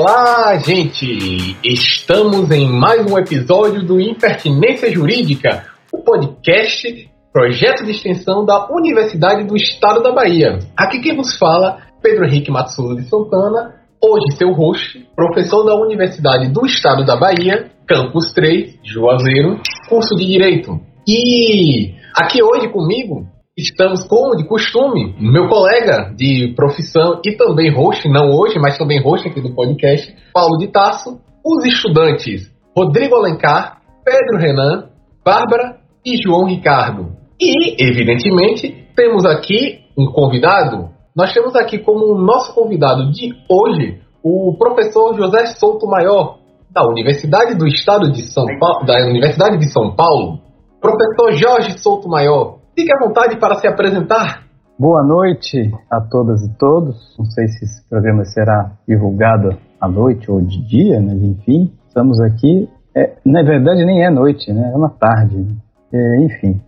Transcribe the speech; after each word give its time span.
Olá, 0.00 0.56
gente! 0.58 1.56
Estamos 1.64 2.48
em 2.52 2.70
mais 2.70 3.04
um 3.04 3.18
episódio 3.18 3.84
do 3.84 4.00
Impertinência 4.00 4.92
Jurídica, 4.92 5.64
o 5.92 5.98
podcast 5.98 7.10
projeto 7.32 7.84
de 7.84 7.90
extensão 7.90 8.44
da 8.44 8.68
Universidade 8.70 9.42
do 9.42 9.56
Estado 9.56 10.00
da 10.00 10.12
Bahia. 10.12 10.60
Aqui 10.76 11.00
quem 11.00 11.16
vos 11.16 11.36
fala, 11.36 11.78
Pedro 12.00 12.26
Henrique 12.26 12.48
Matsuda 12.48 12.94
de 12.94 13.08
Santana, 13.08 13.74
hoje 14.00 14.36
seu 14.36 14.52
host, 14.52 15.04
professor 15.16 15.64
da 15.64 15.74
Universidade 15.74 16.46
do 16.46 16.64
Estado 16.64 17.04
da 17.04 17.16
Bahia, 17.16 17.68
Campus 17.84 18.32
3, 18.32 18.78
Juazeiro, 18.84 19.60
curso 19.88 20.14
de 20.14 20.24
Direito. 20.24 20.78
E 21.08 21.92
aqui 22.14 22.40
hoje 22.40 22.68
comigo 22.68 23.26
estamos, 23.58 24.04
como 24.04 24.36
de 24.36 24.46
costume, 24.46 25.16
meu 25.18 25.48
colega 25.48 26.14
de 26.16 26.54
profissão 26.54 27.20
e 27.26 27.32
também 27.32 27.74
host, 27.74 28.08
não 28.08 28.30
hoje, 28.30 28.56
mas 28.58 28.78
também 28.78 29.02
host 29.02 29.28
aqui 29.28 29.40
do 29.40 29.52
podcast, 29.52 30.14
Paulo 30.32 30.56
de 30.58 30.68
Tasso, 30.68 31.20
os 31.44 31.64
estudantes 31.66 32.52
Rodrigo 32.76 33.16
Alencar, 33.16 33.80
Pedro 34.04 34.38
Renan, 34.38 34.90
Bárbara 35.24 35.80
e 36.06 36.16
João 36.22 36.44
Ricardo. 36.44 37.16
E, 37.40 37.82
evidentemente, 37.82 38.86
temos 38.94 39.26
aqui 39.26 39.80
um 39.98 40.06
convidado. 40.06 40.90
Nós 41.16 41.32
temos 41.32 41.56
aqui 41.56 41.78
como 41.78 42.14
nosso 42.14 42.54
convidado 42.54 43.10
de 43.10 43.34
hoje 43.50 44.00
o 44.22 44.56
professor 44.56 45.16
José 45.16 45.46
Souto 45.46 45.86
Maior, 45.88 46.38
da 46.70 46.86
Universidade 46.86 47.56
do 47.56 47.66
Estado 47.66 48.12
de 48.12 48.22
São 48.32 48.46
Paulo, 48.60 48.86
da 48.86 49.04
Universidade 49.06 49.58
de 49.58 49.72
São 49.72 49.96
Paulo. 49.96 50.38
Professor 50.80 51.32
Jorge 51.32 51.78
Souto 51.80 52.08
Maior, 52.08 52.57
Fique 52.78 52.94
à 52.94 52.96
vontade 53.04 53.36
para 53.40 53.56
se 53.56 53.66
apresentar. 53.66 54.44
Boa 54.78 55.02
noite 55.02 55.68
a 55.90 56.00
todas 56.00 56.44
e 56.44 56.56
todos. 56.56 57.12
Não 57.18 57.24
sei 57.24 57.48
se 57.48 57.64
esse 57.64 57.88
programa 57.88 58.24
será 58.24 58.70
divulgado 58.86 59.58
à 59.80 59.88
noite 59.88 60.30
ou 60.30 60.40
de 60.40 60.64
dia, 60.64 61.02
mas 61.02 61.20
enfim, 61.20 61.72
estamos 61.88 62.20
aqui. 62.20 62.68
É, 62.96 63.16
na 63.26 63.42
verdade, 63.42 63.84
nem 63.84 64.06
é 64.06 64.10
noite, 64.10 64.52
né? 64.52 64.70
É 64.72 64.76
uma 64.76 64.90
tarde. 64.90 65.38
Né? 65.38 65.56
É, 65.92 66.24
enfim, 66.24 66.60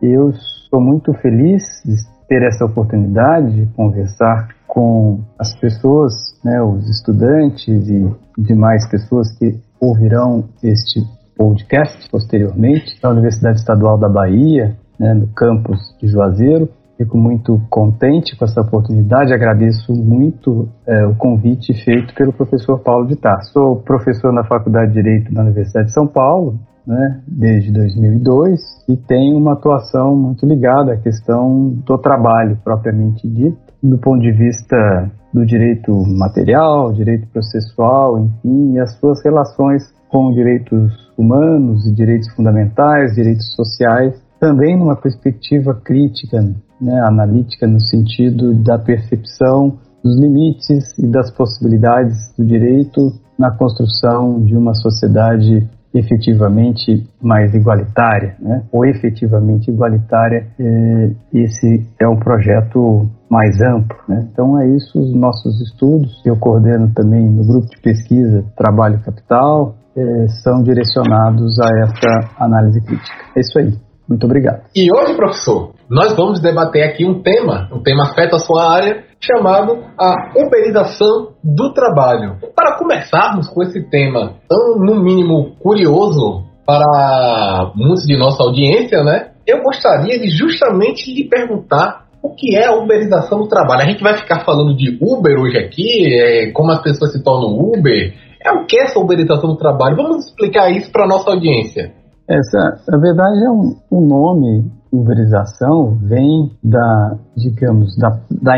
eu 0.00 0.32
sou 0.70 0.80
muito 0.80 1.12
feliz 1.14 1.64
de 1.84 1.96
ter 2.28 2.46
essa 2.46 2.64
oportunidade 2.64 3.66
de 3.66 3.66
conversar 3.74 4.46
com 4.68 5.18
as 5.36 5.52
pessoas, 5.58 6.12
né, 6.44 6.62
os 6.62 6.88
estudantes 6.88 7.88
e 7.88 8.08
demais 8.38 8.88
pessoas 8.88 9.36
que 9.36 9.58
ouvirão 9.80 10.44
este 10.62 11.00
podcast 11.36 12.08
posteriormente 12.08 13.00
da 13.02 13.10
Universidade 13.10 13.58
Estadual 13.58 13.98
da 13.98 14.08
Bahia, 14.08 14.76
né, 14.98 15.14
no 15.14 15.28
campus 15.28 15.78
de 16.00 16.08
Juazeiro. 16.08 16.68
Fico 16.96 17.18
muito 17.18 17.60
contente 17.68 18.34
com 18.36 18.44
essa 18.46 18.62
oportunidade, 18.62 19.34
agradeço 19.34 19.92
muito 19.92 20.66
é, 20.86 21.06
o 21.06 21.14
convite 21.14 21.74
feito 21.84 22.14
pelo 22.14 22.32
professor 22.32 22.78
Paulo 22.78 23.06
de 23.06 23.16
Tarso. 23.16 23.52
Sou 23.52 23.76
professor 23.76 24.32
na 24.32 24.44
Faculdade 24.44 24.88
de 24.88 25.02
Direito 25.02 25.32
da 25.32 25.42
Universidade 25.42 25.88
de 25.88 25.92
São 25.92 26.06
Paulo, 26.06 26.58
né, 26.86 27.20
desde 27.28 27.70
2002, 27.70 28.60
e 28.88 28.96
tenho 28.96 29.36
uma 29.36 29.52
atuação 29.52 30.16
muito 30.16 30.46
ligada 30.46 30.94
à 30.94 30.96
questão 30.96 31.68
do 31.84 31.98
trabalho 31.98 32.58
propriamente 32.64 33.28
dito, 33.28 33.58
do 33.82 33.98
ponto 33.98 34.20
de 34.20 34.32
vista 34.32 35.10
do 35.34 35.44
direito 35.44 35.92
material, 36.06 36.94
direito 36.94 37.26
processual, 37.28 38.18
enfim, 38.20 38.72
e 38.72 38.78
as 38.78 38.98
suas 38.98 39.22
relações 39.22 39.82
com 40.08 40.32
direitos 40.32 41.12
humanos 41.18 41.86
e 41.86 41.94
direitos 41.94 42.32
fundamentais, 42.34 43.14
direitos 43.14 43.54
sociais, 43.54 44.25
também 44.40 44.76
numa 44.76 44.96
perspectiva 44.96 45.74
crítica, 45.74 46.40
né, 46.80 47.00
analítica, 47.00 47.66
no 47.66 47.80
sentido 47.80 48.54
da 48.62 48.78
percepção 48.78 49.78
dos 50.02 50.18
limites 50.20 50.96
e 50.98 51.06
das 51.06 51.30
possibilidades 51.30 52.32
do 52.38 52.44
direito 52.44 53.12
na 53.38 53.50
construção 53.50 54.42
de 54.44 54.56
uma 54.56 54.74
sociedade 54.74 55.68
efetivamente 55.98 57.08
mais 57.20 57.54
igualitária, 57.54 58.36
né? 58.38 58.62
ou 58.70 58.84
efetivamente 58.84 59.70
igualitária, 59.70 60.46
é, 60.58 61.10
esse 61.32 61.86
é 61.98 62.06
o 62.06 62.18
projeto 62.18 63.08
mais 63.30 63.60
amplo. 63.60 63.96
Né? 64.08 64.28
Então 64.30 64.60
é 64.60 64.68
isso 64.68 64.98
os 64.98 65.14
nossos 65.14 65.60
estudos. 65.60 66.22
Eu 66.24 66.36
coordeno 66.36 66.92
também 66.94 67.28
no 67.28 67.44
grupo 67.46 67.66
de 67.68 67.80
pesquisa 67.80 68.44
Trabalho 68.56 69.00
Capital, 69.02 69.74
é, 69.96 70.28
são 70.42 70.62
direcionados 70.62 71.58
a 71.58 71.68
essa 71.78 72.30
análise 72.38 72.80
crítica. 72.82 73.16
É 73.34 73.40
isso 73.40 73.58
aí. 73.58 73.85
Muito 74.08 74.24
obrigado. 74.24 74.62
E 74.74 74.92
hoje, 74.92 75.14
professor, 75.14 75.72
nós 75.90 76.14
vamos 76.14 76.40
debater 76.40 76.84
aqui 76.84 77.04
um 77.04 77.22
tema, 77.22 77.68
um 77.72 77.82
tema 77.82 78.04
afeta 78.04 78.36
a 78.36 78.38
sua 78.38 78.72
área, 78.72 79.04
chamado 79.20 79.84
a 79.98 80.32
uberização 80.36 81.32
do 81.42 81.72
trabalho. 81.72 82.36
Para 82.54 82.76
começarmos 82.78 83.48
com 83.48 83.62
esse 83.62 83.82
tema 83.90 84.34
tão, 84.48 84.76
no 84.78 85.02
mínimo, 85.02 85.56
curioso 85.58 86.44
para 86.64 87.72
muitos 87.74 88.04
de 88.04 88.16
nossa 88.16 88.42
audiência, 88.42 89.02
né? 89.02 89.30
Eu 89.46 89.62
gostaria 89.62 90.18
de 90.18 90.28
justamente 90.28 91.12
lhe 91.12 91.28
perguntar 91.28 92.06
o 92.22 92.34
que 92.34 92.56
é 92.56 92.66
a 92.66 92.74
uberização 92.74 93.38
do 93.38 93.48
trabalho. 93.48 93.82
A 93.82 93.88
gente 93.88 94.02
vai 94.02 94.18
ficar 94.18 94.44
falando 94.44 94.76
de 94.76 94.98
Uber 95.00 95.38
hoje 95.38 95.56
aqui, 95.56 96.12
é, 96.12 96.50
como 96.50 96.72
as 96.72 96.82
pessoas 96.82 97.12
se 97.12 97.22
tornam 97.22 97.56
Uber. 97.56 98.14
É 98.44 98.50
o 98.52 98.66
que 98.66 98.78
é 98.78 98.84
essa 98.84 98.98
uberização 98.98 99.50
do 99.50 99.56
trabalho? 99.56 99.96
Vamos 99.96 100.26
explicar 100.26 100.70
isso 100.70 100.90
para 100.90 101.04
a 101.04 101.08
nossa 101.08 101.30
audiência. 101.30 101.92
Essa, 102.28 102.80
na 102.88 102.98
verdade, 102.98 103.44
é 103.44 103.50
um, 103.50 103.76
um 103.90 104.00
nome, 104.06 104.70
uberização, 104.92 105.96
vem 106.02 106.50
da, 106.62 107.16
digamos, 107.36 107.96
da, 107.96 108.18
da, 108.30 108.54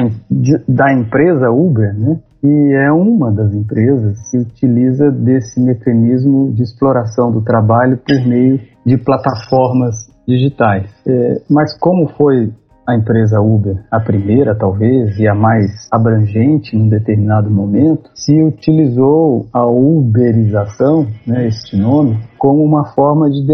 da 0.67 0.93
empresa 0.93 1.51
Uber, 1.51 1.95
né? 1.99 2.19
E 2.43 2.73
é 2.75 2.93
uma 2.93 3.33
das 3.33 3.53
empresas 3.53 4.31
que 4.31 4.39
utiliza 4.39 5.11
desse 5.11 5.61
mecanismo 5.61 6.53
de 6.53 6.63
exploração 6.63 7.33
do 7.33 7.43
trabalho 7.43 7.99
por 7.99 8.27
meio 8.27 8.61
de 8.87 8.97
plataformas 8.97 9.97
digitais. 10.27 10.89
É, 11.07 11.43
mas 11.51 11.77
como 11.79 12.09
foi 12.17 12.53
a 12.89 12.95
empresa 12.95 13.39
Uber, 13.39 13.85
a 13.91 14.01
primeira 14.01 14.55
talvez 14.55 15.19
e 15.19 15.29
a 15.29 15.35
mais 15.35 15.87
abrangente 15.91 16.75
num 16.75 16.89
determinado 16.89 17.51
momento, 17.51 18.09
se 18.15 18.43
utilizou 18.43 19.47
a 19.53 19.67
uberização, 19.67 21.07
né, 21.27 21.47
este 21.47 21.77
nome, 21.77 22.19
como 22.39 22.65
uma 22.65 22.87
forma 22.87 23.29
de, 23.29 23.45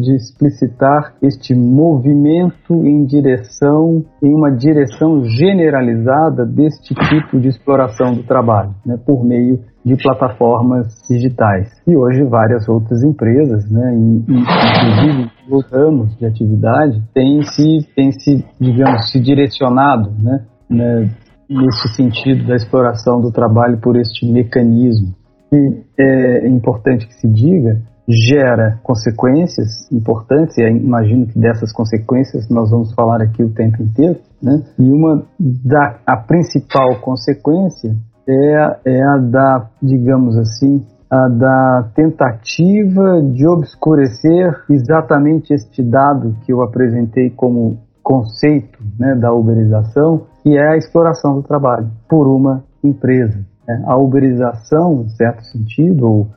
de 0.00 0.14
explicitar 0.14 1.14
este 1.22 1.54
movimento 1.54 2.74
em 2.84 3.04
direção, 3.04 4.04
em 4.22 4.34
uma 4.34 4.50
direção 4.50 5.24
generalizada 5.24 6.44
deste 6.44 6.94
tipo 6.94 7.40
de 7.40 7.48
exploração 7.48 8.14
do 8.14 8.22
trabalho, 8.22 8.74
né, 8.84 8.98
por 9.04 9.24
meio 9.24 9.60
de 9.84 9.96
plataformas 9.96 10.86
digitais. 11.08 11.70
E 11.86 11.96
hoje 11.96 12.24
várias 12.24 12.68
outras 12.68 13.02
empresas, 13.02 13.70
né, 13.70 13.94
inclusive 13.94 15.30
ramos 15.72 16.16
de 16.18 16.26
atividade, 16.26 17.02
têm 17.14 17.42
se, 17.42 17.86
têm 17.94 18.12
se, 18.12 18.44
digamos, 18.60 19.10
se 19.10 19.20
direcionado, 19.20 20.10
né, 20.18 20.44
né, 20.68 21.10
nesse 21.48 21.94
sentido 21.94 22.46
da 22.46 22.56
exploração 22.56 23.20
do 23.20 23.30
trabalho 23.30 23.78
por 23.80 23.96
este 23.96 24.30
mecanismo. 24.30 25.14
E 25.52 25.80
é 25.98 26.48
importante 26.48 27.06
que 27.06 27.14
se 27.14 27.28
diga 27.28 27.80
gera 28.08 28.78
consequências 28.82 29.90
importantes, 29.90 30.56
e 30.58 30.62
imagino 30.62 31.26
que 31.26 31.38
dessas 31.38 31.72
consequências 31.72 32.48
nós 32.48 32.70
vamos 32.70 32.92
falar 32.94 33.20
aqui 33.20 33.42
o 33.42 33.50
tempo 33.50 33.82
inteiro, 33.82 34.20
né? 34.42 34.62
E 34.78 34.90
uma 34.90 35.24
da 35.38 35.98
a 36.06 36.16
principal 36.16 37.00
consequência 37.00 37.96
é, 38.28 38.78
é 38.84 39.02
a 39.02 39.16
da, 39.18 39.70
digamos 39.82 40.36
assim, 40.36 40.84
a 41.10 41.28
da 41.28 41.90
tentativa 41.94 43.22
de 43.22 43.46
obscurecer 43.46 44.62
exatamente 44.68 45.52
este 45.52 45.82
dado 45.82 46.36
que 46.44 46.52
eu 46.52 46.62
apresentei 46.62 47.30
como 47.30 47.78
conceito 48.02 48.78
né, 48.98 49.14
da 49.16 49.32
uberização, 49.32 50.26
que 50.42 50.56
é 50.56 50.74
a 50.74 50.76
exploração 50.76 51.34
do 51.34 51.42
trabalho 51.42 51.88
por 52.08 52.28
uma 52.28 52.62
empresa. 52.82 53.38
Né? 53.66 53.82
A 53.84 53.96
uberização, 53.96 55.02
em 55.02 55.08
certo 55.08 55.42
sentido, 55.44 56.06
ou 56.06 56.28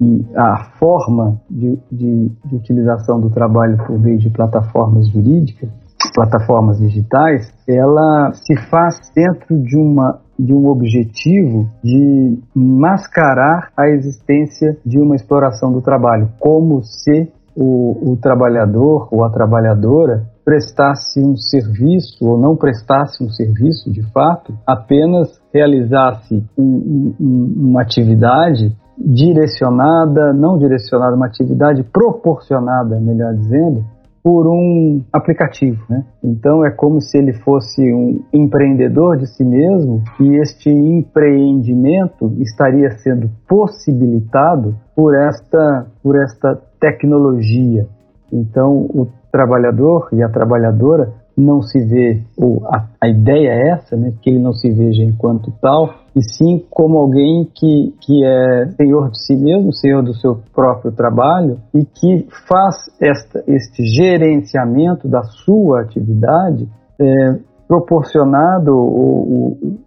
e 0.00 0.24
a 0.36 0.70
forma 0.78 1.40
de, 1.50 1.78
de, 1.90 2.30
de, 2.44 2.56
utilização 2.56 3.20
do 3.20 3.30
trabalho 3.30 3.76
por 3.86 3.98
meio 3.98 4.18
de 4.18 4.30
plataformas 4.30 5.08
jurídicas, 5.08 5.68
plataformas 6.14 6.78
digitais, 6.78 7.52
ela 7.68 8.30
se 8.32 8.56
faz 8.70 8.96
dentro 9.14 9.60
de 9.60 9.76
uma 9.76 10.20
de 10.38 10.54
um 10.54 10.68
objetivo 10.68 11.68
de 11.82 12.38
mascarar 12.54 13.72
a 13.76 13.88
existência 13.88 14.78
de 14.86 15.00
uma 15.00 15.16
exploração 15.16 15.72
do 15.72 15.82
trabalho, 15.82 16.28
como 16.38 16.80
se 16.84 17.28
o, 17.56 18.12
o 18.12 18.16
trabalhador 18.16 19.08
ou 19.10 19.24
a 19.24 19.30
trabalhadora 19.30 20.28
prestasse 20.44 21.20
um 21.20 21.36
serviço 21.36 22.24
ou 22.24 22.38
não 22.38 22.56
prestasse 22.56 23.22
um 23.22 23.28
serviço 23.28 23.90
de 23.90 24.02
fato, 24.12 24.54
apenas 24.64 25.28
realizasse 25.52 26.44
um, 26.56 27.14
um, 27.20 27.54
uma 27.56 27.82
atividade 27.82 28.74
direcionada, 29.00 30.32
não 30.32 30.58
direcionada, 30.58 31.14
uma 31.14 31.26
atividade 31.26 31.82
proporcionada, 31.84 32.98
melhor 33.00 33.34
dizendo, 33.34 33.84
por 34.22 34.46
um 34.46 35.00
aplicativo. 35.12 35.82
Né? 35.88 36.04
Então 36.22 36.64
é 36.64 36.70
como 36.70 37.00
se 37.00 37.16
ele 37.16 37.32
fosse 37.32 37.80
um 37.92 38.20
empreendedor 38.32 39.16
de 39.16 39.26
si 39.26 39.44
mesmo 39.44 40.02
e 40.20 40.36
este 40.36 40.68
empreendimento 40.68 42.34
estaria 42.38 42.90
sendo 42.98 43.30
possibilitado 43.48 44.74
por 44.94 45.14
esta, 45.14 45.86
por 46.02 46.16
esta 46.16 46.60
tecnologia. 46.80 47.86
Então 48.32 48.86
o 48.90 49.08
trabalhador 49.32 50.08
e 50.12 50.22
a 50.22 50.28
trabalhadora 50.28 51.12
não 51.40 51.62
se 51.62 51.78
vê, 51.80 52.20
ou 52.36 52.66
a, 52.66 52.86
a 53.00 53.08
ideia 53.08 53.48
é 53.48 53.68
essa, 53.70 53.96
né, 53.96 54.12
que 54.20 54.30
ele 54.30 54.38
não 54.38 54.52
se 54.52 54.70
veja 54.70 55.02
enquanto 55.02 55.52
tal, 55.60 55.94
e 56.14 56.22
sim 56.22 56.64
como 56.68 56.98
alguém 56.98 57.48
que, 57.54 57.94
que 58.00 58.24
é 58.24 58.66
senhor 58.76 59.10
de 59.10 59.24
si 59.24 59.36
mesmo, 59.36 59.72
senhor 59.72 60.02
do 60.02 60.14
seu 60.14 60.40
próprio 60.54 60.90
trabalho 60.90 61.58
e 61.72 61.84
que 61.84 62.26
faz 62.48 62.76
esta, 63.00 63.42
este 63.46 63.84
gerenciamento 63.84 65.06
da 65.06 65.22
sua 65.22 65.82
atividade 65.82 66.68
é, 67.00 67.38
proporcionado 67.68 68.74
o, 68.74 69.52
o, 69.52 69.78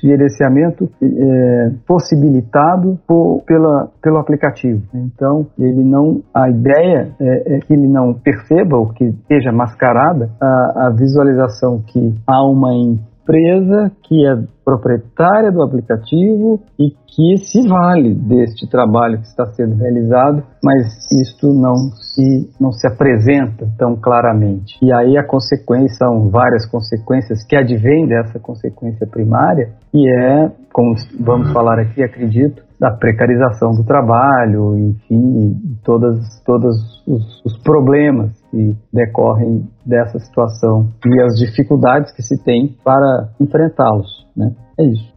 gerenciamento 0.00 0.88
é, 1.02 1.72
possibilitado 1.86 2.98
por, 3.06 3.42
pela, 3.44 3.88
pelo 4.00 4.18
aplicativo. 4.18 4.82
Então, 4.94 5.46
ele 5.58 5.82
não, 5.82 6.22
a 6.32 6.48
ideia 6.48 7.10
é, 7.20 7.56
é, 7.56 7.58
que 7.58 7.72
ele 7.72 7.88
não 7.88 8.14
perceba 8.14 8.76
ou 8.76 8.90
que 8.90 9.04
esteja 9.04 9.50
mascarada 9.50 10.30
a, 10.40 10.86
a 10.86 10.90
visualização 10.90 11.82
que 11.86 12.14
há 12.26 12.42
uma 12.46 12.72
empresa 12.72 13.90
que 14.02 14.26
é 14.26 14.36
proprietária 14.64 15.52
do 15.52 15.62
aplicativo 15.62 16.60
e 16.78 16.90
que 17.06 17.36
se 17.38 17.68
vale 17.68 18.14
deste 18.14 18.68
trabalho 18.68 19.18
que 19.18 19.26
está 19.26 19.46
sendo 19.46 19.76
realizado, 19.76 20.42
mas 20.64 20.86
isto 21.12 21.52
não 21.52 21.74
se 21.74 22.50
não 22.58 22.72
se 22.72 22.86
apresenta 22.86 23.68
tão 23.78 23.94
claramente. 23.96 24.78
E 24.82 24.92
aí 24.92 25.16
a 25.16 25.26
consequência 25.26 25.96
são 25.98 26.30
várias 26.30 26.66
consequências 26.66 27.44
que 27.46 27.56
advêm 27.56 28.06
dessa 28.06 28.38
consequência 28.40 29.06
primária, 29.06 29.72
e 29.92 30.08
é, 30.08 30.50
como 30.72 30.94
vamos 31.20 31.52
falar 31.52 31.78
aqui, 31.78 32.02
acredito, 32.02 32.62
da 32.80 32.90
precarização 32.90 33.72
do 33.72 33.84
trabalho, 33.84 34.76
enfim, 34.76 35.78
todas 35.84 36.18
todos 36.44 36.74
os, 37.06 37.44
os 37.44 37.56
problemas 37.62 38.32
que 38.50 38.76
decorrem 38.92 39.68
dessa 39.86 40.18
situação 40.18 40.88
e 41.06 41.22
as 41.22 41.38
dificuldades 41.38 42.12
que 42.12 42.22
se 42.22 42.42
tem 42.42 42.76
para 42.84 43.28
enfrentá-los, 43.40 44.23
né? 44.36 44.50
É 44.78 44.84
isso. 44.84 45.12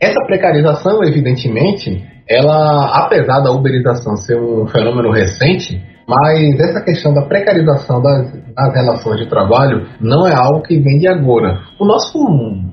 Essa 0.00 0.20
precarização, 0.26 1.02
evidentemente, 1.02 2.04
ela, 2.28 3.04
apesar 3.04 3.40
da 3.40 3.50
uberização 3.50 4.16
ser 4.16 4.40
um 4.40 4.66
fenômeno 4.66 5.10
recente, 5.10 5.82
mas 6.06 6.58
essa 6.60 6.82
questão 6.82 7.12
da 7.12 7.22
precarização 7.22 8.00
das, 8.00 8.32
das, 8.32 8.74
relações 8.74 9.20
de 9.20 9.28
trabalho 9.28 9.86
não 10.00 10.26
é 10.26 10.34
algo 10.34 10.62
que 10.62 10.78
vem 10.78 10.98
de 10.98 11.08
agora. 11.08 11.60
O 11.78 11.84
nosso 11.84 12.18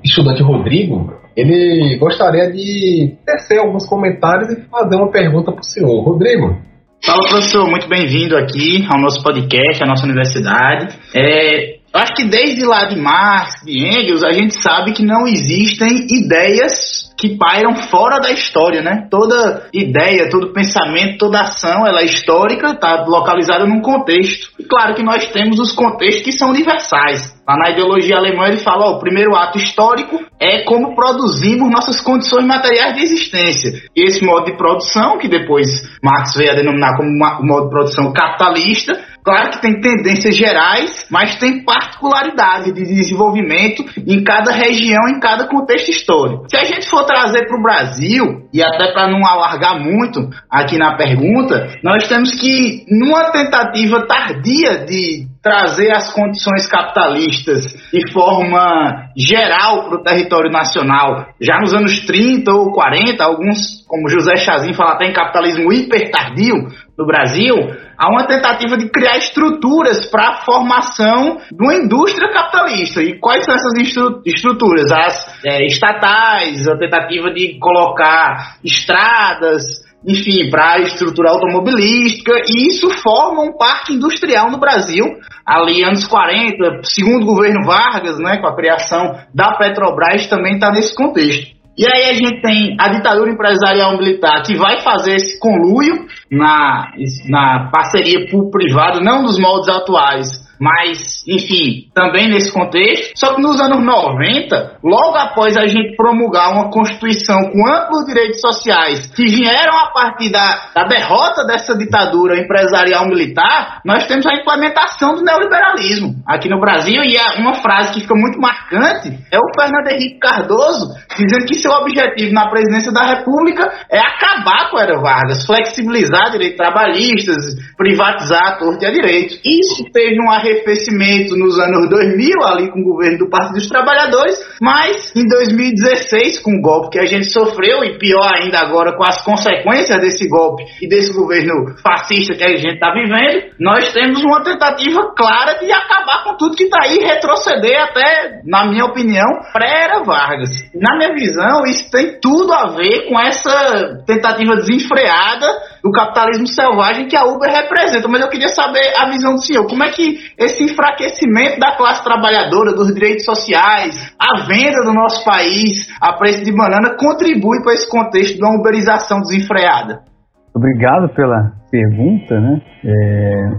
estudante 0.04 0.42
Rodrigo, 0.42 1.12
ele 1.36 1.98
gostaria 1.98 2.50
de 2.50 3.16
tecer 3.26 3.58
alguns 3.58 3.86
comentários 3.86 4.50
e 4.50 4.62
fazer 4.70 4.96
uma 4.96 5.10
pergunta 5.10 5.52
para 5.52 5.60
o 5.60 5.64
senhor. 5.64 6.02
Rodrigo, 6.02 6.66
Fala, 7.04 7.20
professor, 7.28 7.68
muito 7.68 7.88
bem-vindo 7.88 8.36
aqui 8.36 8.84
ao 8.90 9.00
nosso 9.00 9.22
podcast, 9.22 9.82
à 9.82 9.86
nossa 9.86 10.04
universidade. 10.04 10.98
É, 11.14 11.75
acho 11.96 12.14
que 12.14 12.24
desde 12.24 12.64
lá 12.64 12.84
de 12.84 12.96
Marx, 12.96 13.62
de 13.64 13.78
Engels, 13.78 14.22
a 14.22 14.32
gente 14.32 14.60
sabe 14.60 14.92
que 14.92 15.04
não 15.04 15.26
existem 15.26 16.06
ideias 16.10 17.05
que 17.18 17.36
pairam 17.36 17.74
fora 17.74 18.18
da 18.18 18.30
história, 18.30 18.82
né? 18.82 19.06
Toda 19.10 19.68
ideia, 19.72 20.28
todo 20.30 20.52
pensamento, 20.52 21.18
toda 21.18 21.40
ação, 21.40 21.86
ela 21.86 22.00
é 22.00 22.04
histórica, 22.04 22.72
está 22.72 23.04
localizada 23.06 23.64
num 23.64 23.80
contexto. 23.80 24.50
E 24.58 24.64
claro 24.64 24.94
que 24.94 25.02
nós 25.02 25.26
temos 25.30 25.58
os 25.58 25.72
contextos 25.72 26.22
que 26.22 26.32
são 26.32 26.50
universais. 26.50 27.34
Lá 27.48 27.56
na 27.56 27.70
ideologia 27.70 28.16
alemã 28.16 28.48
ele 28.48 28.58
fala, 28.58 28.86
ó, 28.86 28.96
o 28.96 28.98
primeiro 28.98 29.34
ato 29.34 29.56
histórico 29.56 30.18
é 30.38 30.64
como 30.64 30.94
produzimos 30.94 31.70
nossas 31.70 32.00
condições 32.00 32.44
materiais 32.44 32.94
de 32.94 33.02
existência. 33.02 33.82
E 33.94 34.04
esse 34.04 34.24
modo 34.24 34.46
de 34.46 34.56
produção, 34.56 35.16
que 35.16 35.28
depois 35.28 35.66
Marx 36.02 36.34
veio 36.36 36.50
a 36.50 36.56
denominar 36.56 36.96
como 36.96 37.08
modo 37.42 37.64
de 37.64 37.70
produção 37.70 38.12
capitalista, 38.12 39.00
Claro 39.26 39.50
que 39.50 39.60
tem 39.60 39.80
tendências 39.80 40.36
gerais, 40.36 41.04
mas 41.10 41.36
tem 41.40 41.64
particularidades 41.64 42.72
de 42.72 42.84
desenvolvimento 42.84 43.84
em 44.06 44.22
cada 44.22 44.52
região, 44.52 45.08
em 45.08 45.18
cada 45.18 45.48
contexto 45.48 45.90
histórico. 45.90 46.46
Se 46.48 46.56
a 46.56 46.62
gente 46.62 46.88
for 46.88 47.04
trazer 47.06 47.46
para 47.46 47.58
o 47.58 47.62
Brasil, 47.62 48.48
e 48.52 48.62
até 48.62 48.92
para 48.92 49.08
não 49.08 49.26
alargar 49.26 49.78
muito 49.78 50.28
aqui 50.50 50.76
na 50.76 50.96
pergunta, 50.96 51.78
nós 51.82 52.06
temos 52.08 52.34
que, 52.34 52.84
numa 52.90 53.30
tentativa 53.30 54.06
tardia 54.06 54.84
de 54.84 55.26
trazer 55.46 55.92
as 55.92 56.12
condições 56.12 56.66
capitalistas 56.66 57.62
de 57.92 58.12
forma 58.12 59.12
geral 59.16 59.84
para 59.84 60.00
o 60.00 60.02
território 60.02 60.50
nacional, 60.50 61.28
já 61.40 61.60
nos 61.60 61.72
anos 61.72 62.00
30 62.04 62.52
ou 62.52 62.72
40, 62.72 63.22
alguns, 63.22 63.86
como 63.86 64.08
José 64.08 64.38
Chazin 64.38 64.72
fala 64.72 64.94
até 64.94 65.06
em 65.06 65.12
capitalismo 65.12 65.72
hipertardio 65.72 66.56
no 66.98 67.06
Brasil, 67.06 67.54
há 67.96 68.10
uma 68.10 68.26
tentativa 68.26 68.76
de 68.76 68.90
criar 68.90 69.18
estruturas 69.18 70.06
para 70.06 70.30
a 70.30 70.44
formação 70.44 71.36
de 71.36 71.62
uma 71.64 71.74
indústria 71.74 72.28
capitalista. 72.32 73.00
E 73.00 73.20
quais 73.20 73.44
são 73.44 73.54
essas 73.54 73.74
estru 73.74 74.22
estruturas? 74.26 74.90
As 74.90 75.44
é, 75.44 75.64
estatais, 75.64 76.66
a 76.66 76.76
tentativa 76.76 77.30
de 77.32 77.56
colocar 77.60 78.56
estradas, 78.64 79.85
enfim, 80.06 80.48
para 80.50 80.74
a 80.74 80.80
estrutura 80.80 81.30
automobilística, 81.30 82.32
e 82.48 82.68
isso 82.68 82.88
forma 83.02 83.42
um 83.42 83.56
parque 83.56 83.94
industrial 83.94 84.50
no 84.50 84.58
Brasil, 84.58 85.04
ali 85.44 85.82
anos 85.82 86.06
40, 86.06 86.80
segundo 86.84 87.24
o 87.24 87.34
governo 87.34 87.66
Vargas, 87.66 88.18
né, 88.18 88.38
com 88.38 88.46
a 88.46 88.54
criação 88.54 89.18
da 89.34 89.56
Petrobras, 89.56 90.28
também 90.28 90.54
está 90.54 90.70
nesse 90.70 90.94
contexto. 90.94 91.56
E 91.78 91.84
aí 91.84 92.08
a 92.08 92.14
gente 92.14 92.40
tem 92.40 92.74
a 92.80 92.88
ditadura 92.88 93.30
empresarial 93.30 93.98
militar 93.98 94.42
que 94.42 94.56
vai 94.56 94.80
fazer 94.80 95.16
esse 95.16 95.38
conluio 95.38 96.06
na, 96.30 96.90
na 97.28 97.70
parceria 97.70 98.30
público-privado, 98.30 99.02
não 99.02 99.24
dos 99.24 99.38
moldes 99.38 99.68
atuais, 99.68 100.45
mas, 100.60 101.22
enfim, 101.28 101.90
também 101.94 102.28
nesse 102.28 102.52
contexto. 102.52 103.12
Só 103.16 103.34
que 103.34 103.42
nos 103.42 103.60
anos 103.60 103.84
90, 103.84 104.78
logo 104.82 105.16
após 105.16 105.56
a 105.56 105.66
gente 105.66 105.96
promulgar 105.96 106.52
uma 106.52 106.70
Constituição 106.70 107.50
com 107.50 107.66
amplos 107.66 108.06
direitos 108.06 108.40
sociais 108.40 109.06
que 109.14 109.24
vieram 109.26 109.78
a 109.78 109.90
partir 109.92 110.30
da, 110.30 110.70
da 110.74 110.84
derrota 110.84 111.44
dessa 111.46 111.76
ditadura 111.76 112.38
empresarial 112.38 113.06
militar, 113.06 113.80
nós 113.84 114.06
temos 114.06 114.26
a 114.26 114.34
implementação 114.34 115.14
do 115.14 115.22
neoliberalismo 115.22 116.14
aqui 116.26 116.48
no 116.48 116.60
Brasil. 116.60 117.02
E 117.02 117.16
uma 117.40 117.54
frase 117.54 117.92
que 117.92 118.00
fica 118.00 118.14
muito 118.14 118.40
marcante 118.40 119.08
é 119.30 119.38
o 119.38 119.52
Fernando 119.54 119.88
Henrique 119.88 120.18
Cardoso 120.18 120.94
dizendo 121.16 121.46
que 121.46 121.54
seu 121.54 121.70
objetivo 121.70 122.32
na 122.32 122.48
presidência 122.50 122.92
da 122.92 123.02
República 123.02 123.70
é 123.90 123.98
acabar 123.98 124.70
com 124.70 124.78
a 124.78 124.82
Era 124.82 125.00
Vargas, 125.00 125.46
flexibilizar 125.46 126.30
direitos 126.30 126.56
trabalhistas, 126.56 127.36
privatizar 127.76 128.48
a 128.48 128.56
torre 128.56 128.78
de 128.78 128.92
direitos. 128.92 129.40
Isso 129.44 129.84
teve 129.92 130.20
uma 130.20 130.38
arrefecimento 130.46 131.36
nos 131.36 131.58
anos 131.58 131.88
2000, 131.90 132.44
ali 132.44 132.70
com 132.70 132.80
o 132.80 132.84
governo 132.84 133.18
do 133.18 133.30
Partido 133.30 133.54
dos 133.54 133.68
Trabalhadores, 133.68 134.38
mas 134.60 135.12
em 135.14 135.26
2016, 135.26 136.40
com 136.40 136.52
o 136.52 136.62
golpe 136.62 136.90
que 136.90 136.98
a 136.98 137.06
gente 137.06 137.30
sofreu, 137.30 137.84
e 137.84 137.98
pior 137.98 138.32
ainda 138.34 138.60
agora 138.60 138.96
com 138.96 139.04
as 139.04 139.22
consequências 139.24 140.00
desse 140.00 140.28
golpe 140.28 140.64
e 140.80 140.88
desse 140.88 141.12
governo 141.12 141.76
fascista 141.82 142.34
que 142.34 142.44
a 142.44 142.56
gente 142.56 142.74
está 142.74 142.92
vivendo, 142.92 143.52
nós 143.58 143.92
temos 143.92 144.22
uma 144.22 144.42
tentativa 144.42 145.12
clara 145.16 145.58
de 145.58 145.70
acabar 145.70 146.24
com 146.24 146.36
tudo 146.36 146.56
que 146.56 146.64
está 146.64 146.84
aí, 146.84 146.98
retroceder 146.98 147.82
até, 147.82 148.40
na 148.44 148.66
minha 148.66 148.84
opinião, 148.84 149.26
pré-era 149.52 150.02
Vargas. 150.04 150.50
Na 150.74 150.96
minha 150.96 151.14
visão, 151.14 151.64
isso 151.66 151.90
tem 151.90 152.18
tudo 152.20 152.52
a 152.52 152.68
ver 152.68 153.08
com 153.08 153.18
essa 153.18 154.02
tentativa 154.06 154.56
desenfreada 154.56 155.46
do 155.86 155.92
capitalismo 155.92 156.48
selvagem 156.48 157.06
que 157.06 157.16
a 157.16 157.24
Uber 157.24 157.48
representa. 157.48 158.08
Mas 158.08 158.20
eu 158.20 158.28
queria 158.28 158.48
saber 158.48 158.92
a 158.96 159.08
visão 159.08 159.34
do 159.34 159.42
senhor. 159.42 159.66
Como 159.66 159.84
é 159.84 159.90
que 159.90 160.18
esse 160.36 160.64
enfraquecimento 160.64 161.60
da 161.60 161.76
classe 161.76 162.02
trabalhadora, 162.02 162.72
dos 162.72 162.92
direitos 162.92 163.24
sociais, 163.24 163.94
a 164.18 164.44
venda 164.46 164.82
do 164.84 164.92
nosso 164.92 165.24
país 165.24 165.86
a 166.00 166.12
preço 166.14 166.44
de 166.44 166.52
banana 166.52 166.96
contribui 166.96 167.62
para 167.62 167.74
esse 167.74 167.88
contexto 167.88 168.36
de 168.36 168.44
uma 168.44 168.58
uberização 168.58 169.20
desenfreada? 169.20 170.15
Obrigado 170.56 171.14
pela 171.14 171.52
pergunta, 171.70 172.40
né? 172.40 172.62
É, 172.82 173.50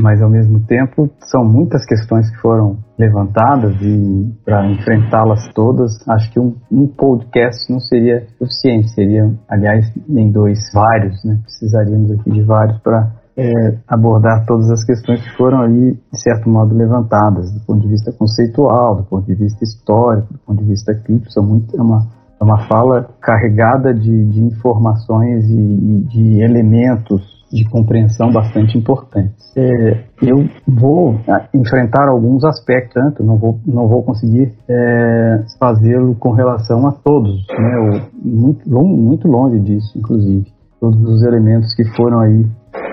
mas 0.00 0.22
ao 0.22 0.30
mesmo 0.30 0.60
tempo 0.60 1.10
são 1.30 1.44
muitas 1.44 1.84
questões 1.84 2.30
que 2.30 2.38
foram 2.38 2.78
levantadas 2.98 3.76
e 3.82 4.34
para 4.46 4.66
enfrentá-las 4.66 5.46
todas, 5.52 5.92
acho 6.08 6.32
que 6.32 6.40
um, 6.40 6.56
um, 6.72 6.86
podcast 6.86 7.70
não 7.70 7.78
seria 7.78 8.26
suficiente, 8.38 8.88
seria, 8.94 9.30
aliás, 9.46 9.92
nem 10.08 10.32
dois, 10.32 10.58
vários, 10.72 11.22
né? 11.22 11.38
Precisaríamos 11.42 12.12
aqui 12.12 12.30
de 12.30 12.42
vários 12.42 12.78
para 12.78 13.12
é, 13.36 13.52
abordar 13.86 14.46
todas 14.46 14.70
as 14.70 14.82
questões 14.82 15.22
que 15.22 15.36
foram 15.36 15.60
aí, 15.60 15.92
de 15.92 16.20
certo 16.22 16.48
modo, 16.48 16.74
levantadas, 16.74 17.52
do 17.52 17.60
ponto 17.66 17.82
de 17.82 17.88
vista 17.88 18.10
conceitual, 18.10 18.96
do 18.96 19.04
ponto 19.04 19.26
de 19.26 19.34
vista 19.34 19.62
histórico, 19.62 20.32
do 20.32 20.38
ponto 20.38 20.64
de 20.64 20.70
vista 20.70 20.94
crítico, 20.94 21.30
são 21.30 21.44
muito, 21.44 21.76
é, 21.76 21.82
uma, 21.82 22.08
é 22.40 22.44
uma 22.44 22.66
fala 22.68 23.08
carregada 23.20 23.92
de, 23.92 24.24
de 24.26 24.40
informações 24.40 25.44
e, 25.48 25.54
e 25.54 26.00
de 26.08 26.40
elementos 26.40 27.38
de 27.52 27.64
compreensão 27.68 28.30
bastante 28.30 28.76
importantes. 28.76 29.56
É, 29.56 30.04
eu 30.22 30.48
vou 30.66 31.18
ah, 31.28 31.48
enfrentar 31.54 32.08
alguns 32.08 32.44
aspectos, 32.44 32.92
tanto 32.94 33.24
não 33.24 33.38
vou, 33.38 33.58
não 33.66 33.88
vou 33.88 34.02
conseguir 34.02 34.52
é, 34.68 35.44
fazê-lo 35.58 36.14
com 36.16 36.32
relação 36.32 36.86
a 36.86 36.92
todos, 36.92 37.46
né, 37.58 38.06
muito, 38.22 38.68
muito 38.70 39.26
longe 39.26 39.58
disso, 39.60 39.98
inclusive, 39.98 40.46
todos 40.80 41.00
os 41.02 41.22
elementos 41.22 41.74
que 41.74 41.84
foram 41.96 42.20
aí 42.20 42.46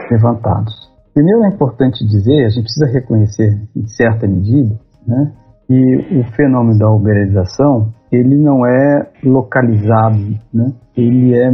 levantados. 0.09 0.73
Primeiro 1.13 1.43
é 1.43 1.49
importante 1.49 2.05
dizer, 2.05 2.45
a 2.45 2.49
gente 2.49 2.63
precisa 2.63 2.85
reconhecer 2.87 3.61
em 3.75 3.87
certa 3.87 4.25
medida, 4.25 4.79
né, 5.05 5.31
que 5.67 6.19
o 6.19 6.23
fenômeno 6.35 6.77
da 6.77 6.89
uberização 6.89 7.93
ele 8.15 8.35
não 8.35 8.65
é 8.65 9.09
localizado, 9.23 10.39
né? 10.53 10.71
ele 10.95 11.35
é, 11.35 11.49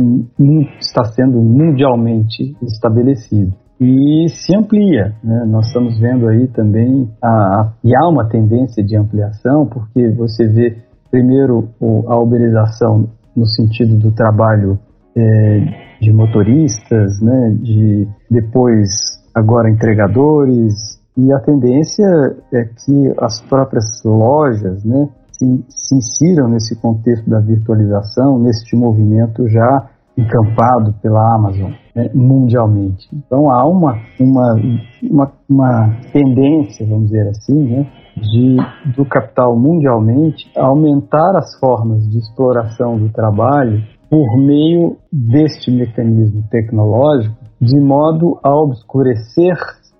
está 0.79 1.03
sendo 1.05 1.41
mundialmente 1.41 2.55
estabelecido 2.61 3.53
e 3.79 4.27
se 4.29 4.55
amplia. 4.55 5.15
Né? 5.23 5.45
Nós 5.47 5.67
estamos 5.67 5.99
vendo 5.99 6.27
aí 6.27 6.47
também, 6.47 7.09
a, 7.23 7.73
e 7.83 7.95
há 7.95 8.07
uma 8.07 8.29
tendência 8.29 8.83
de 8.83 8.95
ampliação, 8.95 9.65
porque 9.65 10.09
você 10.09 10.47
vê 10.47 10.77
primeiro 11.09 11.69
a 12.07 12.17
uberização 12.17 13.09
no 13.35 13.45
sentido 13.45 13.97
do 13.97 14.11
trabalho 14.11 14.79
é, 15.17 15.99
de 15.99 16.11
motoristas, 16.13 17.19
né? 17.21 17.57
de 17.59 18.07
depois 18.29 18.89
agora 19.33 19.69
entregadores, 19.69 21.01
e 21.17 21.31
a 21.33 21.39
tendência 21.39 22.05
é 22.53 22.63
que 22.63 23.13
as 23.19 23.41
próprias 23.41 23.85
lojas, 24.05 24.83
né, 24.85 25.09
se, 25.41 25.65
se 25.69 25.95
insiram 25.95 26.47
nesse 26.47 26.75
contexto 26.75 27.27
da 27.27 27.39
virtualização, 27.39 28.37
neste 28.37 28.75
movimento 28.75 29.47
já 29.47 29.89
encampado 30.15 30.93
pela 31.01 31.35
Amazon 31.35 31.71
né, 31.95 32.11
mundialmente. 32.13 33.07
Então 33.13 33.49
há 33.49 33.65
uma, 33.65 33.97
uma, 34.19 34.61
uma, 35.01 35.31
uma, 35.49 35.95
tendência, 36.11 36.85
vamos 36.85 37.09
dizer 37.09 37.29
assim, 37.29 37.63
né, 37.63 37.87
de, 38.17 38.57
do 38.95 39.05
capital 39.05 39.57
mundialmente 39.57 40.51
aumentar 40.55 41.35
as 41.37 41.57
formas 41.59 42.07
de 42.09 42.19
exploração 42.19 42.97
do 42.97 43.09
trabalho 43.09 43.81
por 44.09 44.37
meio 44.37 44.97
deste 45.11 45.71
mecanismo 45.71 46.43
tecnológico, 46.51 47.35
de 47.59 47.79
modo 47.79 48.37
a 48.43 48.53
obscurecer, 48.53 49.55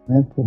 né, 0.07 0.25
por, 0.35 0.43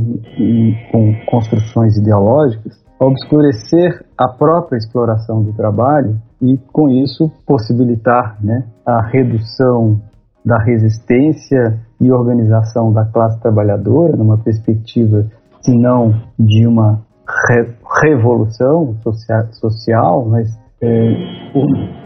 com 0.92 1.14
construções 1.30 1.96
ideológicas, 1.96 2.83
obscurecer 3.06 4.04
a 4.16 4.28
própria 4.28 4.76
exploração 4.76 5.42
do 5.42 5.52
trabalho 5.52 6.16
e, 6.40 6.56
com 6.72 6.88
isso, 6.88 7.30
possibilitar 7.46 8.36
né, 8.42 8.64
a 8.84 9.02
redução 9.02 10.00
da 10.44 10.58
resistência 10.58 11.80
e 12.00 12.12
organização 12.12 12.92
da 12.92 13.04
classe 13.04 13.40
trabalhadora, 13.40 14.16
numa 14.16 14.36
perspectiva, 14.38 15.26
se 15.62 15.74
não 15.74 16.14
de 16.38 16.66
uma 16.66 17.00
re 17.48 17.72
revolução 18.02 18.96
social, 19.02 19.46
social 19.52 20.26
mas 20.28 20.48
é, 20.82 21.14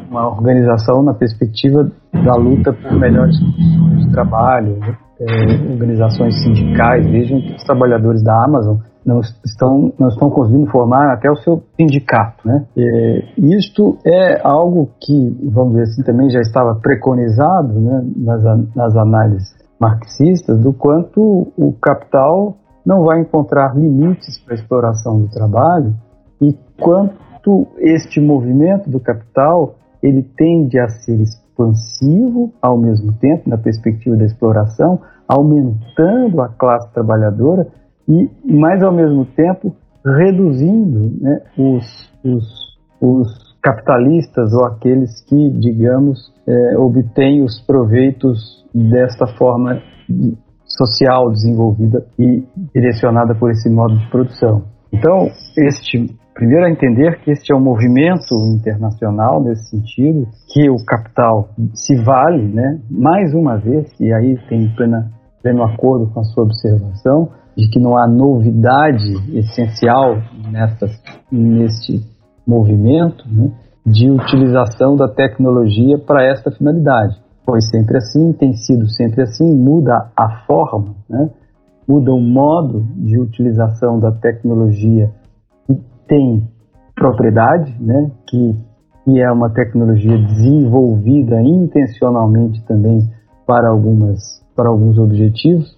uma 0.09 0.29
organização 0.29 1.03
na 1.03 1.15
perspectiva 1.15 1.91
da 2.13 2.35
luta 2.35 2.73
por 2.73 2.93
melhores 2.93 3.39
condições 3.41 4.07
de 4.07 4.13
trabalho, 4.13 4.77
né? 4.79 4.97
É, 5.21 5.73
organizações 5.73 6.43
sindicais. 6.43 7.07
Vejam 7.07 7.41
que 7.41 7.55
os 7.55 7.65
trabalhadores 7.65 8.23
da 8.23 8.45
Amazon 8.45 8.79
não 9.05 9.21
estão, 9.21 9.93
não 9.99 10.09
estão 10.09 10.31
conseguindo 10.31 10.71
formar 10.71 11.13
até 11.13 11.31
o 11.31 11.37
seu 11.37 11.63
sindicato. 11.77 12.47
Né? 12.47 12.67
E, 12.77 13.57
isto 13.57 13.99
é 14.05 14.41
algo 14.47 14.91
que, 15.01 15.37
vamos 15.51 15.75
dizer 15.75 15.83
assim, 15.85 16.03
também 16.03 16.29
já 16.29 16.41
estava 16.41 16.75
preconizado 16.77 17.81
né, 17.81 18.05
nas, 18.17 18.43
nas 18.75 18.97
análises 18.97 19.57
marxistas, 19.81 20.61
do 20.61 20.73
quanto 20.73 21.53
o 21.57 21.73
capital 21.81 22.57
não 22.85 23.05
vai 23.05 23.21
encontrar 23.21 23.77
limites 23.77 24.39
para 24.45 24.55
a 24.55 24.57
exploração 24.57 25.21
do 25.21 25.29
trabalho 25.29 25.95
e 26.41 26.55
quanto 26.81 27.67
este 27.79 28.21
movimento 28.21 28.91
do 28.91 28.99
capital 28.99 29.75
ele 30.03 30.23
tende 30.37 30.79
a 30.79 30.89
ser 30.89 31.21
expansivo 31.21 32.53
ao 32.63 32.79
mesmo 32.79 33.13
tempo, 33.15 33.49
na 33.49 33.59
perspectiva 33.59 34.17
da 34.17 34.25
exploração, 34.25 35.01
aumentando 35.27 36.41
a 36.41 36.49
classe 36.49 36.93
trabalhadora 36.93 37.67
e, 38.09 38.31
mas 38.45 38.83
ao 38.83 38.93
mesmo 38.93 39.27
tempo, 39.27 39.75
reduzindo 40.05 41.13
né, 41.21 41.43
os, 41.59 42.13
os, 42.25 42.79
os, 43.01 43.49
capitalistas 43.61 44.55
ou 44.55 44.65
aqueles 44.65 45.21
que, 45.25 45.51
digamos, 45.51 46.33
é, 46.47 46.79
obtêm 46.79 47.43
os 47.43 47.61
proveitos 47.67 48.65
desta 48.73 49.27
forma 49.37 49.83
social 50.65 51.31
desenvolvida 51.33 52.07
e 52.17 52.45
direcionada 52.73 53.35
por 53.35 53.51
esse 53.51 53.69
modo 53.69 53.99
de 53.99 54.09
produção. 54.11 54.63
Então, 54.93 55.27
este 55.59 56.17
primeiro 56.39 56.67
a 56.67 56.71
entender 56.71 57.19
que 57.19 57.33
este 57.33 57.53
é 57.53 57.57
um 57.57 57.61
movimento 57.61 58.33
internacional 58.55 59.43
nesse 59.43 59.71
sentido, 59.71 60.29
que 60.55 60.71
o 60.71 60.77
capital 60.87 61.49
se 61.75 61.97
vale, 61.97 62.45
né, 62.45 62.81
mais 62.89 63.35
uma 63.35 63.57
vez, 63.57 63.93
e 63.99 64.13
aí 64.13 64.39
tem 64.49 64.73
plena, 64.77 65.11
pleno 65.43 65.65
acordo 65.65 66.07
com 66.13 66.21
a 66.21 66.23
sua 66.23 66.45
observação, 66.45 67.31
de 67.57 67.69
que 67.69 67.81
não 67.81 67.99
há 67.99 68.07
novidade 68.07 69.15
essencial 69.37 70.17
nessa, 70.49 70.87
neste 71.33 72.05
movimento 72.47 73.25
né, 73.29 73.51
de 73.85 74.09
utilização 74.09 74.95
da 74.95 75.09
tecnologia 75.09 75.99
para 75.99 76.25
esta 76.25 76.53
finalidade. 76.53 77.17
Foi 77.45 77.61
sempre 77.63 77.97
assim, 77.97 78.33
tem 78.33 78.53
sido 78.53 78.89
sempre 78.89 79.23
assim, 79.23 79.57
muda 79.57 80.13
a 80.17 80.45
forma, 80.47 80.95
né, 81.11 81.31
muda 81.89 82.13
o 82.13 82.21
modo 82.21 82.87
de 82.95 83.19
utilização 83.19 83.99
da 83.99 84.13
tecnologia 84.13 85.11
tem 86.09 86.49
propriedade, 86.95 87.77
né, 87.81 88.11
que, 88.27 88.57
que 89.05 89.21
é 89.21 89.31
uma 89.31 89.51
tecnologia 89.51 90.19
desenvolvida 90.19 91.41
intencionalmente 91.43 92.65
também 92.67 92.99
para, 93.47 93.69
algumas, 93.69 94.19
para 94.57 94.69
alguns 94.69 94.99
objetivos, 94.99 95.77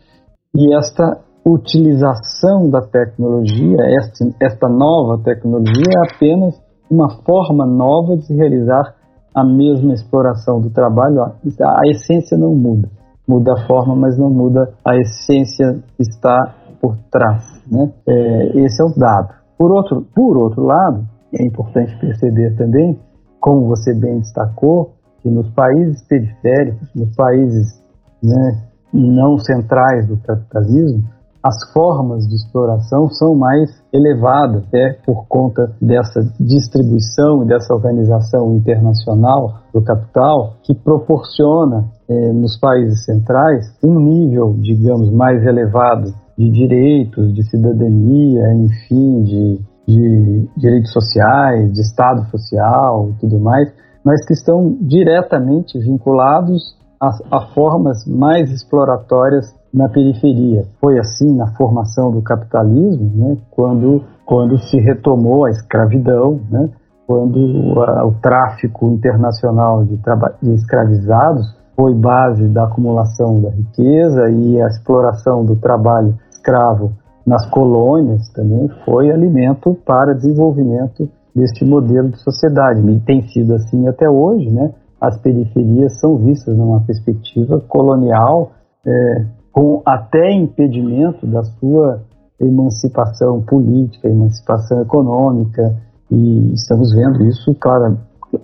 e 0.54 0.74
esta 0.74 1.20
utilização 1.44 2.68
da 2.68 2.80
tecnologia, 2.80 3.78
esta, 3.98 4.24
esta 4.40 4.68
nova 4.68 5.22
tecnologia, 5.22 5.84
é 5.94 6.14
apenas 6.14 6.60
uma 6.90 7.08
forma 7.24 7.64
nova 7.64 8.16
de 8.16 8.26
se 8.26 8.34
realizar 8.34 8.94
a 9.34 9.44
mesma 9.44 9.94
exploração 9.94 10.60
do 10.60 10.70
trabalho. 10.70 11.22
A 11.22 11.82
essência 11.88 12.36
não 12.36 12.54
muda. 12.54 12.88
Muda 13.26 13.52
a 13.52 13.66
forma, 13.66 13.94
mas 13.94 14.18
não 14.18 14.28
muda 14.28 14.72
a 14.84 14.96
essência 14.96 15.78
que 15.96 16.02
está 16.02 16.56
por 16.80 16.96
trás. 17.10 17.44
Né? 17.70 17.92
É, 18.08 18.60
esse 18.60 18.82
é 18.82 18.84
o 18.84 18.92
dado. 18.98 19.39
Por 19.60 19.72
outro, 19.72 20.06
por 20.14 20.38
outro 20.38 20.64
lado, 20.64 21.06
é 21.34 21.44
importante 21.44 21.94
perceber 22.00 22.56
também, 22.56 22.98
como 23.38 23.68
você 23.68 23.92
bem 23.92 24.18
destacou, 24.20 24.94
que 25.20 25.28
nos 25.28 25.50
países 25.50 26.02
periféricos, 26.08 26.88
nos 26.94 27.14
países 27.14 27.78
né, 28.22 28.62
não 28.90 29.36
centrais 29.36 30.06
do 30.06 30.16
capitalismo, 30.16 31.04
as 31.42 31.70
formas 31.74 32.26
de 32.26 32.36
exploração 32.36 33.10
são 33.10 33.34
mais 33.34 33.70
elevadas, 33.92 34.64
é 34.72 34.94
por 35.04 35.26
conta 35.26 35.70
dessa 35.78 36.22
distribuição 36.40 37.42
e 37.42 37.46
dessa 37.46 37.74
organização 37.74 38.54
internacional 38.54 39.60
do 39.74 39.82
capital 39.82 40.54
que 40.62 40.74
proporciona 40.74 41.84
é, 42.08 42.32
nos 42.32 42.58
países 42.58 43.04
centrais 43.04 43.76
um 43.84 44.00
nível, 44.00 44.54
digamos, 44.58 45.10
mais 45.12 45.44
elevado 45.46 46.14
de 46.40 46.50
direitos, 46.50 47.34
de 47.34 47.42
cidadania, 47.50 48.54
enfim, 48.54 49.22
de, 49.24 49.60
de 49.86 50.48
direitos 50.56 50.90
sociais, 50.90 51.70
de 51.70 51.82
Estado 51.82 52.24
social 52.30 53.10
e 53.10 53.20
tudo 53.20 53.38
mais, 53.38 53.70
mas 54.02 54.24
que 54.26 54.32
estão 54.32 54.74
diretamente 54.80 55.78
vinculados 55.78 56.74
a, 56.98 57.10
a 57.30 57.40
formas 57.52 58.06
mais 58.06 58.50
exploratórias 58.50 59.54
na 59.72 59.90
periferia. 59.90 60.64
Foi 60.80 60.98
assim 60.98 61.36
na 61.36 61.54
formação 61.56 62.10
do 62.10 62.22
capitalismo, 62.22 63.10
né, 63.14 63.36
quando, 63.50 64.02
quando 64.24 64.56
se 64.56 64.78
retomou 64.78 65.44
a 65.44 65.50
escravidão, 65.50 66.40
né, 66.50 66.70
quando 67.06 67.78
a, 67.82 68.06
o 68.06 68.12
tráfico 68.14 68.88
internacional 68.88 69.84
de, 69.84 70.00
de 70.42 70.54
escravizados 70.54 71.54
foi 71.76 71.94
base 71.94 72.48
da 72.48 72.64
acumulação 72.64 73.40
da 73.40 73.50
riqueza 73.50 74.30
e 74.30 74.60
a 74.60 74.66
exploração 74.66 75.44
do 75.44 75.56
trabalho 75.56 76.14
escravo 76.40 76.92
nas 77.26 77.48
colônias 77.50 78.28
também 78.30 78.68
foi 78.84 79.10
alimento 79.10 79.76
para 79.84 80.14
desenvolvimento 80.14 81.08
deste 81.34 81.64
modelo 81.64 82.08
de 82.08 82.18
sociedade. 82.18 82.80
E 82.80 83.00
tem 83.00 83.22
sido 83.28 83.54
assim 83.54 83.86
até 83.86 84.08
hoje, 84.08 84.50
né? 84.50 84.72
As 85.00 85.18
periferias 85.20 86.00
são 86.00 86.16
vistas 86.16 86.56
numa 86.56 86.80
perspectiva 86.80 87.60
colonial, 87.60 88.52
é, 88.86 89.26
com 89.52 89.82
até 89.84 90.32
impedimento 90.32 91.26
da 91.26 91.42
sua 91.42 92.02
emancipação 92.40 93.42
política, 93.42 94.08
emancipação 94.08 94.80
econômica, 94.82 95.74
e 96.10 96.52
estamos 96.52 96.92
vendo 96.92 97.24
isso 97.24 97.54
clara, 97.54 97.96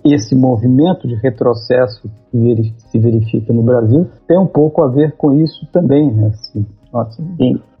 esse 0.03 0.35
movimento 0.35 1.07
de 1.07 1.15
retrocesso 1.15 2.09
que 2.31 2.73
se 2.89 2.99
verifica 2.99 3.53
no 3.53 3.63
Brasil 3.63 4.07
tem 4.27 4.37
um 4.37 4.45
pouco 4.45 4.83
a 4.83 4.87
ver 4.87 5.15
com 5.15 5.33
isso 5.33 5.65
também. 5.71 6.11
Né? 6.11 6.27
Assim, 6.27 6.65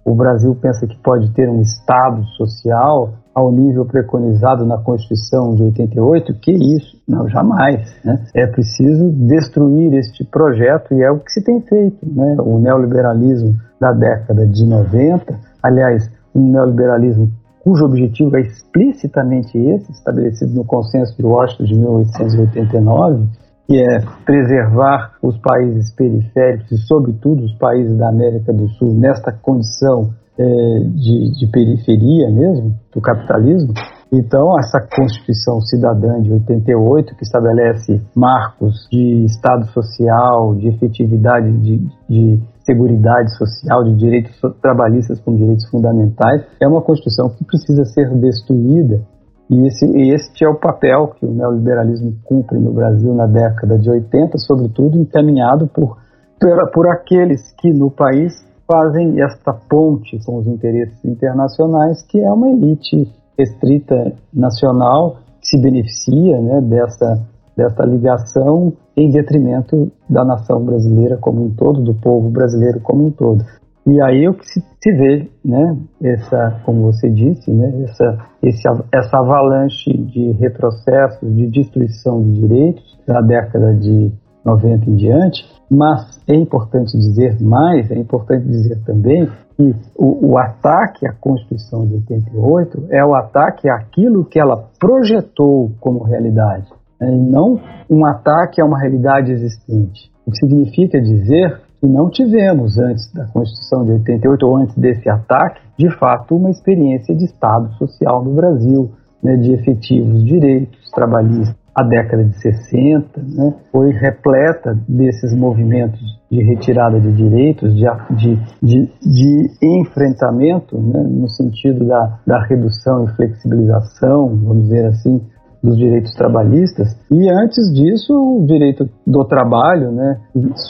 o 0.07 0.15
Brasil 0.15 0.55
pensa 0.55 0.87
que 0.87 0.97
pode 1.03 1.29
ter 1.33 1.49
um 1.49 1.61
Estado 1.61 2.23
social 2.37 3.09
ao 3.35 3.51
nível 3.51 3.85
preconizado 3.85 4.65
na 4.65 4.77
Constituição 4.77 5.53
de 5.53 5.63
88, 5.63 6.33
que 6.35 6.51
isso? 6.51 6.97
Não, 7.05 7.27
jamais. 7.27 7.93
Né? 8.05 8.25
É 8.33 8.47
preciso 8.47 9.11
destruir 9.11 9.93
este 9.95 10.23
projeto 10.23 10.93
e 10.93 11.03
é 11.03 11.11
o 11.11 11.19
que 11.19 11.29
se 11.29 11.43
tem 11.43 11.59
feito. 11.59 12.05
Né? 12.09 12.37
O 12.39 12.57
neoliberalismo 12.57 13.57
da 13.81 13.91
década 13.91 14.47
de 14.47 14.65
90, 14.65 15.37
aliás, 15.61 16.09
um 16.33 16.51
neoliberalismo 16.51 17.29
cujo 17.59 17.83
objetivo 17.83 18.37
é 18.37 18.41
explicitamente 18.41 19.57
esse, 19.57 19.91
estabelecido 19.91 20.53
no 20.53 20.63
Consenso 20.63 21.17
de 21.17 21.25
Washington 21.25 21.63
de 21.65 21.75
1889, 21.75 23.27
que 23.67 23.77
é 23.77 23.99
preservar 24.25 25.11
os 25.21 25.37
países 25.39 25.93
periféricos 25.93 26.71
e, 26.71 26.77
sobretudo, 26.87 27.43
os 27.43 27.53
países 27.55 27.97
da 27.97 28.07
América 28.07 28.53
do 28.53 28.69
Sul 28.69 28.93
nesta 28.93 29.31
condição 29.31 30.13
é, 30.39 30.43
de, 30.45 31.31
de 31.37 31.47
periferia 31.51 32.31
mesmo, 32.31 32.73
do 32.93 33.01
capitalismo. 33.01 33.73
Então, 34.11 34.57
essa 34.57 34.79
Constituição 34.79 35.59
Cidadã 35.59 36.21
de 36.21 36.31
88, 36.31 37.15
que 37.15 37.23
estabelece 37.23 38.01
marcos 38.15 38.87
de 38.89 39.25
Estado 39.25 39.65
social, 39.71 40.55
de 40.55 40.69
efetividade 40.69 41.51
de, 41.57 41.85
de 42.09 42.39
seguridade 42.59 43.35
social, 43.35 43.83
de 43.83 43.95
direitos 43.95 44.39
trabalhistas 44.61 45.19
como 45.19 45.37
direitos 45.37 45.67
fundamentais, 45.69 46.45
é 46.61 46.67
uma 46.67 46.81
Constituição 46.81 47.29
que 47.29 47.43
precisa 47.43 47.83
ser 47.83 48.09
destruída. 48.15 49.01
E 49.49 49.67
esse, 49.67 49.85
este 50.11 50.43
é 50.43 50.49
o 50.49 50.55
papel 50.55 51.07
que 51.17 51.25
o 51.25 51.31
neoliberalismo 51.31 52.13
cumpre 52.23 52.59
no 52.59 52.73
Brasil 52.73 53.13
na 53.13 53.25
década 53.25 53.77
de 53.77 53.89
80, 53.89 54.37
sobretudo 54.39 54.99
encaminhado 54.99 55.67
por, 55.67 55.97
por, 56.39 56.71
por 56.71 56.87
aqueles 56.87 57.53
que 57.53 57.71
no 57.71 57.89
país 57.89 58.45
fazem 58.69 59.21
esta 59.21 59.53
ponte 59.53 60.19
com 60.25 60.39
os 60.39 60.47
interesses 60.47 61.03
internacionais, 61.05 62.01
que 62.03 62.19
é 62.19 62.29
uma 62.29 62.49
elite 62.49 63.09
restrita 63.37 64.13
nacional 64.33 65.17
que 65.39 65.47
se 65.47 65.61
beneficia 65.61 66.41
né, 66.41 66.59
dessa, 66.61 67.25
dessa 67.55 67.85
ligação 67.85 68.73
em 68.97 69.09
detrimento 69.09 69.89
da 70.09 70.25
nação 70.25 70.65
brasileira 70.65 71.17
como 71.17 71.45
um 71.45 71.51
todo, 71.51 71.81
do 71.81 71.93
povo 71.93 72.29
brasileiro 72.29 72.81
como 72.81 73.05
um 73.05 73.11
todo. 73.11 73.45
E 73.87 74.01
aí 74.01 74.25
é 74.25 74.29
o 74.29 74.33
que 74.33 74.45
se, 74.45 74.59
se 74.59 74.91
vê, 74.91 75.29
né, 75.45 75.77
essa, 76.03 76.59
como 76.65 76.91
você 76.91 77.09
disse, 77.09 77.49
né, 77.53 77.83
essa, 77.83 78.17
esse, 78.43 78.63
essa 78.91 79.17
avalanche 79.17 79.93
de 79.93 80.31
retrocessos, 80.33 81.33
de 81.33 81.47
destruição 81.47 82.21
de 82.21 82.33
direitos 82.33 82.99
da 83.07 83.21
década 83.21 83.73
de 83.73 84.11
90 84.43 84.89
em 84.89 84.95
diante, 84.95 85.45
mas 85.71 86.21
é 86.27 86.35
importante 86.35 86.97
dizer 86.97 87.41
mais, 87.41 87.89
é 87.89 87.97
importante 87.97 88.45
dizer 88.45 88.83
também 88.83 89.29
que 89.55 89.73
o, 89.95 90.31
o, 90.33 90.37
ataque 90.37 91.07
à 91.07 91.13
Constituição 91.13 91.85
de 91.85 91.95
88 91.95 92.87
é 92.89 93.05
o 93.05 93.15
ataque 93.15 93.69
àquilo 93.69 94.25
que 94.25 94.37
ela 94.37 94.65
projetou 94.77 95.71
como 95.79 96.03
realidade, 96.03 96.67
né, 96.99 97.09
e 97.09 97.17
não 97.17 97.57
um 97.89 98.05
ataque 98.05 98.61
a 98.61 98.65
uma 98.65 98.77
realidade 98.77 99.31
existente. 99.31 100.11
O 100.25 100.31
que 100.31 100.39
significa 100.39 100.99
dizer 100.99 101.66
que 101.79 101.87
não 101.87 102.09
tivemos, 102.09 102.77
antes 102.77 103.11
da 103.13 103.25
Constituição 103.25 103.85
de 103.85 103.91
88, 103.91 104.45
ou 104.45 104.57
antes 104.57 104.75
desse 104.75 105.09
ataque, 105.09 105.61
de 105.77 105.89
fato, 105.97 106.35
uma 106.35 106.49
experiência 106.49 107.15
de 107.15 107.25
Estado 107.25 107.71
social 107.73 108.23
no 108.23 108.33
Brasil, 108.33 108.91
né, 109.23 109.35
de 109.37 109.53
efetivos 109.53 110.23
direitos 110.23 110.89
trabalhistas. 110.91 111.55
A 111.75 111.83
década 111.83 112.23
de 112.23 112.35
60 112.41 113.21
né, 113.21 113.53
foi 113.71 113.91
repleta 113.91 114.75
desses 114.89 115.31
movimentos 115.31 115.99
de 116.31 116.41
retirada 116.41 116.99
de 116.99 117.11
direitos, 117.11 117.75
de, 117.75 117.85
de, 118.09 118.39
de, 118.63 118.91
de 118.99 119.47
enfrentamento, 119.61 120.75
né, 120.75 121.03
no 121.03 121.29
sentido 121.29 121.85
da, 121.85 122.19
da 122.25 122.43
redução 122.43 123.05
e 123.05 123.15
flexibilização, 123.15 124.27
vamos 124.29 124.63
dizer 124.63 124.87
assim, 124.87 125.21
dos 125.61 125.77
direitos 125.77 126.13
trabalhistas. 126.13 126.87
E 127.11 127.29
antes 127.29 127.71
disso, 127.73 128.13
o 128.13 128.45
direito 128.45 128.89
do 129.05 129.25
trabalho, 129.25 129.91
né, 129.91 130.19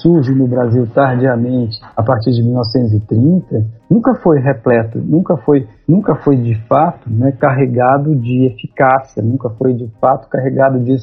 surge 0.01 0.33
no 0.33 0.47
Brasil 0.47 0.87
tardiamente, 0.93 1.79
a 1.95 2.03
partir 2.03 2.31
de 2.31 2.43
1930, 2.43 3.65
nunca 3.89 4.15
foi 4.15 4.39
repleto, 4.39 4.99
nunca 4.99 5.37
foi, 5.37 5.67
nunca 5.87 6.15
foi 6.15 6.37
de 6.37 6.55
fato 6.67 7.09
né, 7.09 7.31
carregado 7.31 8.15
de 8.15 8.45
eficácia, 8.45 9.23
nunca 9.23 9.49
foi 9.51 9.73
de 9.73 9.87
fato 9.99 10.29
carregado 10.29 10.79
de 10.79 10.95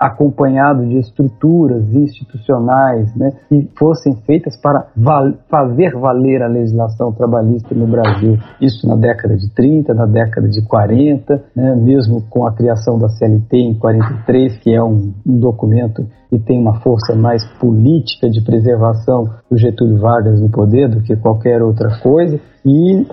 acompanhado 0.00 0.86
de 0.86 0.98
estruturas 0.98 1.94
institucionais 1.94 3.14
né, 3.16 3.32
que 3.48 3.68
fossem 3.78 4.14
feitas 4.26 4.56
para 4.60 4.86
val 4.96 5.32
fazer 5.50 5.92
valer 5.94 6.42
a 6.42 6.48
legislação 6.48 7.12
trabalhista 7.12 7.74
no 7.74 7.86
Brasil. 7.86 8.38
Isso 8.60 8.86
na 8.86 8.96
década 8.96 9.36
de 9.36 9.52
30, 9.54 9.94
na 9.94 10.06
década 10.06 10.48
de 10.48 10.62
40, 10.62 11.44
né, 11.54 11.74
mesmo 11.76 12.22
com 12.30 12.46
a 12.46 12.52
criação 12.52 12.98
da 12.98 13.08
CLT 13.08 13.27
em 13.52 13.78
43, 13.78 14.58
que 14.58 14.74
é 14.74 14.82
um, 14.82 15.12
um 15.26 15.38
documento 15.38 16.06
que 16.30 16.38
tem 16.38 16.60
uma 16.60 16.80
força 16.80 17.14
mais 17.14 17.44
política 17.58 18.28
de 18.28 18.44
preservação 18.44 19.24
do 19.50 19.56
Getúlio 19.56 19.98
Vargas 19.98 20.40
no 20.40 20.50
poder 20.50 20.88
do 20.88 21.02
que 21.02 21.16
qualquer 21.16 21.62
outra 21.62 22.00
coisa. 22.00 22.38
E, 22.64 23.06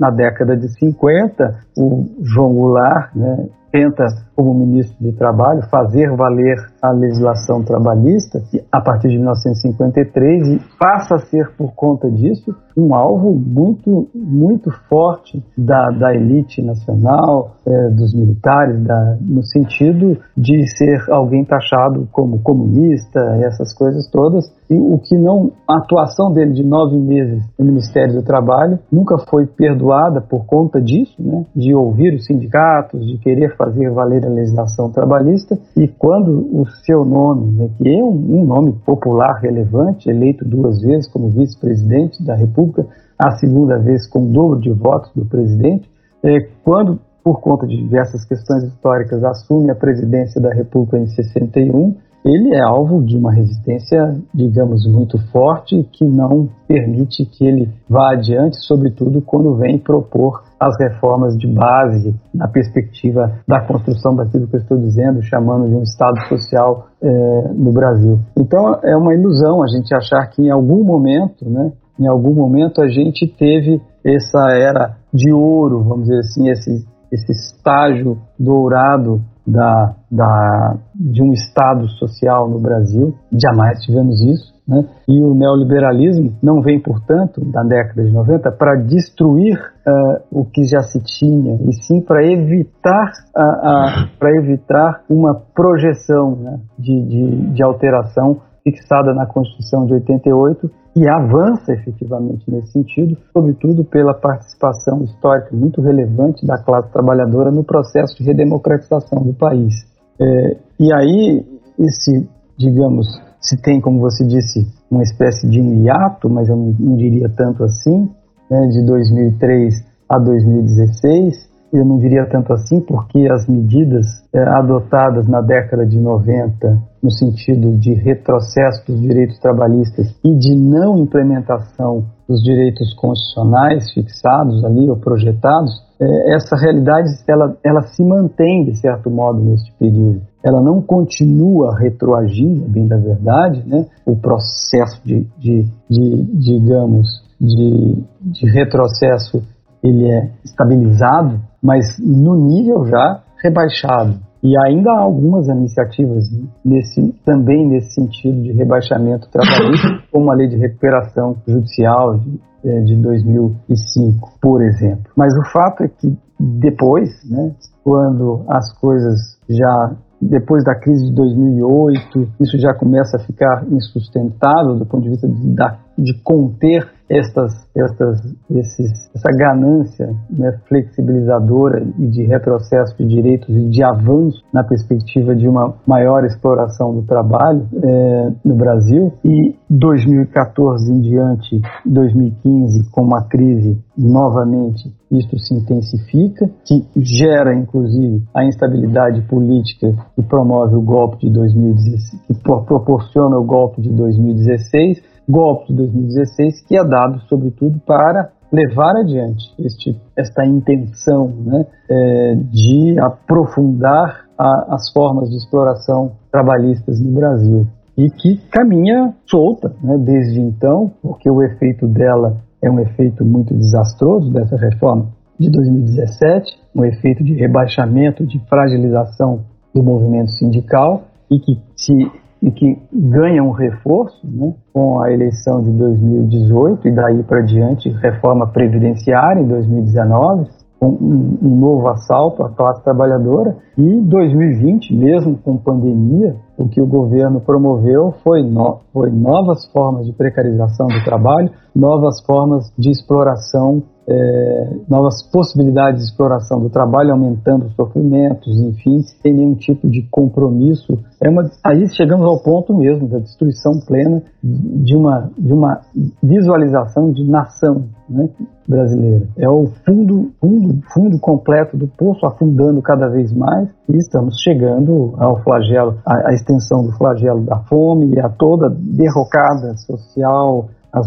na 0.00 0.10
década 0.10 0.56
de 0.56 0.68
50, 0.78 1.60
o 1.78 2.04
João 2.22 2.54
Goulart 2.54 3.14
né, 3.14 3.48
tenta, 3.70 4.06
como 4.34 4.54
ministro 4.54 4.96
de 5.00 5.12
Trabalho, 5.12 5.62
fazer 5.70 6.10
valer 6.16 6.56
a 6.88 6.92
legislação 6.92 7.62
trabalhista 7.62 8.42
a 8.70 8.80
partir 8.80 9.08
de 9.08 9.16
1953 9.16 10.48
e 10.48 10.60
passa 10.78 11.16
a 11.16 11.18
ser, 11.18 11.52
por 11.56 11.74
conta 11.74 12.10
disso, 12.10 12.54
um 12.76 12.94
alvo 12.94 13.34
muito, 13.34 14.08
muito 14.14 14.70
forte 14.88 15.42
da, 15.56 15.88
da 15.88 16.14
elite 16.14 16.60
nacional, 16.60 17.56
é, 17.66 17.88
dos 17.90 18.14
militares, 18.14 18.84
da, 18.84 19.16
no 19.20 19.42
sentido 19.42 20.18
de 20.36 20.66
ser 20.76 21.10
alguém 21.10 21.42
taxado 21.44 22.06
como 22.12 22.38
comunista, 22.40 23.18
essas 23.40 23.72
coisas 23.74 24.08
todas. 24.10 24.44
E 24.68 24.78
o 24.78 24.98
que 24.98 25.16
não, 25.16 25.52
a 25.66 25.78
atuação 25.78 26.32
dele 26.32 26.52
de 26.52 26.62
nove 26.62 26.96
meses 26.98 27.42
no 27.58 27.64
Ministério 27.64 28.14
do 28.14 28.22
Trabalho 28.22 28.78
nunca 28.92 29.16
foi 29.30 29.46
perdoada 29.46 30.20
por 30.20 30.44
conta 30.44 30.80
disso, 30.80 31.14
né, 31.18 31.46
de 31.54 31.74
ouvir 31.74 32.14
os 32.14 32.26
sindicatos, 32.26 33.06
de 33.06 33.16
querer 33.18 33.56
fazer 33.56 33.90
valer 33.90 34.26
a 34.26 34.28
legislação 34.28 34.90
trabalhista. 34.90 35.56
E 35.76 35.88
quando 35.88 36.46
o 36.52 36.66
seu 36.84 37.04
nome, 37.04 37.52
né, 37.52 37.70
que 37.76 37.88
é 37.88 38.02
um, 38.02 38.40
um 38.40 38.44
nome 38.44 38.72
popular 38.84 39.34
relevante, 39.40 40.08
eleito 40.08 40.44
duas 40.44 40.80
vezes 40.80 41.08
como 41.08 41.28
vice-presidente 41.28 42.22
da 42.22 42.34
República, 42.34 42.86
a 43.18 43.32
segunda 43.32 43.78
vez 43.78 44.06
com 44.06 44.24
o 44.24 44.32
dobro 44.32 44.60
de 44.60 44.70
votos 44.70 45.10
do 45.14 45.24
presidente, 45.24 45.90
é, 46.22 46.40
quando, 46.64 46.98
por 47.22 47.40
conta 47.40 47.66
de 47.66 47.76
diversas 47.76 48.24
questões 48.24 48.64
históricas, 48.64 49.22
assume 49.24 49.70
a 49.70 49.74
presidência 49.74 50.40
da 50.40 50.52
República 50.52 50.98
em 50.98 51.06
61, 51.06 51.96
ele 52.26 52.54
é 52.54 52.60
alvo 52.60 53.04
de 53.04 53.16
uma 53.16 53.32
resistência, 53.32 54.16
digamos, 54.34 54.84
muito 54.86 55.16
forte, 55.30 55.88
que 55.92 56.04
não 56.04 56.48
permite 56.66 57.24
que 57.24 57.46
ele 57.46 57.70
vá 57.88 58.14
adiante, 58.14 58.56
sobretudo 58.66 59.22
quando 59.22 59.54
vem 59.54 59.78
propor 59.78 60.42
as 60.58 60.74
reformas 60.80 61.36
de 61.38 61.46
base 61.46 62.14
na 62.34 62.48
perspectiva 62.48 63.38
da 63.46 63.60
construção 63.60 64.16
daquilo 64.16 64.48
que 64.48 64.56
eu 64.56 64.60
estou 64.60 64.78
dizendo, 64.78 65.22
chamando 65.22 65.68
de 65.68 65.74
um 65.74 65.82
Estado 65.82 66.18
social 66.28 66.88
é, 67.00 67.52
no 67.54 67.72
Brasil. 67.72 68.18
Então 68.36 68.80
é 68.82 68.96
uma 68.96 69.14
ilusão 69.14 69.62
a 69.62 69.68
gente 69.68 69.94
achar 69.94 70.26
que 70.28 70.42
em 70.42 70.50
algum 70.50 70.82
momento, 70.82 71.48
né, 71.48 71.72
em 72.00 72.08
algum 72.08 72.34
momento 72.34 72.82
a 72.82 72.88
gente 72.88 73.26
teve 73.26 73.80
essa 74.04 74.50
era 74.50 74.96
de 75.12 75.32
ouro, 75.32 75.82
vamos 75.84 76.08
dizer 76.08 76.18
assim, 76.18 76.48
esse, 76.48 76.86
esse 77.12 77.32
estágio 77.32 78.18
dourado 78.38 79.20
da, 79.46 79.94
da, 80.10 80.76
de 80.94 81.22
um 81.22 81.32
Estado 81.32 81.88
social 81.90 82.48
no 82.48 82.58
Brasil. 82.58 83.14
Jamais 83.32 83.80
tivemos 83.82 84.20
isso. 84.22 84.56
Né? 84.66 84.84
E 85.06 85.22
o 85.22 85.32
neoliberalismo 85.32 86.36
não 86.42 86.60
vem, 86.60 86.80
portanto, 86.80 87.44
da 87.52 87.62
década 87.62 88.02
de 88.02 88.10
90 88.10 88.50
para 88.52 88.74
destruir 88.82 89.56
uh, 89.86 90.40
o 90.40 90.44
que 90.44 90.64
já 90.64 90.80
se 90.80 91.00
tinha, 91.04 91.54
e 91.68 91.72
sim 91.84 92.00
para 92.00 92.26
evitar, 92.26 93.12
uh, 93.36 93.40
uh, 93.40 94.18
para 94.18 94.30
evitar 94.40 95.04
uma 95.08 95.34
projeção 95.54 96.34
né, 96.34 96.58
de, 96.76 97.00
de, 97.06 97.52
de 97.52 97.62
alteração 97.62 98.40
fixada 98.66 99.14
na 99.14 99.26
Constituição 99.26 99.86
de 99.86 99.94
88 99.94 100.68
e 100.96 101.08
avança 101.08 101.72
efetivamente 101.72 102.50
nesse 102.50 102.72
sentido, 102.72 103.16
sobretudo 103.32 103.84
pela 103.84 104.12
participação 104.12 105.04
histórica 105.04 105.54
muito 105.54 105.80
relevante 105.80 106.44
da 106.44 106.58
classe 106.58 106.90
trabalhadora 106.90 107.52
no 107.52 107.62
processo 107.62 108.16
de 108.16 108.24
redemocratização 108.24 109.22
do 109.22 109.32
país. 109.34 109.86
É, 110.20 110.56
e 110.80 110.92
aí, 110.92 111.46
esse, 111.78 112.28
digamos, 112.58 113.06
se 113.40 113.56
tem, 113.62 113.80
como 113.80 114.00
você 114.00 114.26
disse, 114.26 114.66
uma 114.90 115.02
espécie 115.02 115.48
de 115.48 115.60
um 115.60 115.84
hiato, 115.84 116.28
mas 116.28 116.48
eu 116.48 116.56
não, 116.56 116.74
não 116.80 116.96
diria 116.96 117.28
tanto 117.28 117.62
assim, 117.62 118.10
né, 118.50 118.66
de 118.68 118.84
2003 118.84 119.74
a 120.08 120.18
2016, 120.18 121.48
eu 121.72 121.84
não 121.84 121.98
diria 121.98 122.26
tanto 122.26 122.52
assim, 122.52 122.80
porque 122.80 123.26
as 123.30 123.46
medidas 123.48 124.06
é, 124.32 124.40
adotadas 124.40 125.26
na 125.26 125.40
década 125.40 125.84
de 125.84 125.98
90, 125.98 126.78
no 127.02 127.10
sentido 127.10 127.76
de 127.76 127.92
retrocesso 127.94 128.86
dos 128.86 129.00
direitos 129.00 129.38
trabalhistas 129.38 130.14
e 130.24 130.34
de 130.36 130.54
não 130.54 130.98
implementação 130.98 132.04
dos 132.28 132.42
direitos 132.42 132.94
constitucionais 132.94 133.92
fixados 133.92 134.64
ali 134.64 134.88
ou 134.88 134.96
projetados, 134.96 135.72
é, 136.00 136.34
essa 136.34 136.56
realidade 136.56 137.08
ela, 137.28 137.56
ela 137.64 137.82
se 137.82 138.04
mantém, 138.04 138.64
de 138.64 138.78
certo 138.78 139.10
modo, 139.10 139.40
neste 139.40 139.72
período. 139.78 140.22
Ela 140.44 140.60
não 140.60 140.80
continua 140.80 141.76
retroagindo, 141.78 142.68
bem 142.68 142.86
da 142.86 142.96
verdade, 142.96 143.62
né? 143.66 143.86
o 144.04 144.16
processo 144.16 145.00
de, 145.04 145.26
de, 145.38 145.66
de 145.90 146.22
digamos, 146.34 147.06
de, 147.40 148.04
de 148.20 148.50
retrocesso 148.50 149.42
ele 149.82 150.10
é 150.10 150.30
estabilizado, 150.44 151.40
mas 151.66 151.98
no 151.98 152.36
nível 152.36 152.86
já 152.86 153.20
rebaixado. 153.42 154.14
E 154.40 154.54
ainda 154.64 154.92
há 154.92 155.00
algumas 155.00 155.48
iniciativas 155.48 156.24
nesse, 156.64 157.12
também 157.24 157.66
nesse 157.66 157.94
sentido 157.94 158.40
de 158.40 158.52
rebaixamento 158.52 159.28
trabalhista, 159.28 159.88
como 160.12 160.30
a 160.30 160.34
lei 160.36 160.46
de 160.46 160.56
recuperação 160.56 161.36
judicial 161.48 162.18
de, 162.18 162.40
é, 162.64 162.80
de 162.82 162.94
2005, 163.02 164.38
por 164.40 164.62
exemplo. 164.62 165.10
Mas 165.16 165.32
o 165.36 165.50
fato 165.50 165.82
é 165.82 165.88
que 165.88 166.16
depois, 166.38 167.08
né, 167.28 167.52
quando 167.82 168.44
as 168.48 168.72
coisas 168.78 169.36
já 169.48 169.96
depois 170.20 170.64
da 170.64 170.74
crise 170.74 171.08
de 171.08 171.14
2008, 171.14 172.28
isso 172.40 172.58
já 172.58 172.72
começa 172.72 173.18
a 173.18 173.20
ficar 173.20 173.64
insustentável 173.70 174.74
do 174.74 174.86
ponto 174.86 175.02
de 175.02 175.10
vista 175.10 175.28
de, 175.28 175.54
de 175.98 176.14
conter 176.22 176.88
estas, 177.08 177.52
estas, 177.74 178.20
esses, 178.50 179.10
essa 179.14 179.30
ganância 179.36 180.14
né, 180.30 180.58
flexibilizadora 180.68 181.86
e 181.98 182.06
de 182.08 182.24
retrocesso 182.24 182.96
de 182.98 183.06
direitos 183.06 183.48
e 183.48 183.68
de 183.68 183.82
avanço 183.82 184.42
na 184.52 184.64
perspectiva 184.64 185.34
de 185.34 185.48
uma 185.48 185.74
maior 185.86 186.24
exploração 186.24 186.94
do 186.94 187.02
trabalho 187.02 187.66
é, 187.82 188.32
no 188.44 188.54
Brasil. 188.56 189.12
E 189.24 189.54
2014 189.70 190.92
em 190.92 191.00
diante, 191.00 191.60
2015, 191.84 192.90
com 192.90 193.02
uma 193.02 193.22
crise 193.28 193.78
novamente, 193.96 194.92
isto 195.10 195.38
se 195.38 195.54
intensifica, 195.54 196.50
que 196.64 196.84
gera 196.96 197.54
inclusive 197.54 198.24
a 198.34 198.44
instabilidade 198.44 199.22
política 199.22 199.94
que 200.14 200.22
promove 200.22 200.74
o 200.74 200.82
golpe 200.82 201.26
de 201.26 201.32
2016, 201.32 202.22
que 202.26 202.34
proporciona 202.42 203.36
o 203.36 203.44
golpe 203.44 203.80
de 203.80 203.90
2016 203.90 205.15
golpe 205.28 205.68
de 205.68 205.76
2016 205.76 206.62
que 206.66 206.76
é 206.76 206.84
dado, 206.84 207.20
sobretudo, 207.28 207.80
para 207.86 208.30
levar 208.52 208.96
adiante 208.96 209.52
este, 209.58 210.00
esta 210.16 210.46
intenção 210.46 211.28
né, 211.44 211.66
é, 211.90 212.34
de 212.34 212.98
aprofundar 213.00 214.26
a, 214.38 214.74
as 214.74 214.90
formas 214.92 215.28
de 215.30 215.36
exploração 215.36 216.12
trabalhistas 216.30 217.00
no 217.00 217.12
Brasil 217.12 217.66
e 217.96 218.10
que 218.10 218.36
caminha 218.50 219.14
solta 219.26 219.74
né, 219.82 219.96
desde 219.98 220.40
então, 220.40 220.92
porque 221.02 221.30
o 221.30 221.42
efeito 221.42 221.86
dela 221.86 222.36
é 222.62 222.70
um 222.70 222.78
efeito 222.78 223.24
muito 223.24 223.54
desastroso 223.54 224.30
dessa 224.32 224.56
reforma 224.56 225.08
de 225.38 225.50
2017, 225.50 226.58
um 226.74 226.84
efeito 226.84 227.22
de 227.22 227.34
rebaixamento, 227.34 228.26
de 228.26 228.38
fragilização 228.48 229.40
do 229.74 229.82
movimento 229.82 230.30
sindical 230.32 231.04
e 231.30 231.38
que 231.38 231.58
se 231.76 232.10
e 232.46 232.50
que 232.52 232.78
ganha 232.92 233.42
um 233.42 233.50
reforço 233.50 234.24
né, 234.24 234.54
com 234.72 235.00
a 235.00 235.12
eleição 235.12 235.60
de 235.64 235.72
2018 235.72 236.86
e 236.86 236.92
daí 236.92 237.22
para 237.24 237.40
diante 237.40 237.88
reforma 237.88 238.46
previdenciária 238.46 239.40
em 239.40 239.48
2019, 239.48 240.46
com 240.78 240.90
um, 240.90 241.38
um, 241.42 241.56
novo 241.56 241.88
assalto 241.88 242.44
à 242.44 242.50
classe 242.50 242.84
trabalhadora 242.84 243.56
e 243.76 244.00
2020, 244.00 244.94
mesmo 244.94 245.36
com 245.38 245.56
pandemia, 245.56 246.36
o 246.58 246.68
que 246.68 246.80
o 246.80 246.86
governo 246.86 247.40
promoveu 247.40 248.14
foi, 248.24 248.42
no, 248.42 248.80
foi 248.92 249.10
novas 249.10 249.66
formas 249.72 250.06
de 250.06 250.12
precarização 250.12 250.86
do 250.86 251.04
trabalho, 251.04 251.50
novas 251.74 252.20
formas 252.24 252.72
de 252.78 252.90
exploração 252.90 253.82
é, 254.08 254.70
novas 254.88 255.20
possibilidades 255.32 256.00
de 256.00 256.10
exploração 256.10 256.60
do 256.60 256.70
trabalho, 256.70 257.12
aumentando 257.12 257.66
os 257.66 257.74
sofrimentos, 257.74 258.56
enfim, 258.60 259.02
sem 259.20 259.34
nenhum 259.34 259.54
tipo 259.54 259.90
de 259.90 260.06
compromisso. 260.10 260.96
É 261.20 261.28
uma, 261.28 261.50
aí 261.64 261.88
chegamos 261.88 262.24
ao 262.24 262.40
ponto 262.40 262.72
mesmo 262.72 263.08
da 263.08 263.18
destruição 263.18 263.72
plena 263.86 264.22
de 264.42 264.96
uma, 264.96 265.30
de 265.36 265.52
uma 265.52 265.80
visualização 266.22 267.10
de 267.10 267.28
nação 267.28 267.86
né, 268.08 268.28
brasileira. 268.68 269.26
É 269.36 269.48
o 269.48 269.66
fundo, 269.84 270.30
fundo, 270.40 270.80
fundo 270.94 271.18
completo 271.18 271.76
do 271.76 271.88
poço 271.88 272.24
afundando 272.26 272.80
cada 272.80 273.08
vez 273.08 273.32
mais 273.32 273.68
e 273.88 273.96
estamos 273.96 274.36
chegando 274.40 275.14
ao 275.18 275.42
flagelo, 275.42 275.98
a, 276.06 276.30
a 276.30 276.34
extensão 276.46 276.84
do 276.84 276.92
flagelo 276.92 277.42
da 277.44 277.58
fome 277.64 278.14
e 278.14 278.20
a 278.20 278.28
toda 278.28 278.70
derrocada 278.70 279.74
social, 279.76 280.68
as 280.92 281.06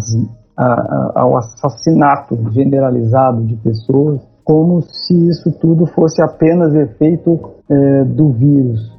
a, 0.60 1.22
ao 1.22 1.38
assassinato 1.38 2.38
generalizado 2.52 3.44
de 3.44 3.56
pessoas, 3.56 4.20
como 4.44 4.82
se 4.82 5.14
isso 5.30 5.52
tudo 5.54 5.86
fosse 5.86 6.22
apenas 6.22 6.76
efeito 6.76 7.40
é, 7.70 8.04
do 8.04 8.30
vírus, 8.34 8.92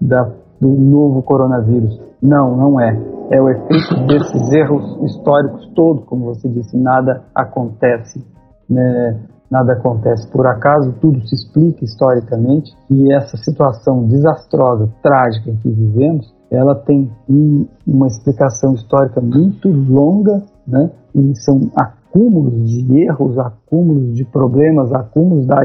da, 0.00 0.30
do 0.58 0.68
novo 0.68 1.22
coronavírus. 1.22 2.00
Não, 2.22 2.56
não 2.56 2.80
é. 2.80 2.98
É 3.30 3.40
o 3.40 3.48
efeito 3.48 4.06
desses 4.06 4.52
erros 4.52 5.02
históricos 5.04 5.70
todos, 5.74 6.04
como 6.04 6.26
você 6.26 6.48
disse, 6.48 6.76
nada 6.78 7.22
acontece. 7.34 8.24
Né? 8.70 9.20
Nada 9.52 9.74
acontece 9.74 10.26
por 10.28 10.46
acaso, 10.46 10.94
tudo 10.98 11.20
se 11.28 11.34
explica 11.34 11.84
historicamente 11.84 12.72
e 12.90 13.12
essa 13.12 13.36
situação 13.36 14.08
desastrosa, 14.08 14.88
trágica 15.02 15.50
em 15.50 15.56
que 15.56 15.68
vivemos, 15.68 16.34
ela 16.50 16.74
tem 16.74 17.10
um, 17.28 17.66
uma 17.86 18.06
explicação 18.06 18.72
histórica 18.72 19.20
muito 19.20 19.68
longa 19.68 20.42
né? 20.66 20.90
e 21.14 21.36
são 21.36 21.70
acúmulos 21.76 22.66
de 22.66 23.02
erros, 23.02 23.38
acúmulos 23.38 24.14
de 24.14 24.24
problemas, 24.24 24.90
acúmulos 24.90 25.46
da 25.46 25.62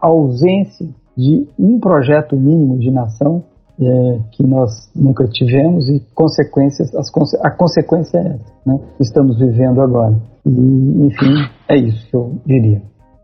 ausência 0.00 0.88
de 1.16 1.46
um 1.56 1.78
projeto 1.78 2.36
mínimo 2.36 2.76
de 2.76 2.90
nação 2.90 3.44
é, 3.80 4.18
que 4.32 4.44
nós 4.44 4.90
nunca 4.96 5.28
tivemos 5.28 5.88
e 5.88 6.02
consequências, 6.12 6.92
as, 6.96 7.08
a 7.40 7.50
consequência 7.52 8.18
é 8.18 8.26
essa, 8.34 8.52
né, 8.66 8.80
estamos 8.98 9.38
vivendo 9.38 9.80
agora. 9.80 10.20
E, 10.44 11.06
enfim, 11.06 11.34
é 11.68 11.76
isso 11.76 12.04
que 12.10 12.16
eu 12.16 12.32
diria. 12.44 12.82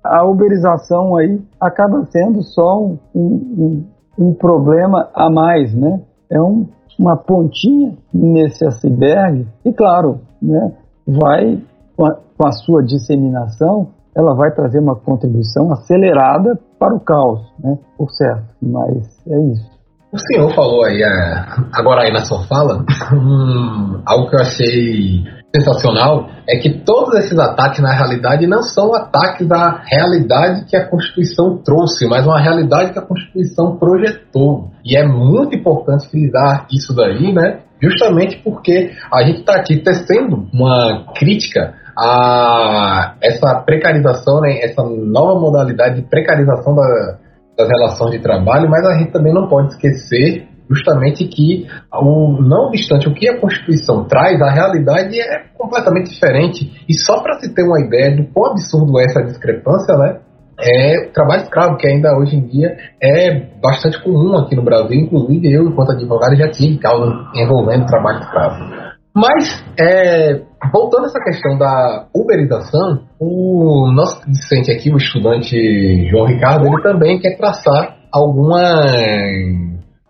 A 0.09 0.25
uberização 0.25 1.16
aí 1.16 1.38
acaba 1.61 2.05
sendo 2.07 2.42
só 2.42 2.83
um, 2.83 2.99
um, 3.14 3.85
um 4.18 4.35
problema 4.35 5.11
a 5.14 5.31
mais, 5.31 5.75
né? 5.75 6.01
É 6.31 6.40
um, 6.40 6.66
uma 6.99 7.14
pontinha 7.16 7.94
nesse 8.12 8.64
iceberg 8.64 9.47
e, 9.64 9.73
claro, 9.73 10.21
né, 10.40 10.73
vai, 11.07 11.62
com 11.94 12.07
a, 12.07 12.14
com 12.14 12.47
a 12.47 12.53
sua 12.53 12.83
disseminação, 12.83 13.88
ela 14.14 14.35
vai 14.35 14.51
trazer 14.51 14.79
uma 14.79 14.97
contribuição 14.97 15.71
acelerada 15.71 16.59
para 16.79 16.94
o 16.94 17.01
caos, 17.01 17.40
né? 17.62 17.79
Por 17.97 18.11
certo, 18.11 18.49
mas 18.62 19.07
é 19.29 19.40
isso. 19.40 19.78
O 20.11 20.18
senhor 20.18 20.55
falou 20.55 20.85
aí, 20.85 21.03
é, 21.03 21.44
agora 21.73 22.03
aí 22.03 22.12
na 22.12 22.25
sua 22.25 22.42
fala, 22.44 22.83
um, 23.12 24.01
algo 24.07 24.31
que 24.31 24.37
eu 24.37 24.40
achei 24.40 25.25
sensacional 25.55 26.29
é 26.49 26.57
que 26.59 26.83
todos 26.85 27.14
esses 27.18 27.38
ataques, 27.38 27.81
na 27.81 27.92
realidade, 27.92 28.47
não 28.47 28.62
são 28.62 28.94
ataques 28.94 29.51
à 29.51 29.83
realidade 29.85 30.64
que 30.66 30.77
a 30.77 30.87
Constituição 30.88 31.59
trouxe, 31.59 32.07
mas 32.07 32.27
uma 32.27 32.40
realidade 32.40 32.92
que 32.92 32.99
a 32.99 33.03
Constituição 33.03 33.77
projetou. 33.77 34.71
E 34.85 34.97
é 34.97 35.07
muito 35.07 35.55
importante 35.57 36.09
frisar 36.09 36.66
isso 36.71 36.94
daí, 36.94 37.33
né? 37.33 37.61
justamente 37.81 38.40
porque 38.42 38.90
a 39.12 39.23
gente 39.23 39.40
está 39.40 39.55
aqui 39.55 39.79
tecendo 39.79 40.49
uma 40.53 41.05
crítica 41.14 41.75
a 41.97 43.14
essa 43.21 43.62
precarização, 43.64 44.40
né, 44.40 44.61
essa 44.61 44.83
nova 44.83 45.38
modalidade 45.40 45.97
de 46.01 46.09
precarização 46.09 46.75
da, 46.75 47.18
das 47.59 47.68
relações 47.68 48.12
de 48.12 48.21
trabalho, 48.21 48.71
mas 48.71 48.87
a 48.87 48.99
gente 48.99 49.11
também 49.11 49.35
não 49.35 49.49
pode 49.49 49.73
esquecer 49.73 50.47
justamente 50.71 51.25
que, 51.25 51.66
o, 51.92 52.40
não 52.40 52.68
obstante 52.68 53.09
o 53.09 53.14
que 53.14 53.29
a 53.29 53.40
Constituição 53.40 54.05
traz, 54.05 54.40
a 54.40 54.51
realidade 54.51 55.18
é 55.18 55.44
completamente 55.57 56.11
diferente. 56.11 56.85
E 56.88 56.94
só 56.94 57.23
para 57.23 57.40
se 57.40 57.53
ter 57.53 57.64
uma 57.64 57.81
ideia 57.81 58.14
do 58.14 58.27
quão 58.33 58.53
absurdo 58.53 59.01
é 59.01 59.05
essa 59.05 59.23
discrepância, 59.23 59.97
né? 59.97 60.21
é 60.61 61.09
o 61.09 61.12
trabalho 61.12 61.42
escravo, 61.42 61.77
que 61.77 61.87
ainda 61.87 62.16
hoje 62.18 62.37
em 62.37 62.44
dia 62.47 62.77
é 63.01 63.33
bastante 63.62 64.03
comum 64.03 64.37
aqui 64.37 64.57
no 64.57 64.64
Brasil, 64.64 64.99
inclusive 64.99 65.53
eu, 65.53 65.68
enquanto 65.68 65.92
advogado, 65.92 66.35
já 66.37 66.51
tive 66.51 66.79
causa 66.79 67.07
envolvendo 67.35 67.87
trabalho 67.87 68.21
escravo. 68.21 68.88
Mas, 69.14 69.64
é, 69.79 70.42
voltando 70.73 71.05
a 71.05 71.07
essa 71.07 71.21
questão 71.21 71.59
da 71.59 72.07
uberização, 72.14 73.03
o 73.18 73.90
nosso 73.92 74.21
discente 74.31 74.71
aqui, 74.71 74.92
o 74.92 74.97
estudante 74.97 76.09
João 76.09 76.27
Ricardo, 76.27 76.66
ele 76.66 76.83
também 76.83 77.18
quer 77.18 77.37
traçar 77.37 77.97
alguma, 78.12 78.62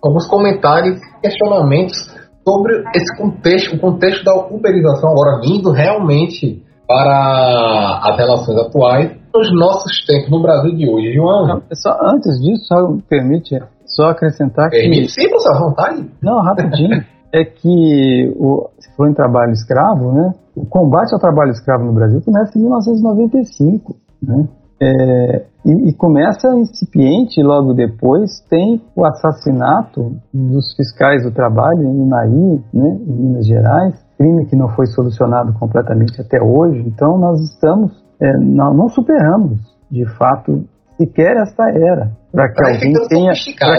alguns 0.03 0.27
comentários, 0.29 0.99
questionamentos 1.23 1.97
sobre 2.47 2.83
esse 2.95 3.17
contexto, 3.17 3.77
o 3.77 3.81
contexto 3.81 4.25
da 4.25 4.35
uberização 4.35 5.11
agora 5.11 5.41
vindo 5.41 5.71
realmente 5.71 6.63
para 6.87 8.01
as 8.03 8.17
relações 8.17 8.59
atuais 8.59 9.11
nos 9.35 9.53
nossos 9.53 10.05
tempos 10.07 10.31
no 10.31 10.41
Brasil 10.41 10.75
de 10.75 10.89
hoje, 10.89 11.13
João. 11.13 11.47
Não, 11.47 11.63
só, 11.75 11.91
antes 12.03 12.41
disso, 12.41 12.65
só 12.67 12.89
me 12.89 13.03
permite 13.03 13.59
só 13.85 14.11
acrescentar 14.11 14.71
permite, 14.71 15.03
que... 15.03 15.09
Sim, 15.09 15.29
professor, 15.29 15.61
vontade. 15.61 16.11
Não, 16.23 16.41
rapidinho. 16.41 17.05
é 17.33 17.45
que, 17.45 18.35
o, 18.37 18.69
se 18.79 18.95
for 18.97 19.09
em 19.09 19.15
trabalho 19.15 19.53
escravo, 19.53 20.13
né, 20.13 20.33
o 20.57 20.67
combate 20.67 21.13
ao 21.13 21.21
trabalho 21.21 21.51
escravo 21.51 21.85
no 21.85 21.93
Brasil 21.93 22.21
começa 22.23 22.59
em 22.59 22.63
1995, 22.63 23.97
né? 24.23 24.49
É, 24.81 25.45
e, 25.65 25.89
e, 25.89 25.93
começa 25.93 26.55
incipiente, 26.55 27.43
logo 27.43 27.75
depois 27.75 28.41
tem 28.49 28.81
o 28.95 29.05
assassinato 29.05 30.13
dos 30.33 30.73
fiscais 30.77 31.25
do 31.25 31.33
trabalho 31.33 31.83
em 31.83 32.01
Unaí, 32.01 32.63
né, 32.73 32.97
em 33.07 33.13
Minas 33.13 33.47
Gerais, 33.47 33.95
crime 34.17 34.47
que 34.47 34.55
não 34.55 34.69
foi 34.69 34.87
solucionado 34.87 35.53
completamente 35.55 36.21
até 36.21 36.41
hoje. 36.41 36.81
Então 36.87 37.19
nós 37.19 37.41
estamos, 37.41 37.93
é, 38.21 38.37
não, 38.39 38.73
não, 38.73 38.89
superamos, 38.89 39.59
de 39.91 40.07
fato, 40.17 40.65
sequer 40.97 41.37
esta 41.39 41.71
era, 41.71 42.13
para 42.31 42.49
que, 42.53 42.65
alguém 42.65 42.93
tenha, 43.09 43.33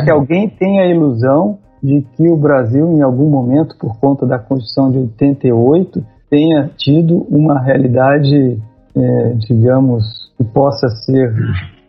que 0.03 0.11
alguém 0.11 0.49
tenha 0.49 0.83
a 0.83 0.87
ilusão 0.87 1.59
de 1.81 2.01
que 2.15 2.29
o 2.29 2.37
Brasil, 2.37 2.91
em 2.91 3.01
algum 3.01 3.29
momento, 3.29 3.75
por 3.77 3.97
conta 3.99 4.25
da 4.25 4.37
Constituição 4.37 4.91
de 4.91 4.97
88, 4.99 6.03
tenha 6.29 6.69
tido 6.77 7.25
uma 7.29 7.59
realidade, 7.59 8.61
é, 8.95 9.33
digamos, 9.47 10.03
que 10.37 10.43
possa 10.43 10.87
ser 11.05 11.33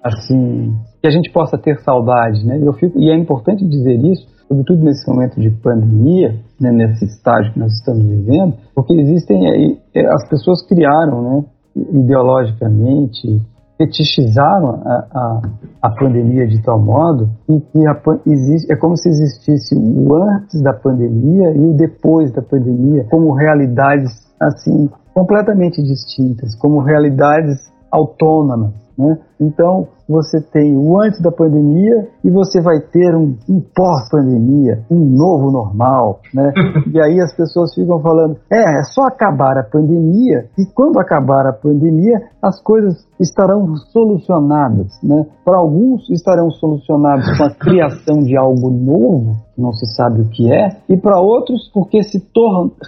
assim, 0.03 0.75
que 1.01 1.07
a 1.07 1.11
gente 1.11 1.31
possa 1.31 1.59
ter 1.59 1.79
saudade, 1.81 2.45
né? 2.47 2.59
Eu 2.63 2.73
fico, 2.73 2.99
e 2.99 3.11
é 3.11 3.15
importante 3.15 3.67
dizer 3.67 4.03
isso, 4.05 4.27
sobretudo 4.49 4.83
nesse 4.83 5.09
momento 5.09 5.41
de 5.41 5.51
pandemia, 5.51 6.35
né, 6.61 6.73
nesse 6.73 7.05
estágio 7.05 7.53
que 7.53 7.59
nós 7.59 7.73
estamos 7.73 8.05
vivendo, 8.05 8.55
porque 8.75 8.95
existem 8.95 9.79
é, 9.95 10.07
as 10.07 10.29
pessoas 10.29 10.67
criaram, 10.67 11.23
né, 11.23 11.45
ideologicamente, 11.77 13.41
fetichizaram 13.81 14.83
a, 14.85 15.07
a, 15.11 15.43
a, 15.81 15.91
pandemia 15.91 16.47
de 16.47 16.61
tal 16.63 16.79
modo 16.79 17.31
que, 17.47 17.61
que 17.61 17.87
a, 17.87 17.99
existe, 18.27 18.71
é 18.71 18.77
como 18.77 18.95
se 18.95 19.09
existisse 19.09 19.75
o 19.75 20.15
antes 20.15 20.61
da 20.61 20.75
pandemia 20.75 21.51
e 21.53 21.59
o 21.59 21.73
depois 21.73 22.31
da 22.31 22.43
pandemia 22.43 23.07
como 23.11 23.33
realidades 23.33 24.31
assim 24.39 24.91
completamente 25.15 25.83
distintas, 25.83 26.55
como 26.57 26.81
realidades 26.81 27.73
autônomas. 27.91 28.75
Né? 28.99 29.19
Então, 29.41 29.89
você 30.11 30.41
tem 30.41 30.77
o 30.77 31.01
antes 31.01 31.23
da 31.23 31.31
pandemia 31.31 32.09
e 32.25 32.31
você 32.31 32.61
vai 32.61 32.81
ter 32.81 33.15
um, 33.15 33.37
um 33.49 33.63
pós-pandemia, 33.75 34.83
um 34.91 34.99
novo 34.99 35.53
normal, 35.53 36.19
né? 36.35 36.53
e 36.93 37.01
aí 37.01 37.21
as 37.21 37.33
pessoas 37.35 37.73
ficam 37.73 38.01
falando, 38.01 38.37
é, 38.53 38.81
é 38.81 38.83
só 38.83 39.03
acabar 39.03 39.57
a 39.57 39.63
pandemia 39.63 40.47
e 40.59 40.67
quando 40.75 40.99
acabar 40.99 41.47
a 41.47 41.53
pandemia 41.53 42.19
as 42.43 42.61
coisas 42.61 43.07
estarão 43.21 43.77
solucionadas, 43.93 44.89
né? 45.03 45.27
Para 45.45 45.59
alguns 45.59 46.11
estarão 46.11 46.51
solucionadas 46.51 47.39
com 47.39 47.45
a 47.45 47.55
criação 47.55 48.19
de 48.19 48.37
algo 48.37 48.69
novo, 48.71 49.37
não 49.57 49.73
se 49.73 49.87
sabe 49.95 50.23
o 50.23 50.29
que 50.29 50.53
é, 50.53 50.69
e 50.89 50.97
para 50.97 51.21
outros 51.21 51.71
porque 51.73 52.03
se 52.03 52.19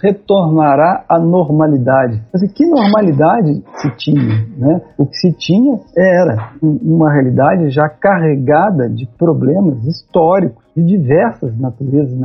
retornará 0.03 1.05
à 1.09 1.21
normalidade. 1.21 2.21
Mas 2.33 2.51
que 2.53 2.67
normalidade 2.67 3.63
se 3.77 3.97
tinha, 3.97 4.47
né? 4.57 4.81
O 4.99 5.07
que 5.07 5.17
se 5.17 5.33
tinha 5.37 5.79
era 5.97 6.42
uma 6.63 7.13
realidade 7.13 7.71
já 7.71 7.89
carregada 7.89 8.89
de 8.89 9.07
problemas 9.19 9.85
históricos 9.85 10.63
de 10.75 10.85
diversas 10.85 11.59
naturezas, 11.59 12.17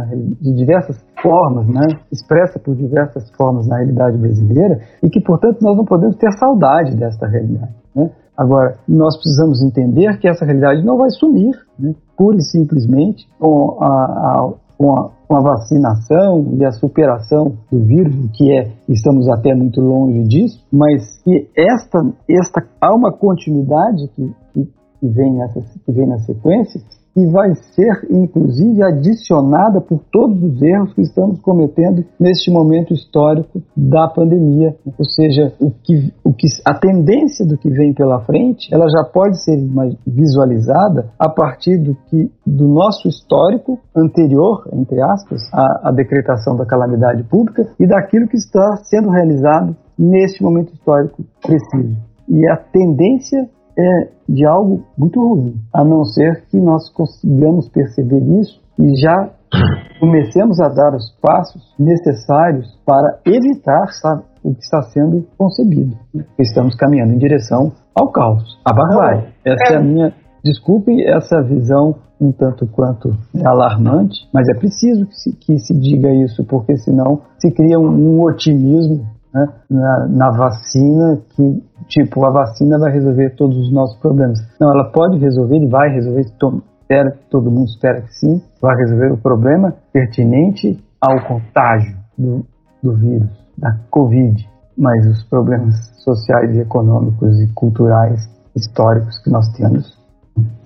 de 0.41 0.53
diversas 0.53 0.97
formas, 1.21 1.67
né? 1.67 1.87
expressa 2.11 2.59
por 2.59 2.75
diversas 2.75 3.29
formas 3.35 3.67
na 3.67 3.77
realidade 3.77 4.17
brasileira 4.17 4.79
e 5.03 5.09
que, 5.09 5.21
portanto, 5.21 5.57
nós 5.61 5.75
não 5.75 5.85
podemos 5.85 6.15
ter 6.15 6.31
saudade 6.33 6.95
desta 6.95 7.27
realidade. 7.27 7.73
Né? 7.95 8.09
Agora, 8.37 8.75
nós 8.87 9.17
precisamos 9.17 9.61
entender 9.63 10.17
que 10.19 10.27
essa 10.27 10.45
realidade 10.45 10.85
não 10.85 10.97
vai 10.97 11.09
sumir, 11.09 11.55
né? 11.77 11.93
pura 12.15 12.37
e 12.37 12.41
simplesmente 12.41 13.27
com 13.39 13.77
a, 13.81 13.87
a, 13.87 14.53
com 14.77 14.93
a, 14.93 15.09
com 15.27 15.35
a 15.35 15.41
vacinação 15.41 16.55
e 16.57 16.65
a 16.65 16.71
superação 16.71 17.57
do 17.71 17.83
vírus, 17.83 18.15
que 18.33 18.51
é, 18.51 18.71
estamos 18.87 19.27
até 19.29 19.53
muito 19.53 19.81
longe 19.81 20.23
disso, 20.23 20.65
mas 20.71 21.21
que 21.23 21.49
esta, 21.55 21.99
esta 22.29 22.65
há 22.79 22.95
uma 22.95 23.11
continuidade 23.11 24.07
que, 24.15 24.31
que 24.53 24.77
que 24.99 25.07
vem, 25.07 25.33
nessa, 25.33 25.61
que 25.85 25.91
vem 25.91 26.07
na 26.07 26.19
sequência, 26.19 26.81
e 27.17 27.25
vai 27.25 27.55
ser, 27.73 28.05
inclusive, 28.11 28.83
adicionada 28.83 29.81
por 29.81 29.99
todos 30.11 30.41
os 30.43 30.61
erros 30.61 30.93
que 30.93 31.01
estamos 31.01 31.39
cometendo 31.39 32.05
neste 32.19 32.51
momento 32.51 32.93
histórico 32.93 33.59
da 33.75 34.07
pandemia. 34.07 34.75
Ou 34.85 35.03
seja, 35.03 35.51
o 35.59 35.71
que, 35.71 36.13
o 36.23 36.31
que, 36.31 36.45
a 36.63 36.75
tendência 36.75 37.43
do 37.43 37.57
que 37.57 37.71
vem 37.71 37.91
pela 37.91 38.21
frente, 38.21 38.71
ela 38.71 38.87
já 38.87 39.03
pode 39.03 39.43
ser 39.43 39.57
visualizada 40.05 41.09
a 41.17 41.27
partir 41.27 41.77
do, 41.77 41.97
que, 42.07 42.31
do 42.45 42.67
nosso 42.67 43.07
histórico 43.07 43.79
anterior, 43.95 44.69
entre 44.71 45.01
aspas, 45.01 45.41
à, 45.51 45.89
à 45.89 45.91
decretação 45.91 46.55
da 46.55 46.67
calamidade 46.67 47.23
pública 47.23 47.67
e 47.79 47.87
daquilo 47.87 48.27
que 48.27 48.37
está 48.37 48.77
sendo 48.83 49.09
realizado 49.09 49.75
neste 49.97 50.43
momento 50.43 50.71
histórico 50.71 51.23
preciso. 51.41 51.97
E 52.29 52.47
a 52.47 52.57
tendência 52.57 53.49
é 53.77 54.09
de 54.27 54.45
algo 54.45 54.83
muito 54.97 55.19
ruim, 55.19 55.55
a 55.73 55.83
não 55.83 56.03
ser 56.03 56.45
que 56.49 56.59
nós 56.59 56.89
consigamos 56.89 57.69
perceber 57.69 58.21
isso 58.39 58.59
e 58.79 58.95
já 58.99 59.29
comecemos 59.99 60.59
a 60.59 60.67
dar 60.67 60.95
os 60.95 61.11
passos 61.21 61.61
necessários 61.79 62.77
para 62.85 63.19
evitar 63.25 63.87
sabe, 63.93 64.23
o 64.43 64.53
que 64.53 64.61
está 64.61 64.81
sendo 64.83 65.25
concebido. 65.37 65.95
Estamos 66.39 66.75
caminhando 66.75 67.13
em 67.13 67.17
direção 67.17 67.71
ao 67.95 68.11
caos, 68.11 68.59
à 68.65 68.73
barbárie. 68.73 69.29
Essa 69.45 69.73
é 69.73 69.77
a 69.77 69.81
minha, 69.81 70.13
desculpe 70.43 71.03
essa 71.03 71.41
visão 71.41 71.95
um 72.19 72.31
tanto 72.31 72.65
quanto 72.67 73.15
alarmante, 73.45 74.27
mas 74.33 74.49
é 74.49 74.57
preciso 74.57 75.05
que 75.05 75.15
se, 75.15 75.31
que 75.33 75.59
se 75.59 75.79
diga 75.79 76.09
isso, 76.09 76.43
porque 76.45 76.75
senão 76.77 77.21
se 77.37 77.51
cria 77.51 77.79
um, 77.79 77.89
um 77.89 78.23
otimismo 78.23 79.05
né, 79.33 79.47
na, 79.69 80.07
na, 80.07 80.31
vacina 80.31 81.19
que, 81.35 81.63
tipo, 81.87 82.25
a 82.25 82.31
vacina 82.31 82.79
vai 82.79 82.91
resolver 82.91 83.35
todos 83.35 83.57
os 83.57 83.71
nossos 83.71 83.99
problemas. 83.99 84.39
Não, 84.59 84.71
ela 84.71 84.91
pode 84.91 85.17
resolver 85.17 85.57
e 85.57 85.67
vai 85.67 85.89
resolver, 85.89 86.25
to, 86.39 86.63
espera, 86.81 87.17
todo 87.29 87.51
mundo 87.51 87.65
espera 87.65 88.01
que 88.01 88.13
sim, 88.13 88.41
vai 88.61 88.75
resolver 88.77 89.11
o 89.11 89.17
problema 89.17 89.73
pertinente 89.91 90.81
ao 91.01 91.21
contágio 91.27 91.95
do, 92.17 92.45
do 92.81 92.93
vírus, 92.93 93.29
da 93.57 93.77
Covid, 93.89 94.47
mas 94.77 95.05
os 95.07 95.23
problemas 95.23 95.75
sociais 96.03 96.55
e 96.55 96.61
econômicos 96.61 97.41
e 97.41 97.47
culturais 97.53 98.21
históricos 98.55 99.17
que 99.23 99.29
nós 99.29 99.47
temos, 99.53 99.97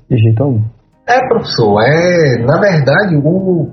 de 0.09 0.17
jeito 0.17 0.43
algum. 0.43 0.61
É, 1.07 1.27
professor, 1.27 1.81
é, 1.81 2.45
na 2.45 2.59
verdade, 2.59 3.17
o, 3.17 3.69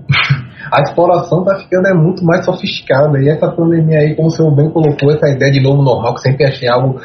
a 0.73 0.83
exploração 0.83 1.45
tá 1.45 1.57
ficando 1.57 1.89
é 1.89 1.95
muito 1.95 2.25
mais 2.25 2.45
sofisticada. 2.45 3.19
E 3.21 3.29
essa 3.29 3.51
pandemia 3.51 3.99
aí, 3.99 4.15
como 4.15 4.29
o 4.29 4.31
senhor 4.31 4.55
bem 4.55 4.71
colocou, 4.71 5.11
essa 5.11 5.29
ideia 5.29 5.53
de 5.53 5.61
novo 5.61 5.83
normal, 5.83 6.15
que 6.15 6.23
sempre 6.23 6.47
achei 6.47 6.69
algo 6.69 7.01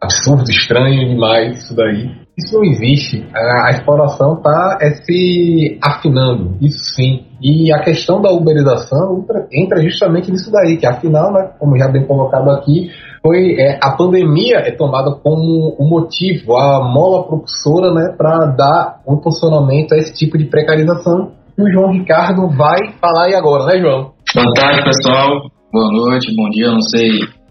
absurdo, 0.00 0.50
estranho 0.50 1.08
demais, 1.08 1.58
isso 1.58 1.74
daí. 1.74 2.10
Isso 2.36 2.54
não 2.54 2.64
existe. 2.64 3.26
A, 3.34 3.66
a 3.66 3.70
exploração 3.72 4.34
está 4.34 4.78
é, 4.80 4.90
se 4.90 5.78
afinando, 5.82 6.56
isso 6.60 6.94
sim. 6.94 7.26
E 7.42 7.72
a 7.72 7.80
questão 7.80 8.20
da 8.20 8.30
uberização 8.30 9.18
entra, 9.18 9.48
entra 9.52 9.82
justamente 9.82 10.30
nisso 10.30 10.50
daí, 10.52 10.76
que 10.76 10.86
afinal, 10.86 11.32
né, 11.32 11.50
como 11.58 11.76
já 11.76 11.88
bem 11.88 12.06
colocado 12.06 12.48
aqui, 12.50 12.90
foi 13.20 13.56
é, 13.58 13.78
a 13.82 13.90
pandemia 13.96 14.58
é 14.58 14.70
tomada 14.70 15.10
como 15.16 15.74
o 15.78 15.88
motivo, 15.88 16.56
a 16.56 16.80
mola 16.92 17.26
propulsora, 17.26 17.92
né, 17.92 18.14
para 18.16 18.46
dar 18.46 19.00
um 19.06 19.20
funcionamento 19.20 19.94
a 19.94 19.98
esse 19.98 20.14
tipo 20.14 20.38
de 20.38 20.44
precarização 20.44 21.32
que 21.58 21.62
o 21.62 21.72
João 21.72 21.90
Ricardo 21.90 22.48
vai 22.56 22.78
falar 23.00 23.24
aí 23.24 23.34
agora, 23.34 23.66
né, 23.66 23.80
João? 23.80 24.12
Boa 24.32 24.54
tarde, 24.54 24.84
pessoal. 24.84 25.50
Boa 25.72 25.90
noite, 25.90 26.32
bom 26.36 26.48
dia. 26.50 26.70
Não 26.70 26.80
sei 26.80 27.10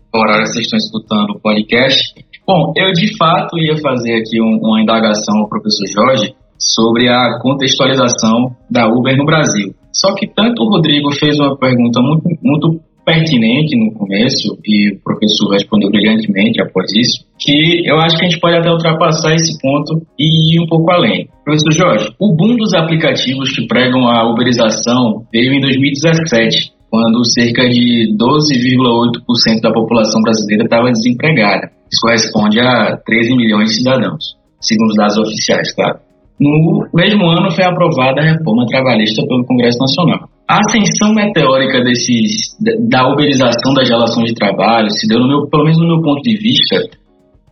qual 0.09 0.23
horário 0.23 0.47
vocês 0.47 0.63
estão 0.63 0.77
escutando 0.77 1.31
o 1.31 1.39
podcast. 1.41 2.15
Bom, 2.47 2.71
eu 2.77 2.93
de 2.93 3.17
fato 3.17 3.57
ia 3.57 3.75
fazer 3.75 4.15
aqui 4.15 4.41
um, 4.41 4.59
uma 4.63 4.81
indagação 4.81 5.39
ao 5.39 5.49
professor 5.49 5.85
Jorge 5.87 6.33
sobre 6.57 7.09
a 7.09 7.37
contextualização 7.41 8.55
da 8.71 8.87
Uber 8.87 9.17
no 9.17 9.25
Brasil. 9.25 9.75
Só 9.91 10.15
que 10.15 10.25
tanto 10.25 10.63
o 10.63 10.69
Rodrigo 10.69 11.11
fez 11.11 11.37
uma 11.37 11.57
pergunta 11.57 11.99
muito, 11.99 12.23
muito 12.41 12.79
pertinente 13.07 13.73
no 13.77 13.93
começo, 13.93 14.59
e 14.65 14.91
o 14.91 14.99
professor 15.01 15.49
respondeu 15.53 15.89
brilhantemente 15.89 16.61
após 16.61 16.91
isso, 16.91 17.23
que 17.39 17.89
eu 17.89 17.97
acho 18.01 18.17
que 18.17 18.25
a 18.25 18.27
gente 18.27 18.41
pode 18.41 18.57
até 18.57 18.69
ultrapassar 18.69 19.33
esse 19.33 19.57
ponto 19.61 20.05
e 20.19 20.55
ir 20.55 20.59
um 20.59 20.67
pouco 20.67 20.91
além. 20.91 21.29
Professor 21.45 21.71
Jorge, 21.71 22.09
o 22.19 22.35
boom 22.35 22.57
dos 22.57 22.73
aplicativos 22.73 23.55
que 23.55 23.65
pregam 23.65 24.09
a 24.09 24.29
uberização 24.29 25.25
veio 25.31 25.53
em 25.53 25.61
2017, 25.61 26.73
quando 26.91 27.23
cerca 27.23 27.69
de 27.69 28.13
12,8% 28.19 29.61
da 29.61 29.71
população 29.71 30.21
brasileira 30.21 30.65
estava 30.65 30.91
desempregada. 30.91 31.71
Isso 31.89 32.01
corresponde 32.01 32.59
a 32.59 32.97
13 33.05 33.37
milhões 33.37 33.69
de 33.69 33.75
cidadãos, 33.77 34.35
segundo 34.59 34.89
os 34.89 34.97
dados 34.97 35.17
oficiais, 35.17 35.73
claro. 35.73 35.99
No 36.37 36.85
mesmo 36.93 37.25
ano 37.25 37.49
foi 37.51 37.63
aprovada 37.63 38.19
a 38.19 38.33
reforma 38.33 38.65
trabalhista 38.67 39.25
pelo 39.25 39.45
Congresso 39.45 39.79
Nacional. 39.79 40.29
A 40.47 40.59
ascensão 40.59 41.13
meteórica 41.13 41.83
desses, 41.83 42.55
da 42.87 43.05
uberização 43.11 43.73
das 43.73 43.89
relações 43.89 44.29
de 44.29 44.33
trabalho 44.33 44.89
se 44.89 45.05
deu, 45.05 45.19
meu, 45.27 45.49
pelo 45.49 45.65
menos 45.65 45.77
no 45.77 45.87
meu 45.87 46.01
ponto 46.01 46.21
de 46.21 46.37
vista, 46.37 46.77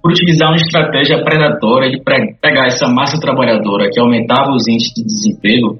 por 0.01 0.11
utilizar 0.11 0.47
uma 0.47 0.55
estratégia 0.55 1.21
predatória 1.21 1.91
de 1.91 2.01
pegar 2.01 2.67
essa 2.67 2.87
massa 2.87 3.19
trabalhadora 3.19 3.89
que 3.91 3.99
aumentava 3.99 4.51
os 4.51 4.65
índices 4.69 4.93
de 4.93 5.03
desemprego 5.03 5.77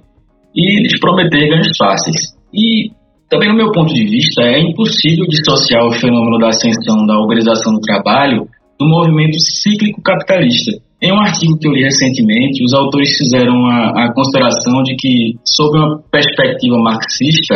e 0.54 0.82
lhes 0.82 1.00
prometer 1.00 1.48
ganhos 1.48 1.78
fáceis. 1.78 2.36
E 2.54 2.92
também, 3.30 3.50
no 3.50 3.56
meu 3.56 3.72
ponto 3.72 3.94
de 3.94 4.04
vista, 4.04 4.44
é 4.44 4.60
impossível 4.60 5.26
dissociar 5.26 5.86
o 5.86 5.94
fenômeno 5.94 6.38
da 6.38 6.50
ascensão 6.50 7.06
da 7.06 7.18
organização 7.18 7.74
do 7.74 7.80
trabalho 7.80 8.46
do 8.78 8.86
movimento 8.86 9.40
cíclico 9.40 10.02
capitalista. 10.02 10.72
Em 11.06 11.12
um 11.12 11.20
artigo 11.20 11.56
que 11.60 11.68
eu 11.68 11.72
li 11.72 11.84
recentemente, 11.84 12.64
os 12.64 12.74
autores 12.74 13.16
fizeram 13.16 13.68
a, 13.68 14.06
a 14.06 14.14
consideração 14.16 14.82
de 14.82 14.96
que, 14.96 15.36
sob 15.46 15.78
uma 15.78 16.02
perspectiva 16.12 16.80
marxista, 16.80 17.54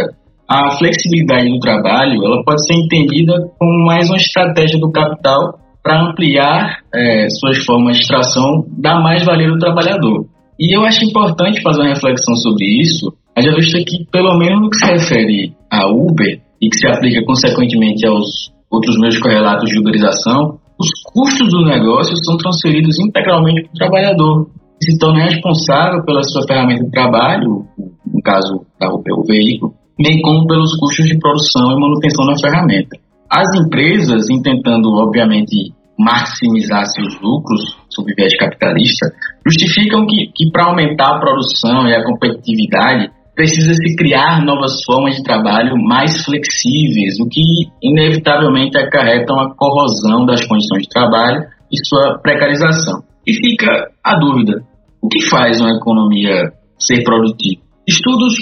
a 0.48 0.78
flexibilidade 0.78 1.50
do 1.50 1.58
trabalho 1.58 2.24
ela 2.24 2.44
pode 2.46 2.64
ser 2.68 2.76
entendida 2.76 3.34
como 3.58 3.88
mais 3.88 4.08
uma 4.08 4.18
estratégia 4.18 4.80
do 4.80 4.92
capital 4.92 5.58
para 5.82 6.00
ampliar 6.00 6.78
é, 6.94 7.28
suas 7.32 7.66
formas 7.66 7.98
de 7.98 8.04
extração 8.04 8.66
da 8.78 9.02
mais-valia 9.02 9.48
do 9.48 9.58
trabalhador. 9.58 10.28
E 10.60 10.78
eu 10.78 10.84
acho 10.84 11.04
importante 11.04 11.60
fazer 11.64 11.82
uma 11.82 11.90
reflexão 11.96 12.36
sobre 12.36 12.68
isso, 12.80 13.12
haja 13.36 13.50
vista 13.56 13.80
que, 13.80 14.06
pelo 14.12 14.38
menos 14.38 14.62
no 14.62 14.70
que 14.70 14.78
se 14.78 14.86
refere 14.86 15.54
à 15.72 15.88
Uber, 15.88 16.40
e 16.62 16.70
que 16.70 16.78
se 16.78 16.88
aplica 16.88 17.26
consequentemente 17.26 18.06
aos 18.06 18.52
outros 18.70 18.96
meios 19.00 19.18
correlatos 19.18 19.72
de 19.72 19.80
uberização, 19.80 20.60
os 20.80 20.90
custos 21.12 21.50
do 21.50 21.66
negócio 21.66 22.16
são 22.24 22.38
transferidos 22.38 22.98
integralmente 23.00 23.64
para 23.64 23.72
o 23.72 23.78
trabalhador, 23.78 24.50
se 24.82 24.98
torna 24.98 25.26
responsável 25.26 26.06
pela 26.06 26.24
sua 26.24 26.42
ferramenta 26.48 26.86
de 26.86 26.92
trabalho, 26.92 27.66
no 28.08 28.22
caso 28.24 28.66
o 28.82 29.24
veículo, 29.28 29.74
bem 30.02 30.22
como 30.22 30.48
pelos 30.48 30.74
custos 30.80 31.06
de 31.06 31.20
produção 31.20 31.72
e 31.72 31.80
manutenção 31.80 32.26
da 32.26 32.40
ferramenta. 32.40 32.98
As 33.30 33.48
empresas, 33.60 34.30
intentando, 34.30 34.90
obviamente, 34.96 35.74
maximizar 36.00 36.86
seus 36.86 37.20
lucros 37.22 37.62
sob 37.90 38.14
viés 38.16 38.36
capitalista, 38.38 39.12
justificam 39.46 40.08
que, 40.08 40.32
que 40.34 40.50
para 40.50 40.70
aumentar 40.70 41.18
a 41.18 41.20
produção 41.20 41.86
e 41.90 41.94
a 41.94 42.06
competitividade, 42.06 43.12
precisa 43.40 43.74
se 43.74 43.96
criar 43.96 44.44
novas 44.44 44.84
formas 44.84 45.16
de 45.16 45.24
trabalho 45.24 45.78
mais 45.82 46.26
flexíveis, 46.26 47.18
o 47.22 47.30
que 47.30 47.42
inevitavelmente 47.82 48.78
acarreta 48.78 49.32
uma 49.32 49.56
corrosão 49.56 50.26
das 50.26 50.46
condições 50.46 50.82
de 50.82 50.90
trabalho 50.90 51.46
e 51.72 51.78
sua 51.88 52.20
precarização. 52.22 53.02
E 53.26 53.34
fica 53.34 53.92
a 54.04 54.20
dúvida: 54.20 54.62
o 55.02 55.08
que 55.08 55.22
faz 55.30 55.62
uma 55.62 55.72
economia 55.78 56.52
ser 56.78 57.02
produtiva? 57.06 57.62
Estudos 57.88 58.34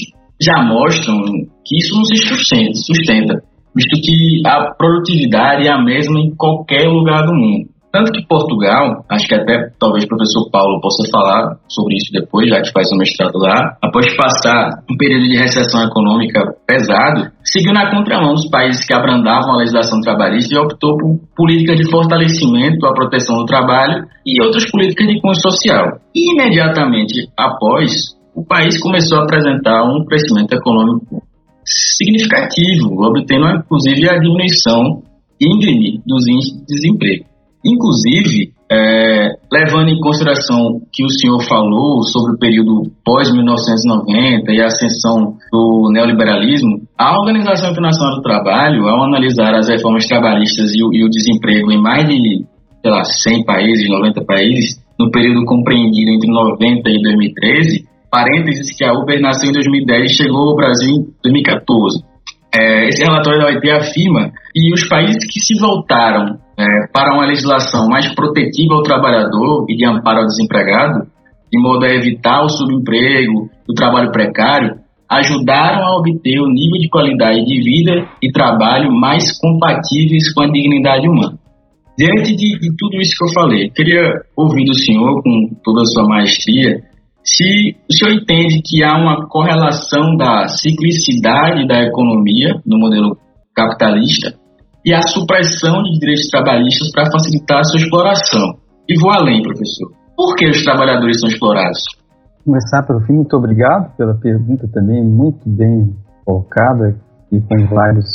já 0.42 0.64
mostram 0.64 1.22
que 1.64 1.78
isso 1.78 1.96
não 1.96 2.04
se 2.04 2.18
sustenta, 2.18 3.44
visto 3.76 4.02
que 4.02 4.42
a 4.48 4.74
produtividade 4.76 5.68
é 5.68 5.72
a 5.72 5.80
mesma 5.80 6.20
em 6.20 6.36
qualquer 6.36 6.88
lugar 6.88 7.24
do 7.24 7.36
mundo. 7.36 7.70
Tanto 7.98 8.12
que 8.12 8.28
Portugal, 8.28 9.04
acho 9.10 9.26
que 9.26 9.34
até 9.34 9.72
talvez 9.80 10.04
o 10.04 10.08
professor 10.08 10.52
Paulo 10.52 10.80
possa 10.80 11.02
falar 11.10 11.58
sobre 11.68 11.96
isso 11.96 12.14
depois, 12.14 12.48
já 12.48 12.62
que 12.62 12.72
faz 12.72 12.88
um 12.94 12.98
mestrado 12.98 13.40
lá, 13.40 13.76
após 13.82 14.16
passar 14.16 14.84
um 14.88 14.96
período 14.96 15.26
de 15.26 15.36
recessão 15.36 15.84
econômica 15.84 16.46
pesado, 16.68 17.32
seguiu 17.44 17.74
na 17.74 17.90
contramão 17.90 18.36
dos 18.36 18.48
países 18.52 18.86
que 18.86 18.94
abrandavam 18.94 19.56
a 19.56 19.58
legislação 19.58 20.00
trabalhista 20.00 20.54
e 20.54 20.60
optou 20.60 20.96
por 20.96 21.20
políticas 21.36 21.76
de 21.78 21.90
fortalecimento 21.90 22.86
à 22.86 22.94
proteção 22.94 23.38
do 23.38 23.46
trabalho 23.46 24.06
e 24.24 24.40
outras 24.46 24.70
políticas 24.70 25.08
de 25.08 25.20
cunho 25.20 25.34
social. 25.34 25.98
E 26.14 26.34
imediatamente 26.34 27.32
após, 27.36 28.16
o 28.36 28.46
país 28.46 28.80
começou 28.80 29.18
a 29.18 29.24
apresentar 29.24 29.84
um 29.86 30.06
crescimento 30.06 30.54
econômico 30.54 31.24
significativo, 31.66 32.94
obtendo 33.02 33.48
inclusive 33.58 34.08
a 34.08 34.20
diminuição 34.20 35.02
íngreme 35.42 36.00
dos 36.06 36.28
índices 36.28 36.60
de 36.60 36.66
desemprego. 36.68 37.37
Inclusive, 37.68 38.54
é, 38.72 39.36
levando 39.52 39.90
em 39.90 40.00
consideração 40.00 40.80
que 40.92 41.04
o 41.04 41.10
senhor 41.10 41.42
falou 41.44 42.02
sobre 42.04 42.36
o 42.36 42.40
período 42.40 42.84
pós-1990 43.04 44.50
e 44.50 44.62
a 44.62 44.68
ascensão 44.68 45.36
do 45.52 45.90
neoliberalismo, 45.92 46.82
a 46.98 47.20
Organização 47.20 47.72
Internacional 47.72 48.16
do 48.16 48.22
Trabalho, 48.22 48.88
ao 48.88 49.04
analisar 49.04 49.54
as 49.54 49.68
reformas 49.68 50.08
trabalhistas 50.08 50.74
e 50.74 50.84
o, 50.84 50.94
e 50.94 51.04
o 51.04 51.10
desemprego 51.10 51.72
em 51.72 51.82
mais 51.82 52.08
de, 52.08 52.46
sei 52.82 52.92
lá, 52.92 53.04
100 53.04 53.44
países, 53.44 53.90
90 53.90 54.24
países, 54.24 54.82
no 54.98 55.12
período 55.12 55.46
compreendido 55.46 56.12
entre 56.12 56.30
90 56.30 56.90
e 56.90 57.02
2013, 57.02 57.86
parênteses 58.10 58.76
que 58.76 58.86
a 58.86 58.94
Uber 58.94 59.20
nasceu 59.22 59.50
em 59.50 59.54
2010 59.54 60.12
e 60.12 60.16
chegou 60.16 60.50
ao 60.50 60.56
Brasil 60.56 60.96
em 60.96 61.08
2014. 61.22 62.04
É, 62.54 62.88
esse 62.88 63.04
relatório 63.04 63.40
da 63.40 63.48
OIT 63.48 63.70
afirma 63.70 64.32
que 64.54 64.74
os 64.74 64.88
países 64.88 65.24
que 65.26 65.40
se 65.40 65.60
voltaram 65.60 66.40
é, 66.58 66.66
para 66.92 67.14
uma 67.14 67.26
legislação 67.26 67.88
mais 67.88 68.14
protetiva 68.16 68.76
ao 68.76 68.84
trabalhador 68.84 69.66
e 69.70 69.76
de 69.76 69.86
amparo 69.86 70.20
ao 70.20 70.26
desempregado, 70.26 71.08
de 71.52 71.62
modo 71.62 71.86
a 71.86 71.90
evitar 71.90 72.44
o 72.44 72.50
subemprego, 72.50 73.50
o 73.70 73.74
trabalho 73.74 74.12
precário, 74.12 74.76
ajudaram 75.10 75.86
a 75.86 75.98
obter 75.98 76.40
o 76.40 76.48
nível 76.48 76.80
de 76.80 76.90
qualidade 76.90 77.46
de 77.46 77.62
vida 77.62 78.08
e 78.22 78.32
trabalho 78.32 78.92
mais 78.92 79.38
compatíveis 79.40 80.34
com 80.34 80.42
a 80.42 80.52
dignidade 80.52 81.08
humana. 81.08 81.38
Diante 81.98 82.36
de, 82.36 82.60
de 82.60 82.76
tudo 82.78 83.02
isso 83.02 83.16
que 83.18 83.24
eu 83.24 83.34
falei, 83.34 83.70
queria 83.70 84.22
ouvir 84.36 84.66
do 84.66 84.74
senhor, 84.74 85.22
com 85.24 85.50
toda 85.64 85.82
a 85.82 85.86
sua 85.86 86.08
maestria, 86.08 86.82
se 87.28 87.76
o 87.90 87.94
senhor 87.94 88.14
entende 88.14 88.62
que 88.64 88.84
há 88.84 88.96
uma 88.96 89.28
correlação 89.28 90.16
da 90.16 90.48
ciclicidade 90.48 91.68
da 91.68 91.84
economia 91.84 92.62
no 92.66 92.80
modelo 92.80 93.18
capitalista 93.54 94.34
e 94.86 94.94
a 94.94 95.02
supressão 95.02 95.84
de 95.84 96.00
direitos 96.00 96.30
trabalhistas 96.30 96.90
para 96.92 97.12
facilitar 97.12 97.60
a 97.60 97.64
sua 97.66 97.80
exploração. 97.82 98.56
E 98.88 98.98
vou 98.98 99.12
além, 99.12 99.42
professor. 99.42 99.92
Por 100.16 100.36
que 100.36 100.48
os 100.48 100.64
trabalhadores 100.64 101.20
são 101.20 101.28
explorados? 101.28 101.84
Começar 102.46 102.84
pelo 102.84 103.02
fim, 103.02 103.14
muito 103.14 103.36
obrigado 103.36 103.94
pela 103.98 104.16
pergunta 104.16 104.66
também, 104.74 105.04
muito 105.04 105.42
bem 105.46 105.94
colocada 106.24 106.98
e 107.30 107.42
com 107.42 107.68
vários, 107.68 108.08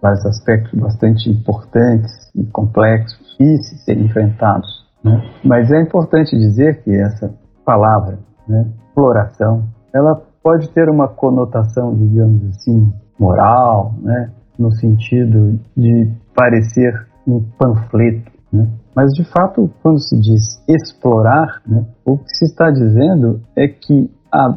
vários 0.00 0.24
aspectos 0.24 0.80
bastante 0.80 1.28
importantes 1.28 2.10
e 2.34 2.44
complexos, 2.46 3.18
difíceis 3.38 3.78
de 3.78 3.84
serem 3.84 4.04
enfrentados. 4.06 4.68
Né? 5.04 5.22
Mas 5.44 5.70
é 5.70 5.82
importante 5.82 6.36
dizer 6.36 6.82
que 6.82 6.90
essa 6.90 7.30
palavra, 7.64 8.18
né, 8.48 8.66
exploração, 8.88 9.64
ela 9.92 10.20
pode 10.42 10.68
ter 10.70 10.88
uma 10.88 11.08
conotação, 11.08 11.94
digamos 11.94 12.44
assim, 12.46 12.92
moral, 13.18 13.94
né, 14.00 14.30
no 14.58 14.70
sentido 14.72 15.58
de 15.76 16.10
parecer 16.34 17.06
um 17.26 17.44
panfleto. 17.58 18.30
Né? 18.52 18.68
Mas, 18.94 19.12
de 19.12 19.24
fato, 19.30 19.70
quando 19.82 20.00
se 20.00 20.18
diz 20.18 20.62
explorar, 20.68 21.62
né, 21.66 21.84
o 22.04 22.18
que 22.18 22.36
se 22.36 22.44
está 22.46 22.70
dizendo 22.70 23.40
é 23.56 23.68
que 23.68 24.10
a 24.32 24.56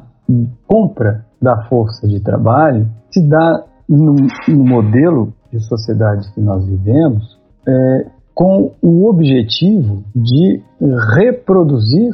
compra 0.68 1.26
da 1.42 1.64
força 1.64 2.08
de 2.08 2.20
trabalho 2.22 2.88
se 3.12 3.28
dá 3.28 3.64
no, 3.90 4.16
no 4.48 4.64
modelo 4.64 5.34
de 5.52 5.60
sociedade 5.60 6.32
que 6.34 6.40
nós 6.40 6.66
vivemos 6.66 7.38
é, 7.68 8.06
com 8.34 8.72
o 8.82 9.10
objetivo 9.10 10.04
de 10.16 10.64
reproduzir 11.16 12.14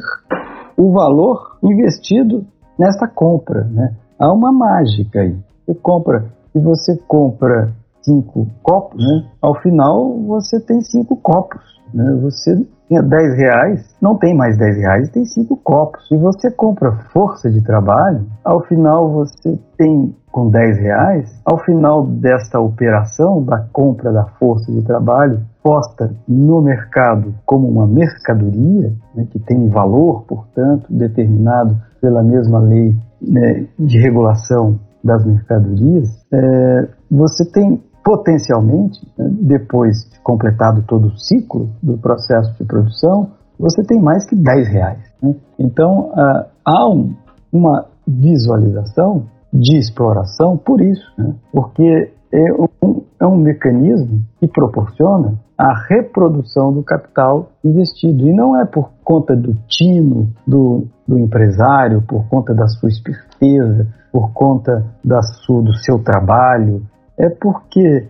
o 0.78 0.92
valor 0.92 1.58
investido 1.62 2.46
nessa 2.78 3.06
compra. 3.08 3.64
Né? 3.64 3.94
Há 4.18 4.32
uma 4.32 4.52
mágica 4.52 5.20
aí. 5.20 5.36
Você 5.66 5.74
compra 5.74 6.24
se 6.52 6.58
você 6.60 6.96
compra 7.06 7.72
cinco 8.00 8.46
copos, 8.62 9.04
né, 9.04 9.26
ao 9.42 9.54
final 9.60 10.18
você 10.26 10.58
tem 10.60 10.80
cinco 10.80 11.16
copos. 11.16 11.60
Né? 11.92 12.18
Você 12.22 12.66
tinha 12.86 13.02
10 13.02 13.36
reais, 13.36 13.96
não 14.00 14.16
tem 14.16 14.34
mais 14.34 14.56
10 14.56 14.76
reais, 14.78 15.10
tem 15.10 15.24
cinco 15.24 15.56
copos. 15.56 16.06
Se 16.08 16.16
você 16.16 16.50
compra 16.50 16.92
força 17.12 17.50
de 17.50 17.62
trabalho, 17.62 18.26
ao 18.44 18.62
final 18.64 19.10
você 19.10 19.58
tem 19.76 20.14
com 20.32 20.50
10 20.50 20.78
reais, 20.78 21.40
ao 21.44 21.58
final 21.58 22.06
desta 22.06 22.60
operação 22.60 23.42
da 23.42 23.58
compra 23.72 24.12
da 24.12 24.24
força 24.38 24.70
de 24.72 24.82
trabalho, 24.82 25.40
posta 25.68 26.10
no 26.26 26.62
mercado 26.62 27.34
como 27.44 27.68
uma 27.68 27.86
mercadoria, 27.86 28.90
né, 29.14 29.26
que 29.30 29.38
tem 29.38 29.68
valor, 29.68 30.22
portanto, 30.22 30.86
determinado 30.88 31.76
pela 32.00 32.22
mesma 32.22 32.58
lei 32.58 32.96
né, 33.20 33.66
de 33.78 33.98
regulação 33.98 34.80
das 35.04 35.26
mercadorias, 35.26 36.08
é, 36.32 36.88
você 37.10 37.44
tem 37.52 37.82
potencialmente, 38.02 38.98
né, 39.18 39.28
depois 39.42 40.08
de 40.10 40.18
completado 40.20 40.82
todo 40.88 41.08
o 41.08 41.18
ciclo 41.18 41.68
do 41.82 41.98
processo 41.98 42.56
de 42.56 42.64
produção, 42.64 43.32
você 43.58 43.82
tem 43.82 44.00
mais 44.00 44.24
que 44.24 44.34
10 44.34 44.68
reais. 44.68 45.02
Né? 45.22 45.34
Então, 45.58 46.10
ah, 46.14 46.46
há 46.64 46.88
um, 46.88 47.12
uma 47.52 47.84
visualização 48.06 49.26
de 49.52 49.76
exploração 49.76 50.56
por 50.56 50.80
isso, 50.80 51.12
né? 51.18 51.34
porque 51.52 52.10
é 52.32 52.52
um, 52.82 53.02
é 53.20 53.26
um 53.26 53.36
mecanismo 53.36 54.22
que 54.40 54.48
proporciona 54.48 55.34
a 55.58 55.74
reprodução 55.88 56.72
do 56.72 56.84
capital 56.84 57.50
investido. 57.64 58.28
E 58.28 58.32
não 58.32 58.58
é 58.60 58.64
por 58.64 58.90
conta 59.02 59.34
do 59.34 59.54
tino 59.66 60.32
do, 60.46 60.86
do 61.06 61.18
empresário, 61.18 62.00
por 62.02 62.28
conta 62.28 62.54
da 62.54 62.68
sua 62.68 62.88
esperteza, 62.88 63.88
por 64.12 64.32
conta 64.32 64.86
da 65.04 65.20
sua, 65.20 65.60
do 65.62 65.72
seu 65.74 65.98
trabalho, 65.98 66.82
é 67.18 67.28
porque 67.28 68.06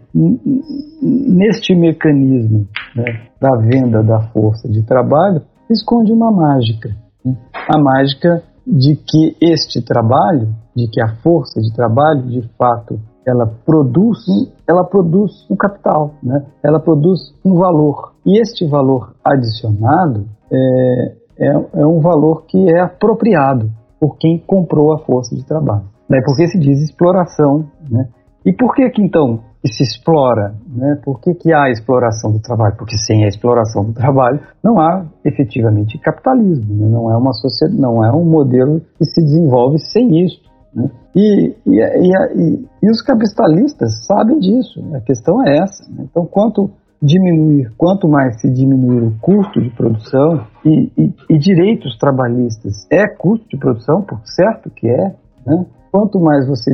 neste 1.02 1.74
mecanismo 1.74 2.68
né, 2.94 3.28
da 3.40 3.56
venda 3.56 4.02
da 4.02 4.20
força 4.28 4.68
de 4.68 4.82
trabalho 4.82 5.40
esconde 5.70 6.12
uma 6.12 6.30
mágica. 6.30 6.90
Né? 7.24 7.34
A 7.72 7.78
mágica 7.78 8.42
de 8.66 8.96
que 8.96 9.34
este 9.40 9.80
trabalho, 9.82 10.54
de 10.76 10.88
que 10.88 11.00
a 11.00 11.16
força 11.22 11.58
de 11.58 11.74
trabalho, 11.74 12.22
de 12.22 12.42
fato, 12.58 13.00
ela 13.28 13.46
produz, 13.46 14.18
ela 14.66 14.84
produz 14.84 15.46
um 15.50 15.56
capital, 15.56 16.12
né? 16.22 16.44
ela 16.62 16.80
produz 16.80 17.34
um 17.44 17.54
valor. 17.54 18.14
E 18.24 18.40
este 18.40 18.66
valor 18.66 19.14
adicionado 19.24 20.26
é, 20.50 21.14
é, 21.38 21.80
é 21.80 21.86
um 21.86 22.00
valor 22.00 22.44
que 22.46 22.70
é 22.70 22.80
apropriado 22.80 23.70
por 24.00 24.16
quem 24.16 24.38
comprou 24.38 24.92
a 24.92 24.98
força 24.98 25.34
de 25.34 25.44
trabalho. 25.44 25.84
Daí 26.08 26.22
porque 26.24 26.48
se 26.48 26.58
diz 26.58 26.80
exploração. 26.80 27.66
Né? 27.90 28.08
E 28.44 28.52
por 28.52 28.74
que 28.74 28.88
que 28.90 29.02
então 29.02 29.40
se 29.66 29.82
explora? 29.82 30.54
Né? 30.66 30.98
Por 31.04 31.20
que, 31.20 31.34
que 31.34 31.52
há 31.52 31.70
exploração 31.70 32.32
do 32.32 32.40
trabalho? 32.40 32.76
Porque 32.76 32.96
sem 32.96 33.24
a 33.24 33.28
exploração 33.28 33.84
do 33.84 33.92
trabalho 33.92 34.40
não 34.62 34.80
há 34.80 35.04
efetivamente 35.24 35.98
capitalismo, 35.98 36.74
né? 36.74 36.88
não 36.88 37.10
é 37.10 37.16
uma 37.16 37.32
sociedade, 37.32 37.80
não 37.80 38.02
é 38.02 38.10
um 38.10 38.24
modelo 38.24 38.80
que 38.96 39.04
se 39.04 39.20
desenvolve 39.20 39.78
sem 39.78 40.24
isso. 40.24 40.40
Né? 40.78 40.90
E, 41.16 41.54
e, 41.66 41.80
e, 41.80 42.68
e, 42.82 42.90
os 42.90 43.02
capitalistas 43.02 44.06
sabem 44.06 44.38
disso, 44.38 44.80
a 44.94 45.00
questão 45.00 45.42
é 45.44 45.58
essa. 45.58 45.84
Né? 45.90 46.06
Então, 46.10 46.24
quanto 46.24 46.70
diminuir, 47.02 47.72
quanto 47.76 48.08
mais 48.08 48.40
se 48.40 48.50
diminuir 48.50 49.02
o 49.02 49.18
custo 49.20 49.60
de 49.60 49.70
produção 49.70 50.46
e, 50.64 50.90
e 51.30 51.38
direitos 51.38 51.96
trabalhistas 51.98 52.86
é 52.90 53.06
custo 53.06 53.46
de 53.48 53.56
produção, 53.56 54.02
por 54.02 54.20
certo 54.24 54.70
que 54.70 54.88
é, 54.88 55.14
né? 55.46 55.66
quanto 55.90 56.20
mais 56.20 56.46
você 56.46 56.70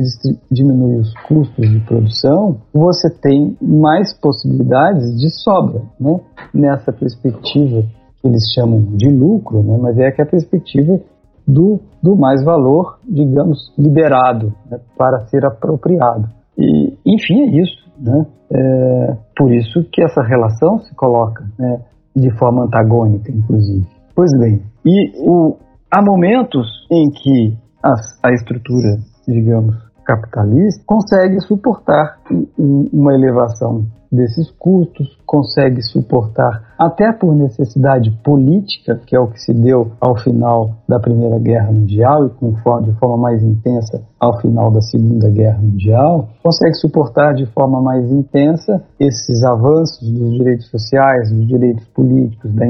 diminui 0.51 0.97
os 0.97 1.13
custos 1.27 1.69
de 1.69 1.79
produção, 1.81 2.57
você 2.73 3.09
tem 3.09 3.57
mais 3.61 4.13
possibilidades 4.19 5.17
de 5.17 5.29
sobra, 5.43 5.81
né? 5.99 6.19
Nessa 6.53 6.91
perspectiva 6.91 7.83
que 8.21 8.27
eles 8.27 8.43
chamam 8.53 8.81
de 8.95 9.09
lucro, 9.09 9.63
né? 9.63 9.77
Mas 9.81 9.97
é 9.97 10.11
que 10.11 10.21
a 10.21 10.25
perspectiva 10.25 10.99
do, 11.47 11.79
do 12.01 12.15
mais 12.15 12.43
valor, 12.43 12.99
digamos, 13.07 13.73
liberado 13.77 14.53
né? 14.69 14.79
para 14.97 15.25
ser 15.27 15.45
apropriado. 15.45 16.27
E, 16.57 16.97
enfim, 17.05 17.41
é 17.41 17.61
isso, 17.61 17.85
né? 17.99 18.25
É 18.51 19.17
por 19.35 19.51
isso 19.51 19.83
que 19.91 20.01
essa 20.03 20.21
relação 20.21 20.79
se 20.79 20.95
coloca 20.95 21.43
né? 21.57 21.81
de 22.15 22.31
forma 22.37 22.63
antagônica, 22.63 23.31
inclusive. 23.31 23.85
Pois 24.15 24.31
bem, 24.39 24.61
e 24.85 25.11
o, 25.19 25.57
há 25.91 26.01
momentos 26.01 26.67
em 26.91 27.09
que 27.09 27.57
a, 27.83 27.93
a 28.23 28.33
estrutura, 28.33 28.97
digamos, 29.27 29.75
capitalista 30.05 30.83
consegue 30.85 31.39
suportar 31.41 32.19
uma 32.57 33.13
elevação 33.13 33.85
desses 34.11 34.49
custos, 34.51 35.17
consegue 35.25 35.81
suportar, 35.81 36.73
até 36.79 37.11
por 37.11 37.35
necessidade 37.35 38.11
política, 38.23 39.01
que 39.05 39.15
é 39.15 39.19
o 39.19 39.27
que 39.27 39.41
se 39.41 39.53
deu 39.53 39.91
ao 39.99 40.15
final 40.17 40.75
da 40.87 40.99
Primeira 40.99 41.37
Guerra 41.39 41.71
Mundial 41.71 42.27
e 42.27 42.29
com, 42.29 42.53
de 42.81 42.93
forma 42.99 43.17
mais 43.17 43.43
intensa 43.43 44.01
ao 44.19 44.39
final 44.39 44.71
da 44.71 44.79
Segunda 44.81 45.29
Guerra 45.29 45.59
Mundial, 45.59 46.29
consegue 46.41 46.75
suportar 46.75 47.33
de 47.33 47.45
forma 47.47 47.81
mais 47.81 48.09
intensa 48.09 48.81
esses 48.99 49.43
avanços 49.43 50.09
dos 50.09 50.31
direitos 50.31 50.69
sociais, 50.69 51.31
dos 51.31 51.47
direitos 51.47 51.85
políticos, 51.89 52.53
da 52.53 52.65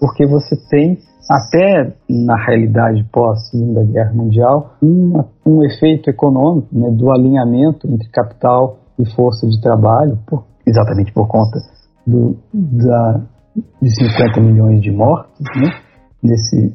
porque 0.00 0.26
você 0.26 0.56
tem 0.68 0.98
até 1.30 1.94
na 2.08 2.36
realidade 2.36 3.04
pós 3.12 3.48
Segunda 3.48 3.82
Guerra 3.84 4.12
Mundial, 4.12 4.74
uma, 4.82 5.26
um 5.44 5.64
efeito 5.64 6.10
econômico 6.10 6.68
né, 6.72 6.90
do 6.90 7.10
alinhamento 7.10 7.86
entre 7.88 8.08
capital 8.10 8.78
e 8.98 9.10
força 9.14 9.46
de 9.46 9.60
trabalho, 9.60 10.18
por, 10.26 10.44
exatamente 10.66 11.12
por 11.12 11.26
conta 11.26 11.58
do, 12.06 12.36
da, 12.52 13.20
de 13.80 13.90
50 13.90 14.40
milhões 14.40 14.82
de 14.82 14.90
mortes 14.90 15.46
né, 15.56 15.70
nesse, 16.22 16.74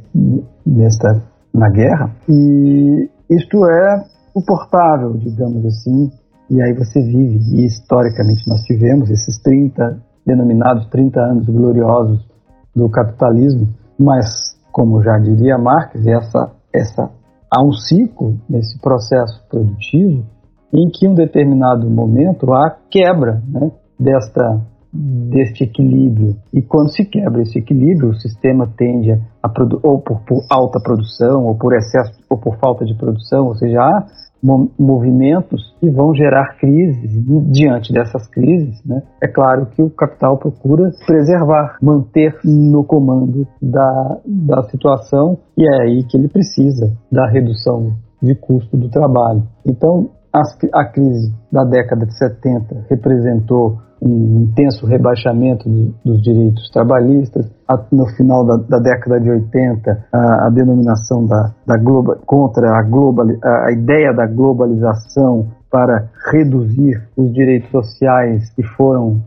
nesta, 0.66 1.24
na 1.54 1.70
guerra. 1.70 2.16
E 2.28 3.10
isto 3.30 3.66
é 3.66 4.04
suportável, 4.34 5.14
digamos 5.18 5.66
assim, 5.66 6.12
e 6.50 6.62
aí 6.62 6.74
você 6.74 7.00
vive, 7.02 7.38
e 7.56 7.66
historicamente 7.66 8.48
nós 8.48 8.62
tivemos 8.62 9.10
esses 9.12 9.40
30, 9.44 10.02
denominados 10.26 10.88
30 10.90 11.20
anos 11.20 11.46
gloriosos 11.46 12.28
do 12.76 12.90
capitalismo, 12.90 13.68
mas, 14.00 14.58
como 14.72 15.04
já 15.04 15.18
diria 15.18 15.58
Marx, 15.58 16.06
essa, 16.08 16.52
essa, 16.74 17.12
há 17.52 17.62
um 17.62 17.74
ciclo 17.74 18.38
nesse 18.50 18.80
processo 18.80 19.44
produtivo 19.50 20.24
em 20.74 20.90
que, 20.90 21.06
em 21.06 21.10
um 21.10 21.16
determinado 21.16 21.90
momento, 21.90 22.54
há 22.54 22.78
quebra 22.90 23.42
né, 23.48 23.72
desta, 24.00 24.62
deste 24.94 25.64
equilíbrio. 25.64 26.36
E 26.54 26.62
quando 26.62 26.92
se 26.92 27.04
quebra 27.04 27.42
esse 27.42 27.60
equilíbrio, 27.60 28.12
o 28.12 28.16
sistema 28.16 28.72
tende 28.78 29.12
a, 29.12 29.52
ou 29.84 30.00
por, 30.00 30.22
por 30.22 30.46
alta 30.50 30.80
produção, 30.80 31.46
ou 31.46 31.56
por 31.56 31.74
excesso, 31.74 32.20
ou 32.30 32.38
por 32.38 32.58
falta 32.58 32.86
de 32.86 32.94
produção, 32.94 33.48
ou 33.48 33.56
seja, 33.56 33.82
há 33.82 34.06
movimentos 34.42 35.76
que 35.80 35.90
vão 35.90 36.14
gerar 36.14 36.58
crises. 36.58 37.12
Diante 37.52 37.92
dessas 37.94 38.28
crises, 38.28 38.84
né, 38.86 39.04
é 39.22 39.28
claro 39.28 39.68
que 39.68 39.82
o 39.82 39.90
capital 39.90 40.38
procura 40.38 40.92
preservar, 41.06 41.78
manter 41.82 42.38
no 42.44 42.84
comando 42.84 43.48
da, 43.62 44.18
da 44.26 44.64
situação 44.64 45.38
e 45.58 45.64
é 45.64 45.84
aí 45.84 46.04
que 46.04 46.18
ele 46.18 46.28
precisa 46.28 46.94
da 47.12 47.28
redução 47.28 47.94
de 48.22 48.36
custo 48.36 48.76
do 48.78 48.90
trabalho. 48.90 49.44
Então, 49.66 50.10
a 50.74 50.86
crise 50.86 51.34
da 51.52 51.64
década 51.64 52.06
de 52.06 52.18
70 52.18 52.86
representou 52.90 53.80
um 54.02 54.42
intenso 54.44 54.86
rebaixamento 54.86 55.70
dos 56.04 56.22
direitos 56.22 56.70
trabalhistas. 56.72 57.50
No 57.92 58.08
final 58.08 58.46
da, 58.46 58.58
da 58.58 58.80
década 58.80 59.20
de 59.20 59.30
80, 59.30 60.06
a, 60.12 60.48
a 60.48 60.50
denominação 60.50 61.26
da, 61.26 61.54
da 61.68 61.78
global, 61.78 62.18
contra 62.26 62.78
a, 62.78 62.82
global, 62.82 63.28
a 63.44 63.72
ideia 63.72 64.12
da 64.14 64.26
globalização 64.26 65.48
para 65.70 66.10
reduzir 66.32 67.00
os 67.16 67.32
direitos 67.32 67.70
sociais 67.70 68.50
que 68.56 68.64
foram 68.64 69.22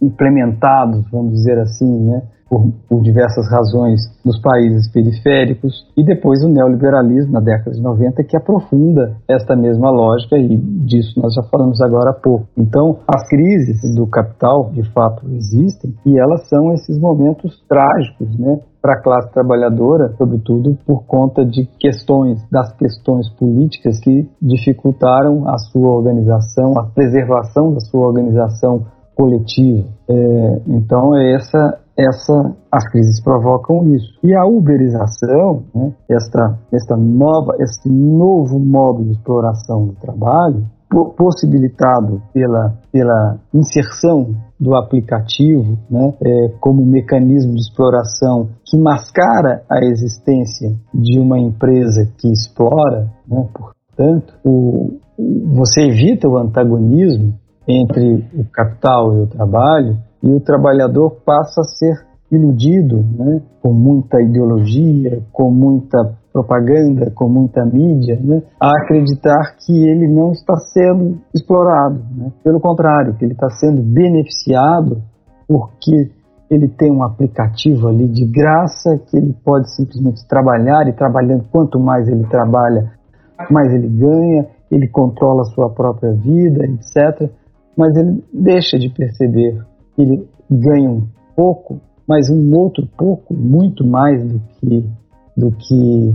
implementados, 0.00 1.04
vamos 1.10 1.32
dizer 1.32 1.58
assim, 1.58 2.06
né, 2.06 2.22
por, 2.48 2.72
por, 2.88 3.02
diversas 3.02 3.50
razões 3.50 4.00
nos 4.24 4.40
países 4.40 4.90
periféricos, 4.90 5.86
e 5.96 6.04
depois 6.04 6.42
o 6.42 6.48
neoliberalismo 6.48 7.32
na 7.32 7.40
década 7.40 7.72
de 7.72 7.82
90 7.82 8.24
que 8.24 8.36
aprofunda 8.36 9.16
esta 9.28 9.54
mesma 9.54 9.90
lógica, 9.90 10.36
e 10.36 10.56
disso 10.56 11.20
nós 11.20 11.34
já 11.34 11.42
falamos 11.42 11.80
agora 11.80 12.10
há 12.10 12.14
pouco. 12.14 12.46
Então, 12.56 12.98
as 13.06 13.28
crises 13.28 13.94
do 13.94 14.06
capital, 14.06 14.70
de 14.72 14.82
fato, 14.92 15.26
existem, 15.32 15.94
e 16.06 16.18
elas 16.18 16.48
são 16.48 16.72
esses 16.72 16.98
momentos 16.98 17.62
trágicos, 17.68 18.38
né? 18.38 18.60
para 18.80 18.94
a 18.94 19.02
classe 19.02 19.32
trabalhadora, 19.32 20.14
sobretudo 20.16 20.78
por 20.86 21.04
conta 21.04 21.44
de 21.44 21.68
questões, 21.78 22.40
das 22.50 22.72
questões 22.76 23.28
políticas 23.30 23.98
que 24.00 24.28
dificultaram 24.40 25.48
a 25.48 25.58
sua 25.58 25.90
organização, 25.90 26.78
a 26.78 26.84
preservação 26.86 27.72
da 27.74 27.80
sua 27.80 28.06
organização 28.06 28.86
coletiva. 29.16 29.88
É, 30.08 30.60
então, 30.68 31.14
é 31.16 31.34
essa 31.34 31.80
essa, 31.98 32.54
as 32.70 32.88
crises 32.90 33.20
provocam 33.20 33.92
isso. 33.92 34.06
E 34.22 34.32
a 34.32 34.46
uberização, 34.46 35.64
né, 35.74 35.92
esta, 36.08 36.56
esta 36.72 36.96
nova, 36.96 37.56
este 37.58 37.88
novo 37.90 38.60
modo 38.60 39.04
de 39.04 39.10
exploração 39.10 39.86
do 39.86 39.94
trabalho, 39.94 40.64
possibilitado 41.16 42.22
pela, 42.32 42.74
pela 42.90 43.38
inserção 43.52 44.34
do 44.58 44.74
aplicativo 44.74 45.78
né, 45.90 46.14
é, 46.22 46.48
como 46.60 46.84
mecanismo 46.86 47.52
de 47.52 47.60
exploração 47.60 48.48
que 48.64 48.78
mascara 48.78 49.62
a 49.68 49.84
existência 49.84 50.74
de 50.94 51.18
uma 51.18 51.38
empresa 51.38 52.08
que 52.16 52.30
explora, 52.32 53.10
né, 53.28 53.48
portanto, 53.52 54.32
o, 54.44 54.98
você 55.52 55.82
evita 55.82 56.28
o 56.28 56.38
antagonismo 56.38 57.34
entre 57.66 58.24
o 58.34 58.44
capital 58.50 59.14
e 59.14 59.22
o 59.22 59.26
trabalho 59.26 59.98
e 60.22 60.32
o 60.32 60.40
trabalhador 60.40 61.10
passa 61.24 61.60
a 61.60 61.64
ser 61.64 62.08
iludido, 62.30 63.04
né, 63.16 63.40
com 63.62 63.72
muita 63.72 64.20
ideologia, 64.20 65.22
com 65.32 65.50
muita 65.50 66.14
propaganda, 66.32 67.10
com 67.14 67.28
muita 67.28 67.64
mídia, 67.64 68.18
né, 68.22 68.42
a 68.60 68.70
acreditar 68.70 69.56
que 69.56 69.72
ele 69.88 70.06
não 70.06 70.32
está 70.32 70.56
sendo 70.56 71.18
explorado. 71.34 72.00
Né? 72.14 72.30
Pelo 72.44 72.60
contrário, 72.60 73.14
que 73.14 73.24
ele 73.24 73.32
está 73.32 73.48
sendo 73.48 73.82
beneficiado 73.82 75.02
porque 75.46 76.10
ele 76.50 76.68
tem 76.68 76.90
um 76.90 77.02
aplicativo 77.02 77.88
ali 77.88 78.06
de 78.08 78.24
graça 78.24 78.98
que 79.06 79.16
ele 79.16 79.34
pode 79.44 79.74
simplesmente 79.74 80.26
trabalhar 80.26 80.86
e 80.88 80.92
trabalhando 80.92 81.44
quanto 81.50 81.78
mais 81.78 82.08
ele 82.08 82.24
trabalha, 82.24 82.92
mais 83.50 83.72
ele 83.72 83.88
ganha, 83.88 84.46
ele 84.70 84.88
controla 84.88 85.42
a 85.42 85.46
sua 85.46 85.70
própria 85.70 86.12
vida, 86.12 86.64
etc. 86.64 87.30
Mas 87.76 87.96
ele 87.96 88.24
deixa 88.32 88.78
de 88.78 88.88
perceber 88.90 89.62
ele 90.02 90.28
ganham 90.50 91.08
pouco, 91.36 91.80
mas 92.06 92.30
um 92.30 92.56
outro 92.56 92.86
pouco, 92.96 93.34
muito 93.34 93.86
mais 93.86 94.24
do 94.24 94.40
que, 94.40 94.86
do 95.36 95.50
que, 95.52 96.14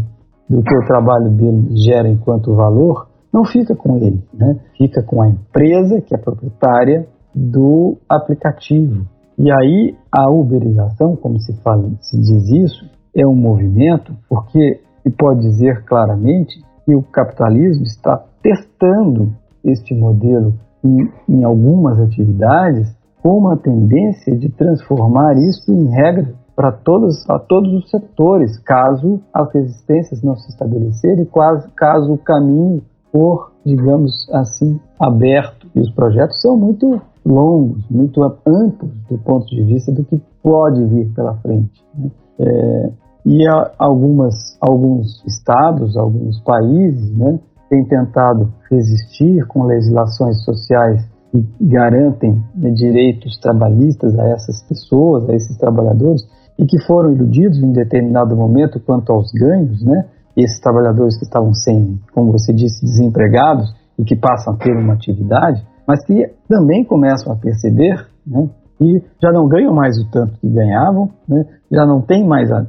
do 0.50 0.64
que 0.64 0.76
o 0.76 0.86
trabalho 0.88 1.30
dele 1.30 1.76
gera 1.76 2.10
enquanto 2.10 2.56
valor, 2.56 3.08
não 3.32 3.46
fica 3.46 3.76
com 3.76 3.98
ele, 3.98 4.22
né? 4.34 4.60
fica 4.78 5.02
com 5.02 5.22
a 5.22 5.28
empresa 5.28 6.02
que 6.02 6.16
é 6.16 6.18
proprietária 6.18 7.08
do 7.34 7.98
aplicativo. 8.08 9.08
E 9.38 9.52
aí 9.52 9.96
a 10.12 10.30
uberização, 10.30 11.16
como 11.16 11.40
se 11.40 11.54
fala, 11.62 11.90
se 12.02 12.18
diz 12.20 12.50
isso, 12.52 12.86
é 13.16 13.26
um 13.26 13.36
movimento 13.36 14.14
porque 14.30 14.82
se 15.02 15.10
pode 15.12 15.42
dizer 15.42 15.84
claramente 15.86 16.62
que 16.86 16.96
o 16.96 17.02
capitalismo 17.02 17.84
está 17.84 18.24
testando 18.42 19.34
este 19.64 19.96
modelo 19.96 20.54
em, 20.84 21.10
em 21.28 21.44
algumas 21.44 22.00
atividades 22.00 22.94
com 23.24 23.38
uma 23.38 23.56
tendência 23.56 24.38
de 24.38 24.50
transformar 24.50 25.38
isso 25.38 25.72
em 25.72 25.86
regra 25.86 26.36
para 26.54 26.74
todos, 26.74 27.26
todos 27.48 27.74
os 27.74 27.90
setores, 27.90 28.60
caso 28.60 29.22
as 29.34 29.52
resistências 29.54 30.22
não 30.22 30.36
se 30.36 30.50
estabelecerem, 30.50 31.26
caso, 31.26 31.70
caso 31.74 32.14
o 32.14 32.18
caminho 32.18 32.84
for, 33.12 33.54
digamos 33.66 34.30
assim, 34.34 34.78
aberto. 35.00 35.68
E 35.74 35.80
os 35.80 35.90
projetos 35.92 36.42
são 36.42 36.58
muito 36.58 37.02
longos, 37.26 37.84
muito 37.90 38.22
amplos 38.46 38.92
do 39.10 39.18
ponto 39.20 39.48
de 39.48 39.64
vista 39.64 39.92
do 39.92 40.04
que 40.04 40.22
pode 40.44 40.84
vir 40.86 41.10
pela 41.16 41.34
frente. 41.36 41.82
Né? 41.98 42.12
É, 42.40 42.90
e 43.26 43.48
algumas, 43.80 44.58
alguns 44.60 45.24
estados, 45.26 45.96
alguns 45.96 46.42
países, 46.42 47.18
né, 47.18 47.40
têm 47.70 47.86
tentado 47.86 48.52
resistir 48.70 49.48
com 49.48 49.64
legislações 49.64 50.44
sociais 50.44 51.13
que 51.34 51.44
garantem 51.60 52.44
né, 52.56 52.70
direitos 52.70 53.40
trabalhistas 53.40 54.18
a 54.20 54.28
essas 54.30 54.62
pessoas, 54.68 55.28
a 55.28 55.34
esses 55.34 55.58
trabalhadores, 55.58 56.22
e 56.60 56.66
que 56.66 56.80
foram 56.86 57.12
iludidos 57.12 57.58
em 57.58 57.72
determinado 57.72 58.36
momento 58.36 58.80
quanto 58.80 59.12
aos 59.12 59.32
ganhos, 59.32 59.84
né? 59.84 60.06
Esses 60.38 60.60
trabalhadores 60.60 61.18
que 61.18 61.26
estavam 61.26 61.52
sem, 61.56 62.00
como 62.14 62.32
você 62.32 62.54
disse, 62.54 62.86
desempregados 62.86 63.74
e 63.98 64.04
que 64.04 64.16
passam 64.16 64.54
a 64.54 64.58
ter 64.58 64.76
uma 64.78 64.94
atividade, 64.94 65.66
mas 65.88 66.06
que 66.06 66.24
também 66.48 66.84
começam 66.86 67.34
a 67.34 67.36
perceber 67.36 68.08
né, 68.26 68.48
que 68.78 69.04
já 69.22 69.32
não 69.32 69.48
ganham 69.48 69.74
mais 69.74 69.98
o 69.98 70.10
tanto 70.12 70.40
que 70.40 70.48
ganhavam, 70.48 71.10
né, 71.28 71.46
já 71.72 71.86
não 71.86 72.02
têm 72.02 72.26
mais 72.28 72.52
a, 72.52 72.66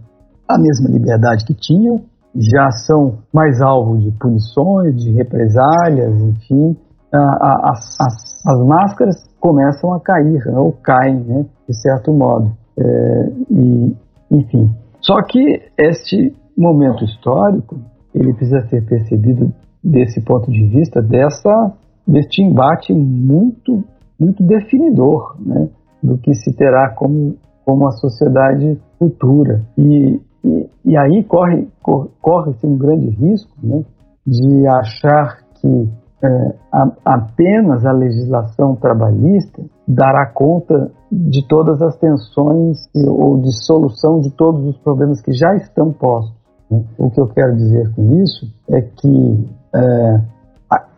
a 0.48 0.58
mesma 0.58 0.88
liberdade 0.88 1.44
que 1.44 1.54
tinham, 1.54 2.00
já 2.34 2.70
são 2.70 3.18
mais 3.32 3.60
alvo 3.60 3.98
de 3.98 4.10
punições, 4.12 4.96
de 4.96 5.12
represálias, 5.12 6.14
enfim, 6.22 6.76
a, 7.16 7.18
a, 7.18 7.70
as, 7.70 7.96
as, 8.00 8.46
as, 8.46 8.66
máscaras 8.66 9.24
começam 9.40 9.92
a 9.92 10.00
cair, 10.00 10.44
né, 10.46 10.58
ou 10.58 10.72
caem, 10.72 11.20
né, 11.20 11.46
de 11.68 11.80
certo 11.80 12.12
modo. 12.12 12.52
É, 12.76 13.30
e, 13.50 13.96
enfim. 14.30 14.70
Só 15.00 15.22
que 15.22 15.62
este 15.78 16.34
momento 16.56 17.04
histórico, 17.04 17.76
ele 18.14 18.32
precisa 18.34 18.66
ser 18.68 18.84
percebido 18.86 19.52
desse 19.82 20.20
ponto 20.22 20.50
de 20.50 20.64
vista, 20.66 21.02
dessa, 21.02 21.72
deste 22.06 22.42
embate 22.42 22.92
muito, 22.92 23.84
muito 24.18 24.42
definidor, 24.42 25.36
né, 25.38 25.68
do 26.02 26.18
que 26.18 26.34
se 26.34 26.52
terá 26.54 26.90
como, 26.90 27.36
como 27.64 27.86
a 27.86 27.92
sociedade 27.92 28.78
futura. 28.98 29.62
E, 29.76 30.20
e, 30.44 30.70
e 30.84 30.96
aí 30.96 31.22
corre, 31.24 31.68
corre, 31.82 32.08
corre-se 32.20 32.66
um 32.66 32.76
grande 32.76 33.08
risco 33.10 33.54
né, 33.62 33.84
de 34.26 34.66
achar 34.66 35.38
que 35.60 35.88
é, 36.24 36.54
a, 36.72 36.90
apenas 37.04 37.84
a 37.84 37.92
legislação 37.92 38.74
trabalhista 38.76 39.62
dará 39.86 40.26
conta 40.26 40.90
de 41.12 41.46
todas 41.46 41.82
as 41.82 41.96
tensões 41.98 42.88
ou 42.94 43.38
de 43.40 43.52
solução 43.64 44.20
de 44.20 44.30
todos 44.30 44.64
os 44.64 44.78
problemas 44.78 45.20
que 45.20 45.32
já 45.32 45.54
estão 45.54 45.92
postos. 45.92 46.34
Né? 46.70 46.82
O 46.98 47.10
que 47.10 47.20
eu 47.20 47.28
quero 47.28 47.54
dizer 47.56 47.92
com 47.94 48.22
isso 48.22 48.46
é 48.70 48.80
que 48.80 49.48
é, 49.74 50.20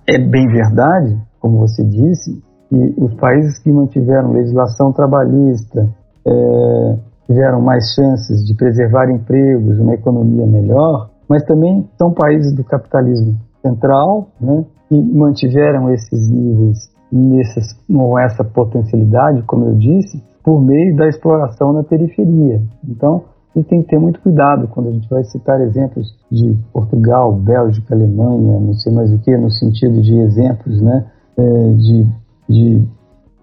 é 0.06 0.18
bem 0.18 0.46
verdade, 0.46 1.20
como 1.40 1.58
você 1.58 1.82
disse, 1.84 2.40
que 2.68 2.94
os 2.96 3.14
países 3.14 3.58
que 3.58 3.72
mantiveram 3.72 4.32
legislação 4.32 4.92
trabalhista, 4.92 5.88
é, 6.24 6.98
tiveram 7.26 7.60
mais 7.60 7.84
chances 7.94 8.46
de 8.46 8.54
preservar 8.54 9.10
empregos, 9.10 9.78
uma 9.80 9.94
economia 9.94 10.46
melhor, 10.46 11.10
mas 11.28 11.42
também 11.42 11.88
são 11.98 12.12
países 12.12 12.54
do 12.54 12.62
capitalismo 12.62 13.36
central, 13.60 14.28
né, 14.40 14.64
que 14.88 14.94
mantiveram 14.94 15.92
esses 15.92 16.28
níveis 16.28 16.90
nessas, 17.10 17.72
com 17.86 18.18
essa 18.18 18.44
potencialidade, 18.44 19.42
como 19.42 19.66
eu 19.66 19.74
disse, 19.74 20.22
por 20.42 20.60
meio 20.60 20.94
da 20.96 21.08
exploração 21.08 21.72
na 21.72 21.82
periferia. 21.82 22.60
Então, 22.88 23.24
a 23.54 23.58
gente 23.58 23.68
tem 23.68 23.82
que 23.82 23.88
ter 23.88 23.98
muito 23.98 24.20
cuidado 24.20 24.68
quando 24.68 24.88
a 24.88 24.92
gente 24.92 25.08
vai 25.08 25.24
citar 25.24 25.60
exemplos 25.60 26.14
de 26.30 26.56
Portugal, 26.72 27.32
Bélgica, 27.32 27.94
Alemanha, 27.94 28.60
não 28.60 28.74
sei 28.74 28.92
mais 28.92 29.12
o 29.12 29.18
que, 29.18 29.36
no 29.36 29.50
sentido 29.50 30.00
de 30.02 30.14
exemplos 30.18 30.80
né, 30.80 31.06
é, 31.36 31.42
de, 31.72 32.06
de, 32.48 32.88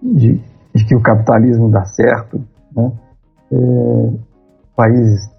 de, 0.02 0.40
de 0.74 0.86
que 0.86 0.94
o 0.94 1.02
capitalismo 1.02 1.68
dá 1.68 1.84
certo. 1.84 2.40
Né? 2.76 2.92
é, 3.54 4.10
países 4.76 5.30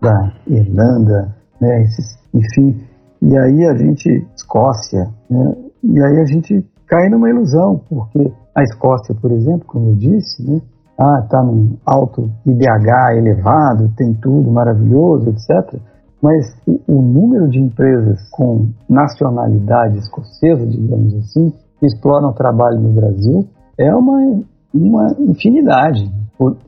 da 0.00 0.32
Irlanda, 0.46 1.34
né, 1.60 1.82
esses, 1.82 2.18
enfim, 2.32 2.86
e 3.24 3.38
aí 3.38 3.66
a 3.66 3.74
gente, 3.74 4.26
Escócia, 4.36 5.08
né, 5.30 5.56
e 5.82 6.02
aí 6.02 6.20
a 6.20 6.24
gente 6.24 6.64
cai 6.86 7.08
numa 7.08 7.30
ilusão, 7.30 7.80
porque 7.88 8.32
a 8.54 8.62
Escócia, 8.62 9.14
por 9.14 9.32
exemplo, 9.32 9.64
como 9.66 9.90
eu 9.90 9.94
disse, 9.94 10.42
né, 10.48 10.60
ah, 10.98 11.20
está 11.24 11.42
num 11.42 11.76
alto 11.84 12.30
IDH 12.46 13.16
elevado, 13.16 13.92
tem 13.96 14.14
tudo 14.14 14.50
maravilhoso, 14.50 15.30
etc. 15.30 15.80
Mas 16.22 16.56
o, 16.66 16.80
o, 16.86 17.02
número 17.02 17.48
de 17.48 17.58
empresas 17.58 18.20
com 18.30 18.68
nacionalidade 18.88 19.98
escocesa, 19.98 20.66
digamos 20.66 21.14
assim, 21.16 21.52
que 21.80 21.86
exploram 21.86 22.32
trabalho 22.32 22.80
no 22.80 22.92
Brasil 22.92 23.46
é 23.76 23.92
uma, 23.94 24.40
uma 24.74 25.14
infinidade 25.20 26.10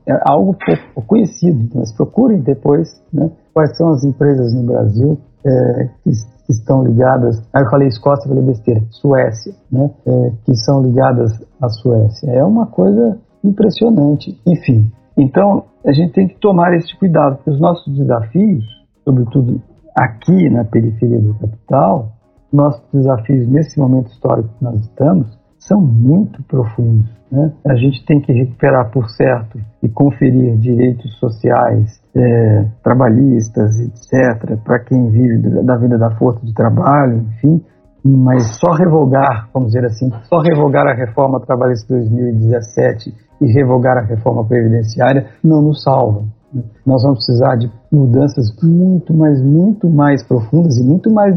é 0.07 0.13
algo 0.25 0.55
pouco 0.55 1.07
conhecido. 1.07 1.69
Mas 1.75 1.93
procurem 1.93 2.41
depois 2.41 2.89
né, 3.13 3.31
quais 3.53 3.77
são 3.77 3.91
as 3.91 4.05
empresas 4.05 4.55
no 4.55 4.63
Brasil 4.63 5.19
é, 5.45 5.89
que, 6.05 6.11
que, 6.47 6.53
estão 6.53 6.85
ligadas. 6.85 7.43
Aí 7.53 7.63
eu 7.63 7.71
falei 7.71 7.89
Escócia, 7.89 8.29
falei 8.29 8.45
besteira, 8.45 8.83
Suécia, 8.91 9.53
né, 9.71 9.91
é, 10.07 10.33
que 10.45 10.55
são 10.57 10.83
ligadas 10.83 11.33
à 11.61 11.69
Suécia. 11.69 12.31
É 12.31 12.45
uma 12.45 12.67
coisa 12.67 13.19
impressionante. 13.43 14.41
Enfim, 14.47 14.91
então 15.17 15.65
a 15.85 15.93
gente 15.93 16.13
tem 16.13 16.29
que 16.29 16.39
tomar 16.39 16.75
esse 16.75 16.97
cuidado, 16.99 17.37
porque 17.37 17.51
os 17.51 17.61
nossos 17.61 17.97
desafios, 17.97 18.65
sobretudo 19.05 19.61
aqui 19.97 20.51
na 20.51 20.65
periferia 20.65 21.21
do 21.21 21.35
capital, 21.35 22.13
nossos 22.53 22.83
desafios 22.93 23.49
nesse 23.49 23.79
momento 23.79 24.09
histórico 24.09 24.49
que 24.59 24.65
nós 24.65 24.81
estamos, 24.81 25.27
são 25.59 25.81
muito 25.81 26.43
profundos. 26.45 27.16
Né? 27.31 27.53
A 27.67 27.75
gente 27.75 28.05
tem 28.07 28.21
que 28.21 28.33
recuperar 28.33 28.91
por 28.91 29.09
certo 29.11 29.59
e 29.83 29.89
conferir 29.89 30.57
direitos 30.59 31.19
sociais, 31.19 32.01
é, 32.15 32.67
trabalhistas, 32.83 33.81
etc., 33.81 34.57
para 34.65 34.79
quem 34.81 35.11
vive 35.11 35.63
da 35.65 35.77
vida 35.77 35.99
da 35.99 36.11
força 36.13 36.45
de 36.45 36.55
trabalho, 36.55 37.25
enfim, 37.33 37.63
mas 38.05 38.59
só 38.61 38.73
revogar, 38.73 39.49
vamos 39.53 39.73
dizer 39.73 39.85
assim, 39.85 40.09
só 40.23 40.39
revogar 40.39 40.87
a 40.87 40.95
reforma 40.95 41.41
trabalhista 41.41 41.99
de 41.99 42.09
2017 42.09 43.13
e 43.41 43.53
revogar 43.53 43.99
a 43.99 44.07
reforma 44.07 44.45
previdenciária 44.47 45.27
não 45.43 45.61
nos 45.61 45.83
salva. 45.83 46.23
Né? 46.53 46.63
Nós 46.87 47.03
vamos 47.03 47.27
precisar 47.27 47.57
de 47.57 47.69
mudanças 47.93 48.47
muito, 48.63 49.13
mas 49.13 49.43
muito 49.43 49.91
mais 49.91 50.23
profundas 50.23 50.79
e 50.79 50.85
muito 50.85 51.11
mais 51.13 51.35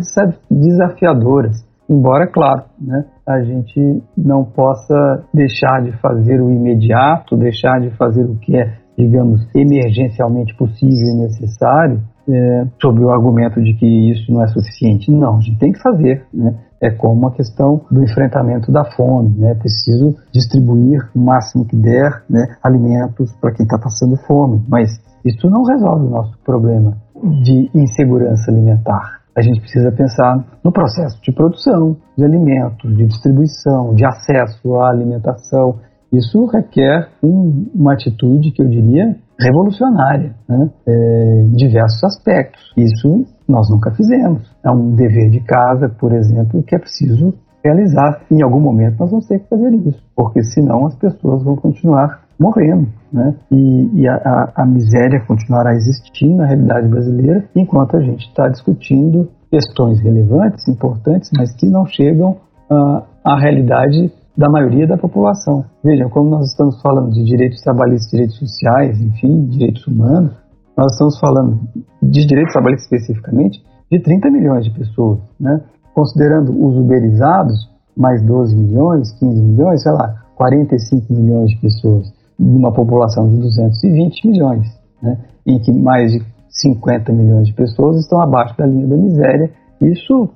desafiadoras 0.52 1.68
Embora, 1.90 2.28
claro, 2.28 2.66
né, 2.80 3.04
a 3.28 3.42
gente 3.42 4.04
não 4.16 4.46
possa 4.46 5.24
deixar 5.34 5.82
de 5.82 5.92
fazer 6.00 6.40
o 6.40 6.52
imediato, 6.52 7.36
deixar 7.36 7.80
de 7.82 7.90
fazer 7.98 8.24
o 8.26 8.36
que 8.36 8.56
é, 8.56 8.78
digamos, 8.96 9.42
emergencialmente 9.56 10.56
possível 10.56 11.16
e 11.16 11.22
necessário, 11.24 12.00
é, 12.30 12.68
sob 12.80 13.04
o 13.04 13.10
argumento 13.10 13.60
de 13.60 13.74
que 13.74 14.12
isso 14.12 14.32
não 14.32 14.44
é 14.44 14.48
suficiente. 14.48 15.12
Não, 15.12 15.38
a 15.38 15.42
gente 15.42 15.58
tem 15.58 15.72
que 15.72 15.82
fazer, 15.82 16.24
né? 16.32 16.54
É 16.80 16.92
como 16.92 17.28
a 17.28 17.32
questão 17.32 17.82
do 17.92 18.04
enfrentamento 18.04 18.72
da 18.72 18.86
fome, 18.86 19.36
né? 19.38 19.52
É 19.52 19.56
preciso 19.56 20.16
distribuir 20.32 21.10
o 21.16 21.20
máximo 21.20 21.66
que 21.66 21.76
der, 21.76 22.24
né, 22.30 22.56
alimentos 22.64 23.36
para 23.42 23.52
quem 23.52 23.64
está 23.64 23.78
passando 23.78 24.16
fome, 24.28 24.64
mas 24.68 24.90
isso 25.26 25.50
não 25.50 25.64
resolve 25.64 26.06
o 26.06 26.10
nosso 26.10 26.38
problema 26.46 26.96
de 27.44 27.70
insegurança 27.74 28.50
alimentar 28.50 29.19
a 29.36 29.42
gente 29.42 29.62
precisa 29.62 29.92
pensar 29.92 30.60
no 30.64 30.72
processo 30.72 31.22
de 31.22 31.32
produção 31.32 31.96
de 32.18 32.26
alimentos, 32.26 32.96
de 32.96 33.06
distribuição, 33.06 33.94
de 33.94 34.06
acesso 34.06 34.76
à 34.76 34.90
alimentação. 34.90 35.80
Isso 36.12 36.46
requer 36.46 37.10
um, 37.24 37.68
uma 37.74 37.94
atitude 37.94 38.52
que 38.52 38.62
eu 38.62 38.68
diria 38.68 39.16
revolucionária, 39.40 40.36
né? 40.48 40.70
é, 40.86 41.42
em 41.44 41.52
diversos 41.52 42.04
aspectos. 42.04 42.74
Isso 42.76 43.26
nós 43.48 43.70
nunca 43.70 43.92
fizemos. 43.92 44.44
É 44.66 44.72
um 44.72 44.94
dever 44.96 45.30
de 45.30 45.40
casa, 45.42 45.88
por 45.88 46.14
exemplo, 46.14 46.62
que 46.64 46.76
é 46.76 46.80
preciso 46.80 47.34
realizar. 47.64 48.22
Em 48.32 48.44
algum 48.44 48.60
momento 48.60 49.00
nós 49.00 49.10
vamos 49.10 49.28
ter 49.28 49.40
que 49.40 49.50
fazer 49.50 49.74
isso, 49.74 50.04
porque 50.16 50.44
senão 50.44 50.88
as 50.88 50.96
pessoas 50.96 51.44
vão 51.44 51.56
continuar 51.56 52.29
morrendo, 52.40 52.88
né? 53.12 53.36
E, 53.52 54.02
e 54.02 54.08
a, 54.08 54.16
a, 54.16 54.64
a, 54.64 54.66
miséria 54.66 55.20
continuará 55.28 55.74
existindo 55.76 56.38
na 56.38 56.46
realidade 56.46 56.88
brasileira 56.88 57.46
enquanto 57.56 57.98
a 57.98 58.02
gente 58.02 58.28
está 58.28 58.48
discutindo 58.48 59.30
questões 59.52 60.00
relevantes, 60.00 60.68
importantes, 60.68 61.30
mas 61.36 61.54
que 61.56 61.68
não 61.68 61.86
chegam 61.86 62.38
uh, 62.72 63.04
à 63.24 63.38
realidade 63.40 64.12
da 64.38 64.48
maioria 64.50 64.88
da 64.88 64.98
população. 64.98 65.66
Vejam, 65.84 66.10
como 66.10 66.30
nós 66.30 66.48
estamos 66.52 66.82
falando 66.82 67.12
de 67.12 67.26
direitos 67.26 67.62
trabalhistas, 67.62 68.12
direitos 68.12 68.38
sociais, 68.38 69.02
enfim, 69.02 69.48
direitos 69.48 69.86
humanos, 69.86 70.32
nós 70.78 70.94
estamos 70.94 71.20
falando 71.20 71.60
de 72.02 72.26
direitos 72.26 72.54
trabalhistas 72.54 72.86
especificamente 72.86 73.62
de 73.92 74.00
30 74.00 74.30
milhões 74.30 74.64
de 74.64 74.72
pessoas, 74.72 75.20
né? 75.38 75.60
Considerando 75.94 76.52
os 76.52 76.78
uberizados, 76.78 77.70
mais 77.98 78.22
12 78.26 78.56
milhões, 78.56 79.12
15 79.20 79.42
milhões, 79.42 79.84
sei 79.84 79.92
lá, 79.92 80.24
45 80.36 81.12
milhões 81.12 81.50
de 81.50 81.58
pessoas, 81.58 82.14
de 82.40 82.56
uma 82.56 82.72
população 82.72 83.28
de 83.28 83.38
220 83.38 84.28
milhões, 84.28 84.68
né? 85.02 85.18
em 85.46 85.60
que 85.60 85.74
mais 85.74 86.12
de 86.12 86.22
50 86.50 87.12
milhões 87.12 87.48
de 87.48 87.54
pessoas 87.54 87.98
estão 87.98 88.22
abaixo 88.22 88.58
da 88.58 88.66
linha 88.66 88.88
da 88.88 88.98
miséria, 88.98 89.52
isso 89.82 90.30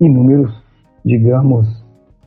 em 0.00 0.12
números, 0.12 0.52
digamos, 1.04 1.66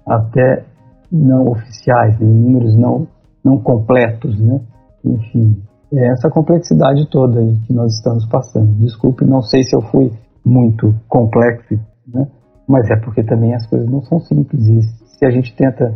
até 0.07 0.63
não 1.11 1.47
oficiais, 1.47 2.19
em 2.21 2.25
números 2.25 2.75
não, 2.75 3.07
não 3.43 3.57
completos, 3.57 4.39
né? 4.39 4.61
Enfim, 5.03 5.61
é 5.93 6.07
essa 6.11 6.29
complexidade 6.29 7.07
toda 7.09 7.39
aí 7.39 7.57
que 7.67 7.73
nós 7.73 7.93
estamos 7.93 8.25
passando. 8.27 8.73
Desculpe, 8.75 9.25
não 9.25 9.41
sei 9.41 9.63
se 9.63 9.75
eu 9.75 9.81
fui 9.81 10.11
muito 10.43 10.93
complexo, 11.07 11.75
né? 12.07 12.27
mas 12.67 12.89
é 12.89 12.95
porque 12.95 13.23
também 13.23 13.53
as 13.53 13.65
coisas 13.67 13.89
não 13.89 14.01
são 14.01 14.19
simples. 14.19 14.65
E 14.67 14.81
se 14.81 15.25
a 15.25 15.29
gente 15.29 15.55
tenta 15.55 15.93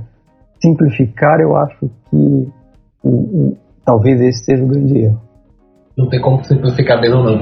simplificar, 0.61 1.39
eu 1.39 1.55
acho 1.55 1.89
que 2.09 2.51
talvez 3.85 4.21
esse 4.21 4.43
seja 4.45 4.63
o 4.63 4.67
grande 4.67 4.99
erro. 4.99 5.21
Não 5.97 6.07
tem 6.07 6.21
como 6.21 6.43
simplificar 6.43 7.01
mesmo 7.01 7.23
não. 7.23 7.39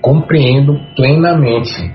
Compreendo 0.00 0.74
plenamente. 0.96 1.92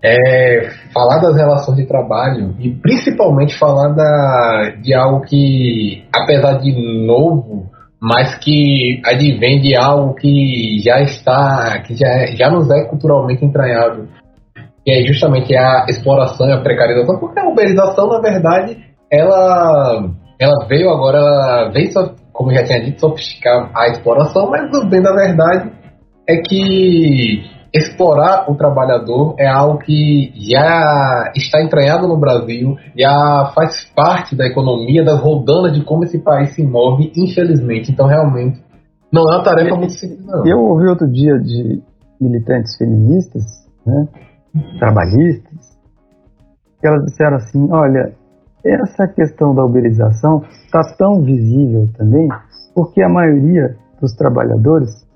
É, 0.00 0.70
falar 0.94 1.18
das 1.18 1.36
relações 1.36 1.76
de 1.76 1.84
trabalho 1.84 2.54
e 2.60 2.70
principalmente 2.70 3.58
falar 3.58 3.88
da, 3.88 4.76
de 4.80 4.94
algo 4.94 5.22
que, 5.22 6.04
apesar 6.14 6.58
de 6.58 6.70
novo, 7.04 7.68
mas 8.00 8.36
que 8.36 9.02
advém 9.04 9.60
de 9.60 9.74
algo 9.74 10.14
que 10.14 10.80
já 10.84 11.00
está, 11.00 11.82
que 11.84 11.96
já, 11.96 12.26
já 12.26 12.48
nos 12.48 12.70
é 12.70 12.84
culturalmente 12.84 13.44
entranhado, 13.44 14.08
que 14.84 14.92
é 14.92 15.04
justamente 15.04 15.56
a 15.56 15.86
exploração 15.88 16.48
e 16.48 16.52
a 16.52 16.60
precarização, 16.60 17.18
porque 17.18 17.40
a 17.40 17.48
uberização, 17.48 18.08
na 18.08 18.20
verdade, 18.20 18.78
ela, 19.10 20.10
ela 20.38 20.66
veio 20.68 20.90
agora, 20.90 21.18
ela 21.18 21.70
veio, 21.72 21.90
como 22.38 22.54
já 22.54 22.62
tinha 22.62 22.80
dito, 22.80 23.00
sofisticar 23.00 23.68
a 23.74 23.88
exploração, 23.88 24.48
mas 24.48 24.70
o 24.72 24.86
bem 24.86 25.02
da 25.02 25.12
verdade 25.12 25.72
é 26.24 26.36
que 26.36 27.42
explorar 27.74 28.48
o 28.48 28.54
trabalhador 28.54 29.34
é 29.36 29.48
algo 29.48 29.78
que 29.78 30.32
já 30.36 31.32
está 31.34 31.60
entranhado 31.60 32.06
no 32.06 32.16
Brasil, 32.16 32.76
já 32.96 33.50
faz 33.56 33.84
parte 33.92 34.36
da 34.36 34.46
economia, 34.46 35.04
das 35.04 35.20
rodanas 35.20 35.72
de 35.72 35.84
como 35.84 36.04
esse 36.04 36.20
país 36.20 36.54
se 36.54 36.62
move, 36.62 37.12
infelizmente. 37.16 37.90
Então, 37.90 38.06
realmente, 38.06 38.62
não 39.12 39.22
é 39.22 39.34
uma 39.34 39.42
tarefa 39.42 39.74
muito 39.74 39.94
simples, 39.94 40.24
não. 40.24 40.46
Eu 40.46 40.60
ouvi 40.60 40.86
outro 40.86 41.10
dia 41.10 41.36
de 41.40 41.82
militantes 42.20 42.76
feministas, 42.76 43.42
né, 43.84 44.06
trabalhistas, 44.78 45.76
que 46.80 46.86
elas 46.86 47.04
disseram 47.04 47.36
assim: 47.38 47.66
olha, 47.72 48.12
essa 48.64 49.06
questão 49.08 49.54
da 49.54 49.64
uberização 49.64 50.42
está 50.64 50.80
tão 50.96 51.22
visível 51.22 51.88
também, 51.96 52.28
porque 52.74 53.02
a 53.02 53.08
maioria 53.08 53.76
dos 54.00 54.14
trabalhadores 54.14 55.06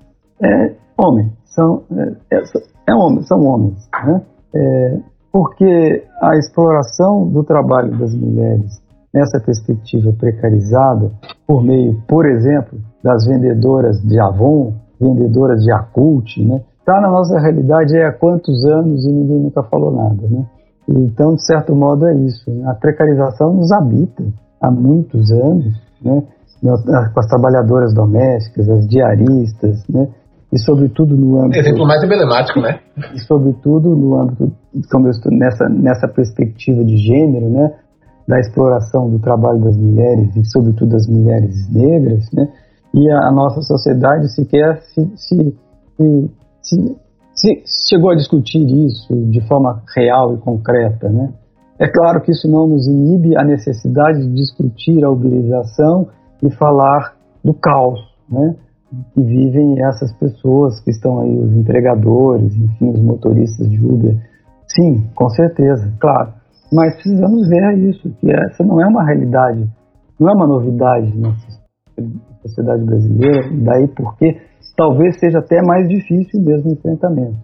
é 0.41 0.73
homem 0.97 1.31
são, 1.53 1.83
é, 1.95 2.37
é, 2.37 2.43
é 2.87 2.95
homem, 2.95 3.23
são 3.23 3.41
homens. 3.41 3.89
Né? 4.05 4.21
É, 4.55 4.99
porque 5.31 6.03
a 6.21 6.37
exploração 6.37 7.27
do 7.27 7.43
trabalho 7.43 7.97
das 7.97 8.13
mulheres 8.13 8.81
nessa 9.13 9.39
perspectiva 9.39 10.11
precarizada, 10.13 11.11
por 11.45 11.63
meio, 11.63 12.01
por 12.07 12.25
exemplo, 12.25 12.79
das 13.03 13.25
vendedoras 13.25 14.01
de 14.01 14.19
Avon, 14.19 14.73
vendedoras 14.99 15.63
de 15.63 15.71
Acult, 15.71 16.37
né? 16.43 16.61
Está 16.79 16.99
na 16.99 17.09
nossa 17.09 17.39
realidade 17.39 17.95
há 17.97 18.11
quantos 18.11 18.65
anos 18.65 19.05
e 19.05 19.11
ninguém 19.11 19.39
nunca 19.39 19.63
falou 19.63 19.91
nada, 19.91 20.27
né? 20.27 20.45
Então, 20.87 21.35
de 21.35 21.45
certo 21.45 21.75
modo, 21.75 22.07
é 22.07 22.15
isso. 22.15 22.49
Né? 22.51 22.69
A 22.69 22.73
precarização 22.75 23.53
nos 23.53 23.71
habita 23.71 24.23
há 24.61 24.69
muitos 24.69 25.31
anos, 25.31 25.73
né? 26.01 26.23
Com 26.61 27.19
as 27.19 27.27
trabalhadoras 27.27 27.93
domésticas, 27.93 28.69
as 28.69 28.87
diaristas, 28.87 29.85
né? 29.89 30.07
e 30.53 30.59
sobretudo 30.59 31.17
no 31.17 31.41
âmbito 31.41 31.59
exemplo 31.59 31.87
mais 31.87 32.03
emblemático, 32.03 32.61
né? 32.61 32.79
E 33.15 33.19
sobretudo 33.21 33.95
no 33.95 34.21
âmbito 34.21 34.51
como 34.91 35.07
eu 35.07 35.11
estou 35.11 35.31
nessa 35.31 35.67
nessa 35.67 36.07
perspectiva 36.07 36.83
de 36.85 36.97
gênero, 36.97 37.49
né, 37.49 37.73
da 38.27 38.39
exploração 38.39 39.09
do 39.09 39.17
trabalho 39.19 39.59
das 39.59 39.75
mulheres 39.75 40.35
e 40.35 40.45
sobretudo 40.45 40.91
das 40.91 41.07
mulheres 41.07 41.67
negras, 41.71 42.31
né? 42.31 42.47
E 42.93 43.09
a, 43.09 43.29
a 43.29 43.31
nossa 43.31 43.61
sociedade 43.61 44.31
sequer 44.31 44.79
se, 44.93 45.11
se, 45.15 45.57
se, 45.97 46.31
se, 46.61 46.97
chegou 47.89 48.11
a 48.11 48.15
discutir 48.15 48.59
isso 48.59 49.15
de 49.29 49.41
forma 49.47 49.81
real 49.95 50.33
e 50.33 50.37
concreta, 50.37 51.09
né? 51.09 51.33
É 51.79 51.87
claro 51.87 52.21
que 52.21 52.31
isso 52.31 52.47
não 52.47 52.67
nos 52.67 52.87
inibe 52.87 53.35
a 53.35 53.43
necessidade 53.43 54.19
de 54.19 54.33
discutir 54.33 55.03
a 55.03 55.09
uberização 55.09 56.07
e 56.41 56.51
falar 56.51 57.15
do 57.43 57.53
caos, 57.53 57.99
né? 58.29 58.55
que 59.13 59.21
vivem 59.21 59.83
essas 59.83 60.11
pessoas 60.13 60.79
que 60.81 60.91
estão 60.91 61.21
aí, 61.21 61.35
os 61.35 61.53
entregadores, 61.53 62.55
enfim, 62.55 62.91
os 62.91 63.01
motoristas 63.01 63.69
de 63.69 63.83
Uber. 63.83 64.15
Sim, 64.67 65.09
com 65.15 65.29
certeza, 65.29 65.91
claro. 65.99 66.33
Mas 66.71 66.95
precisamos 66.95 67.47
ver 67.47 67.77
isso, 67.79 68.09
que 68.19 68.31
essa 68.31 68.63
não 68.63 68.81
é 68.81 68.87
uma 68.87 69.03
realidade, 69.03 69.67
não 70.19 70.29
é 70.29 70.33
uma 70.33 70.47
novidade 70.47 71.17
na 71.17 71.33
sociedade 72.41 72.83
brasileira, 72.83 73.49
daí 73.61 73.87
porque 73.87 74.37
talvez 74.75 75.19
seja 75.19 75.39
até 75.39 75.61
mais 75.61 75.87
difícil 75.87 76.41
mesmo 76.41 76.71
o 76.71 76.73
enfrentamento. 76.73 77.37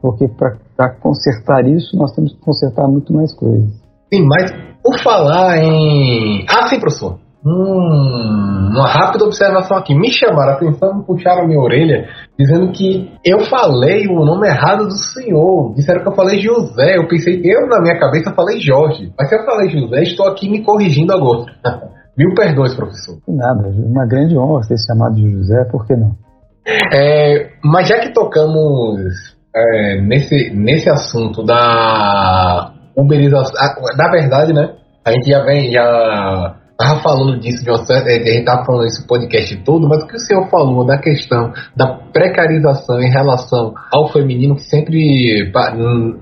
Porque 0.00 0.28
para 0.28 0.90
consertar 1.00 1.66
isso, 1.66 1.96
nós 1.96 2.12
temos 2.12 2.34
que 2.34 2.40
consertar 2.40 2.86
muito 2.86 3.12
mais 3.12 3.32
coisas. 3.34 3.70
Sim, 4.12 4.26
mas 4.26 4.52
por 4.82 4.98
falar 5.00 5.56
em. 5.58 6.44
Ah, 6.48 6.68
sim, 6.68 6.78
professor. 6.78 7.18
Hum, 7.46 8.70
uma 8.72 8.86
rápida 8.86 9.24
observação 9.24 9.76
aqui. 9.76 9.94
Me 9.94 10.10
chamaram 10.10 10.52
a 10.52 10.56
atenção, 10.56 11.02
puxaram 11.02 11.42
a 11.42 11.46
minha 11.46 11.60
orelha, 11.60 12.06
dizendo 12.38 12.72
que 12.72 13.12
eu 13.24 13.40
falei 13.40 14.06
o 14.06 14.24
nome 14.24 14.46
errado 14.46 14.84
do 14.86 14.96
senhor. 14.96 15.74
Disseram 15.74 16.02
que 16.02 16.08
eu 16.08 16.14
falei 16.14 16.40
José. 16.40 16.96
Eu 16.96 17.08
pensei, 17.08 17.40
eu 17.44 17.66
na 17.66 17.80
minha 17.80 17.98
cabeça 17.98 18.32
falei 18.34 18.60
Jorge. 18.60 19.12
Mas 19.18 19.28
se 19.28 19.36
eu 19.36 19.44
falei 19.44 19.70
José, 19.70 20.02
estou 20.02 20.26
aqui 20.26 20.50
me 20.50 20.62
corrigindo 20.62 21.12
agora. 21.12 21.46
Mil 22.16 22.32
perdões, 22.34 22.74
professor. 22.74 23.18
Nada, 23.26 23.68
uma 23.68 24.06
grande 24.06 24.38
honra 24.38 24.62
ser 24.62 24.76
chamado 24.86 25.16
de 25.16 25.28
José, 25.30 25.64
por 25.64 25.86
que 25.86 25.96
não? 25.96 26.12
É, 26.66 27.50
mas 27.62 27.88
já 27.88 27.98
que 28.00 28.12
tocamos 28.12 29.36
é, 29.54 30.00
nesse, 30.00 30.50
nesse 30.50 30.88
assunto 30.88 31.42
da 31.42 32.72
uberização, 32.96 33.52
na 33.96 34.10
verdade, 34.10 34.52
né? 34.52 34.74
A 35.04 35.12
gente 35.12 35.28
já 35.28 35.44
vem, 35.44 35.70
já 35.70 36.56
falando 37.02 37.38
disso 37.38 37.62
de 37.62 37.70
uma. 37.70 37.80
A 37.80 38.08
gente 38.08 38.44
tava 38.44 38.64
falando 38.64 38.86
isso 38.86 39.02
no 39.02 39.06
podcast 39.06 39.56
todo, 39.64 39.88
mas 39.88 40.02
o 40.02 40.06
que 40.06 40.16
o 40.16 40.20
senhor 40.20 40.48
falou 40.48 40.84
da 40.84 40.98
questão 40.98 41.52
da 41.76 41.98
precarização 42.12 43.00
em 43.00 43.10
relação 43.10 43.74
ao 43.92 44.08
feminino, 44.10 44.56
que 44.56 44.62
sempre 44.62 45.52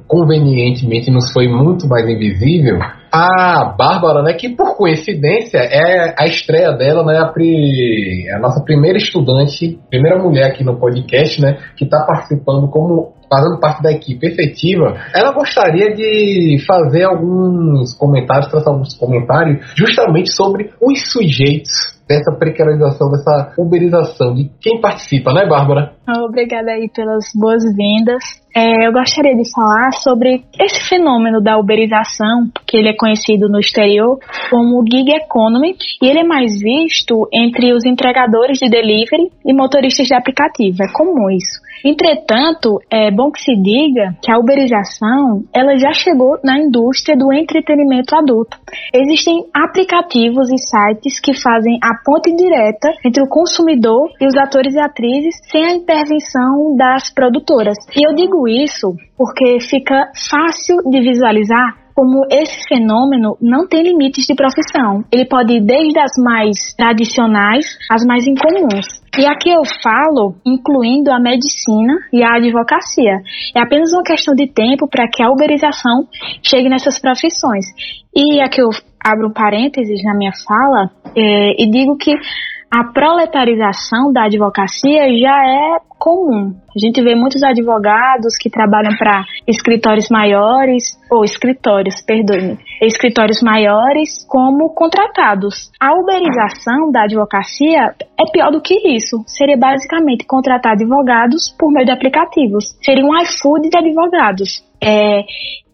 convenientemente 0.06 1.10
nos 1.10 1.32
foi 1.32 1.48
muito 1.48 1.88
mais 1.88 2.08
invisível, 2.08 2.78
a 3.12 3.74
Bárbara, 3.76 4.22
né, 4.22 4.32
que 4.32 4.48
por 4.48 4.74
coincidência 4.74 5.58
é 5.58 6.14
a 6.18 6.26
estreia 6.26 6.72
dela, 6.72 7.04
né, 7.04 7.18
a, 7.18 7.26
pri, 7.26 8.30
a 8.34 8.38
nossa 8.38 8.64
primeira 8.64 8.96
estudante, 8.96 9.78
primeira 9.90 10.18
mulher 10.18 10.46
aqui 10.46 10.64
no 10.64 10.78
podcast, 10.78 11.38
né, 11.42 11.58
que 11.76 11.84
está 11.84 12.06
participando 12.06 12.68
como 12.68 13.12
fazendo 13.32 13.58
parte 13.58 13.82
da 13.82 13.90
equipe 13.90 14.26
efetiva, 14.26 14.94
ela 15.14 15.32
gostaria 15.32 15.94
de 15.94 16.62
fazer 16.66 17.04
alguns 17.04 17.96
comentários, 17.96 18.50
traçar 18.50 18.74
alguns 18.74 18.94
comentários 18.94 19.72
justamente 19.74 20.30
sobre 20.30 20.70
os 20.82 21.10
sujeitos 21.10 21.92
dessa 22.06 22.30
precarização, 22.32 23.10
dessa 23.10 23.54
uberização 23.56 24.34
de 24.34 24.50
quem 24.60 24.80
participa, 24.80 25.32
né, 25.32 25.46
Bárbara? 25.46 25.92
Obrigada 26.26 26.72
aí 26.72 26.90
pelas 26.94 27.24
boas-vindas. 27.34 28.22
É, 28.54 28.86
eu 28.86 28.92
gostaria 28.92 29.34
de 29.34 29.50
falar 29.50 29.92
sobre 29.92 30.44
esse 30.60 30.88
fenômeno 30.88 31.40
da 31.40 31.56
uberização, 31.56 32.50
que 32.66 32.76
ele 32.76 32.90
é 32.90 32.96
conhecido 32.96 33.48
no 33.48 33.58
exterior 33.58 34.18
como 34.50 34.84
gig 34.84 35.10
economy, 35.10 35.74
e 36.02 36.06
ele 36.06 36.20
é 36.20 36.24
mais 36.24 36.60
visto 36.60 37.26
entre 37.32 37.72
os 37.72 37.86
entregadores 37.86 38.58
de 38.58 38.68
delivery 38.68 39.30
e 39.46 39.54
motoristas 39.54 40.06
de 40.06 40.14
aplicativo. 40.14 40.82
É 40.82 40.92
comum 40.92 41.30
isso. 41.30 41.62
Entretanto, 41.84 42.78
é 42.90 43.10
bom 43.10 43.21
bom 43.22 43.30
que 43.30 43.40
se 43.40 43.54
diga 43.54 44.16
que 44.20 44.32
a 44.32 44.38
uberização 44.38 45.44
ela 45.54 45.78
já 45.78 45.92
chegou 45.92 46.38
na 46.42 46.58
indústria 46.58 47.16
do 47.16 47.32
entretenimento 47.32 48.16
adulto. 48.16 48.58
Existem 48.92 49.44
aplicativos 49.54 50.50
e 50.50 50.58
sites 50.58 51.20
que 51.20 51.32
fazem 51.40 51.78
a 51.82 52.02
ponte 52.04 52.34
direta 52.34 52.88
entre 53.04 53.22
o 53.22 53.28
consumidor 53.28 54.10
e 54.20 54.26
os 54.26 54.36
atores 54.36 54.74
e 54.74 54.80
atrizes 54.80 55.36
sem 55.50 55.64
a 55.64 55.74
intervenção 55.74 56.74
das 56.76 57.12
produtoras. 57.14 57.76
E 57.96 58.06
eu 58.06 58.14
digo 58.14 58.48
isso 58.48 58.96
porque 59.16 59.60
fica 59.60 60.10
fácil 60.28 60.78
de 60.90 61.00
visualizar 61.00 61.81
como 61.94 62.24
esse 62.30 62.66
fenômeno 62.68 63.36
não 63.40 63.66
tem 63.66 63.82
limites 63.82 64.24
de 64.26 64.34
profissão. 64.34 65.04
Ele 65.12 65.26
pode 65.26 65.54
ir 65.54 65.60
desde 65.60 65.98
as 65.98 66.12
mais 66.18 66.74
tradicionais 66.76 67.66
às 67.90 68.04
mais 68.04 68.26
incomuns. 68.26 69.02
E 69.18 69.26
aqui 69.26 69.50
eu 69.50 69.62
falo 69.82 70.34
incluindo 70.44 71.12
a 71.12 71.20
medicina 71.20 71.98
e 72.12 72.22
a 72.22 72.36
advocacia. 72.36 73.20
É 73.54 73.60
apenas 73.60 73.92
uma 73.92 74.02
questão 74.02 74.34
de 74.34 74.46
tempo 74.46 74.88
para 74.88 75.06
que 75.06 75.22
a 75.22 75.30
uberização 75.30 76.06
chegue 76.42 76.68
nessas 76.68 76.98
profissões. 76.98 77.66
E 78.14 78.40
aqui 78.40 78.62
eu 78.62 78.70
abro 79.04 79.28
um 79.28 79.32
parênteses 79.32 80.02
na 80.02 80.14
minha 80.16 80.32
fala 80.46 80.90
é, 81.14 81.62
e 81.62 81.70
digo 81.70 81.96
que 81.96 82.14
a 82.72 82.84
proletarização 82.84 84.10
da 84.14 84.24
advocacia 84.24 85.02
já 85.20 85.44
é 85.44 85.76
comum. 85.98 86.54
A 86.74 86.78
gente 86.78 87.02
vê 87.02 87.14
muitos 87.14 87.42
advogados 87.42 88.34
que 88.40 88.48
trabalham 88.48 88.96
para 88.96 89.26
escritórios 89.46 90.08
maiores, 90.10 90.98
ou 91.10 91.22
escritórios, 91.22 92.00
perdoe-me, 92.00 92.56
escritórios 92.80 93.42
maiores 93.42 94.24
como 94.26 94.70
contratados. 94.70 95.70
A 95.78 95.92
uberização 95.92 96.90
da 96.90 97.02
advocacia 97.02 97.94
é 98.18 98.24
pior 98.32 98.50
do 98.50 98.62
que 98.62 98.74
isso. 98.88 99.22
Seria 99.26 99.58
basicamente 99.58 100.24
contratar 100.24 100.72
advogados 100.72 101.54
por 101.58 101.70
meio 101.70 101.84
de 101.84 101.92
aplicativos. 101.92 102.74
Seria 102.82 103.04
um 103.04 103.14
iFood 103.20 103.68
de 103.68 103.76
advogados. 103.76 104.64
É, 104.82 105.20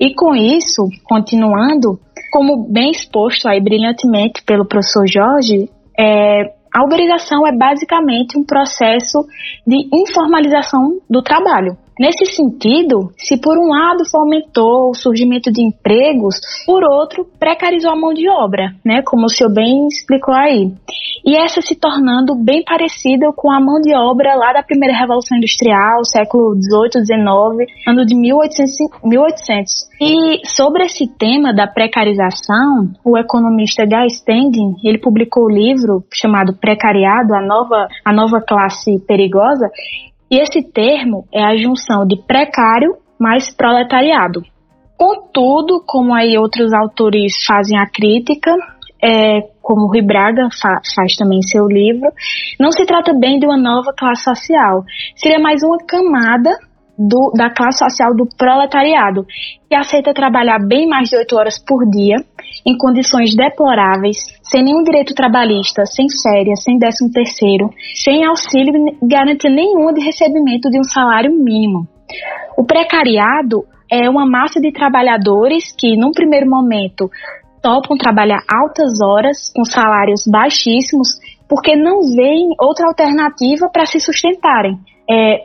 e 0.01 0.13
com 0.17 0.35
isso, 0.35 0.89
continuando, 1.05 2.01
como 2.33 2.67
bem 2.69 2.91
exposto 2.91 3.49
aí 3.49 3.63
brilhantemente 3.63 4.43
pelo 4.43 4.67
professor 4.67 5.07
Jorge, 5.07 5.71
é, 5.99 6.58
a 6.75 6.85
uberização 6.85 7.47
é 7.47 7.53
basicamente 7.53 8.39
um 8.39 8.45
processo 8.45 9.27
de 9.67 9.89
informalização 9.93 10.99
do 11.09 11.23
trabalho. 11.23 11.77
Nesse 11.99 12.27
sentido, 12.27 13.11
se 13.17 13.41
por 13.41 13.59
um 13.59 13.69
lado 13.69 14.09
fomentou 14.09 14.91
o 14.91 14.95
surgimento 14.95 15.51
de 15.51 15.63
empregos, 15.63 16.37
por 16.65 16.85
outro 16.85 17.27
precarizou 17.39 17.91
a 17.91 17.97
mão 17.97 18.15
de 18.15 18.29
obra, 18.29 18.73
né, 18.85 19.03
como 19.05 19.27
o 19.27 19.29
senhor 19.29 19.53
bem 19.53 19.87
explicou 19.89 20.35
aí. 20.35 20.73
E 21.25 21.37
essa 21.37 21.61
se 21.61 21.75
tornando 21.75 22.35
bem 22.37 22.63
parecida 22.65 23.33
com 23.35 23.51
a 23.51 23.61
mão 23.61 23.81
de 23.81 23.95
obra 23.95 24.35
lá 24.35 24.53
da 24.53 24.63
primeira 24.63 24.97
Revolução 24.97 25.37
Industrial, 25.37 26.05
século 26.05 26.55
18, 26.55 27.01
19, 27.01 27.67
ano 27.87 28.07
de 28.07 28.15
1800, 28.15 29.03
1800. 29.03 29.73
E 30.01 30.47
sobre 30.47 30.85
esse 30.85 31.07
tema 31.19 31.53
da 31.53 31.67
precarização, 31.67 32.89
o 33.05 33.19
economista 33.19 33.85
Guy 33.85 34.07
Standing, 34.07 34.77
ele 34.85 34.99
publicou 34.99 35.45
o 35.45 35.47
um 35.47 35.55
livro 35.55 36.05
chamado 36.13 36.55
Precariado, 36.55 37.35
a 37.35 37.41
nova, 37.41 37.89
a 38.05 38.13
nova 38.13 38.41
classe 38.41 38.99
perigosa, 39.07 39.69
e 40.31 40.41
esse 40.41 40.63
termo 40.63 41.27
é 41.33 41.43
a 41.43 41.57
junção 41.57 42.07
de 42.07 42.17
precário 42.27 42.97
mais 43.19 43.55
proletariado. 43.55 44.43
Contudo, 44.97 45.83
como 45.87 46.15
aí 46.15 46.37
outros 46.37 46.73
autores 46.73 47.45
fazem 47.47 47.79
a 47.79 47.87
crítica, 47.87 48.55
é, 49.03 49.41
como 49.63 49.87
Rui 49.87 50.03
Braga 50.03 50.49
fa 50.61 50.81
faz 50.95 51.15
também 51.17 51.41
seu 51.43 51.67
livro, 51.67 52.11
não 52.59 52.73
se 52.73 52.85
trata 52.85 53.13
bem 53.15 53.39
de 53.39 53.47
uma 53.47 53.57
nova 53.57 53.93
classe 53.97 54.25
social. 54.25 54.83
Seria 55.17 55.39
mais 55.39 55.63
uma 55.63 55.79
camada 55.79 56.51
do, 56.99 57.31
da 57.37 57.49
classe 57.49 57.79
social 57.79 58.13
do 58.15 58.27
proletariado, 58.37 59.25
que 59.69 59.77
aceita 59.77 60.13
trabalhar 60.13 60.59
bem 60.59 60.89
mais 60.89 61.09
de 61.09 61.17
oito 61.17 61.37
horas 61.37 61.63
por 61.65 61.89
dia, 61.89 62.17
em 62.67 62.77
condições 62.77 63.37
deploráveis, 63.37 64.17
sem 64.43 64.65
nenhum 64.65 64.83
direito 64.83 65.15
trabalhista, 65.15 65.87
sem 65.87 66.07
férias, 66.23 66.65
sem 66.65 66.77
décimo 66.77 67.13
terceiro, 67.13 67.71
sem 67.95 68.25
auxílio 68.25 68.75
e 68.75 69.07
garantia 69.07 69.51
nenhuma 69.51 69.93
de 69.93 70.05
recebimento 70.05 70.69
de 70.69 70.81
um 70.81 70.85
salário 70.85 71.33
mínimo. 71.33 71.87
O 72.57 72.65
precariado 72.65 73.65
é 73.91 74.11
uma 74.11 74.27
massa 74.27 74.61
de 74.61 74.73
trabalhadores 74.73 75.73
que, 75.79 75.97
num 75.97 76.11
primeiro 76.11 76.51
momento, 76.51 77.09
topam 77.63 77.97
trabalhar 77.97 78.41
altas 78.51 79.01
horas 79.01 79.53
com 79.55 79.65
salários 79.65 80.25
baixíssimos 80.27 81.09
porque 81.49 81.77
não 81.77 82.01
veem 82.15 82.51
outra 82.61 82.89
alternativa 82.89 83.69
para 83.73 83.87
se 83.87 84.01
sustentarem 84.01 84.79
é, 85.11 85.43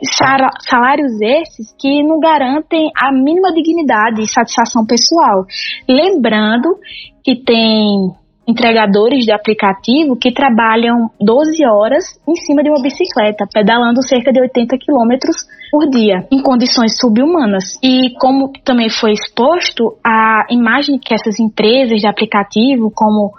salários 0.68 1.20
esses 1.20 1.74
que 1.78 2.02
não 2.02 2.20
garantem 2.20 2.90
a 2.96 3.10
mínima 3.12 3.52
dignidade 3.52 4.20
e 4.20 4.28
satisfação 4.28 4.84
pessoal. 4.84 5.46
Lembrando 5.88 6.76
que 7.22 7.36
tem 7.36 8.12
entregadores 8.46 9.24
de 9.24 9.32
aplicativo 9.32 10.16
que 10.16 10.32
trabalham 10.32 11.10
12 11.20 11.64
horas 11.66 12.04
em 12.28 12.34
cima 12.36 12.62
de 12.62 12.70
uma 12.70 12.82
bicicleta, 12.82 13.46
pedalando 13.52 14.02
cerca 14.02 14.32
de 14.32 14.40
80 14.40 14.76
quilômetros 14.78 15.36
por 15.74 15.90
dia, 15.90 16.24
em 16.30 16.40
condições 16.40 16.96
subhumanas. 17.00 17.64
E 17.82 18.14
como 18.20 18.52
também 18.64 18.88
foi 18.88 19.12
exposto, 19.12 19.96
a 20.06 20.46
imagem 20.48 20.98
que 20.98 21.12
essas 21.12 21.40
empresas 21.40 22.00
de 22.00 22.06
aplicativo, 22.06 22.92
como 22.94 23.32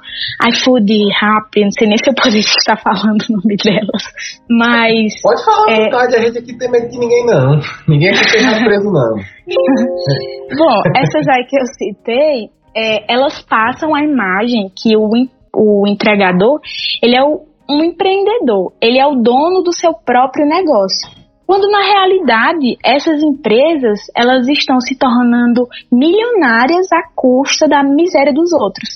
iFood, 0.51 0.91
Rappi, 1.17 1.63
não 1.63 1.71
sei 1.71 1.87
nem 1.87 1.97
se 1.97 2.09
eu 2.09 2.13
poderia 2.13 2.39
estar 2.43 2.75
falando 2.75 3.21
o 3.29 3.33
nome 3.37 3.55
delas, 3.55 4.03
mas... 4.49 5.21
Pode 5.21 5.45
falar 5.45 5.69
à 5.69 5.71
é... 5.71 5.83
vontade, 5.85 6.15
a 6.15 6.19
gente 6.19 6.39
aqui 6.39 6.57
tem 6.57 6.69
medo 6.69 6.89
de 6.89 6.99
ninguém 6.99 7.25
não. 7.25 7.59
Ninguém 7.87 8.09
aqui 8.09 8.31
tem 8.31 8.65
preso 8.65 8.91
não. 8.91 9.15
Bom, 10.57 10.81
essas 10.97 11.27
aí 11.29 11.45
que 11.45 11.57
eu 11.57 11.65
citei, 11.67 12.49
é, 12.75 13.11
elas 13.11 13.41
passam 13.41 13.95
a 13.95 14.03
imagem 14.03 14.69
que 14.75 14.95
o, 14.97 15.09
o 15.53 15.87
entregador, 15.87 16.59
ele 17.01 17.15
é 17.15 17.23
o, 17.23 17.43
um 17.69 17.83
empreendedor, 17.83 18.73
ele 18.81 18.99
é 18.99 19.07
o 19.07 19.15
dono 19.15 19.63
do 19.63 19.71
seu 19.71 19.93
próprio 19.93 20.45
negócio. 20.45 21.09
Quando 21.47 21.69
na 21.69 21.81
realidade 21.81 22.77
essas 22.83 23.21
empresas 23.21 23.99
elas 24.15 24.47
estão 24.47 24.79
se 24.81 24.97
tornando 24.97 25.67
milionárias 25.91 26.91
à 26.91 27.03
custa 27.15 27.67
da 27.67 27.83
miséria 27.83 28.33
dos 28.33 28.51
outros. 28.51 28.89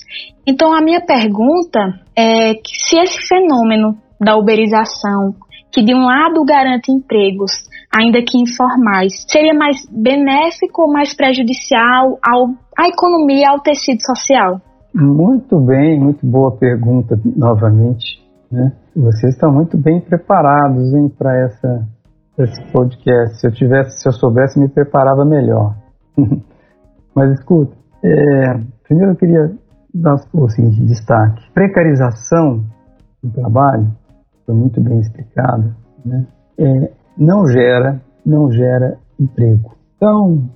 Então 0.44 0.74
a 0.74 0.80
minha 0.80 1.00
pergunta 1.00 1.78
é 2.16 2.54
se 2.64 2.98
esse 2.98 3.28
fenômeno 3.28 3.96
da 4.20 4.36
uberização, 4.36 5.34
que 5.72 5.82
de 5.82 5.94
um 5.94 6.04
lado 6.04 6.44
garante 6.44 6.90
empregos, 6.90 7.52
ainda 7.92 8.18
que 8.22 8.38
informais, 8.38 9.24
seria 9.28 9.54
mais 9.54 9.76
benéfico 9.90 10.82
ou 10.82 10.92
mais 10.92 11.14
prejudicial 11.14 12.18
ao, 12.22 12.48
à 12.78 12.88
economia, 12.88 13.50
ao 13.50 13.60
tecido 13.60 14.00
social? 14.02 14.60
Muito 14.94 15.60
bem, 15.60 16.00
muito 16.00 16.26
boa 16.26 16.56
pergunta 16.56 17.18
novamente. 17.36 18.20
Né? 18.50 18.72
Vocês 18.94 19.34
estão 19.34 19.52
muito 19.52 19.76
bem 19.78 20.00
preparados 20.00 20.90
para 21.16 21.36
essa 21.44 21.86
esse 22.42 22.62
podcast. 22.72 23.38
Se 23.38 23.46
eu 23.46 23.52
tivesse, 23.52 24.00
se 24.00 24.08
eu 24.08 24.12
soubesse, 24.12 24.58
me 24.58 24.68
preparava 24.68 25.24
melhor. 25.24 25.76
Mas 27.14 27.32
escuta, 27.32 27.76
é, 28.04 28.60
primeiro 28.84 29.12
eu 29.12 29.16
queria 29.16 29.52
dar 29.94 30.14
o 30.32 30.48
seguinte 30.48 30.84
destaque: 30.84 31.42
precarização 31.52 32.64
do 33.22 33.30
trabalho 33.30 33.88
foi 34.46 34.54
muito 34.54 34.80
bem 34.80 35.00
explicado, 35.00 35.74
né? 36.04 36.26
É, 36.58 36.92
não 37.20 37.46
gera, 37.46 38.00
não 38.24 38.50
gera 38.50 38.96
emprego. 39.20 39.76
Então, 39.96 40.48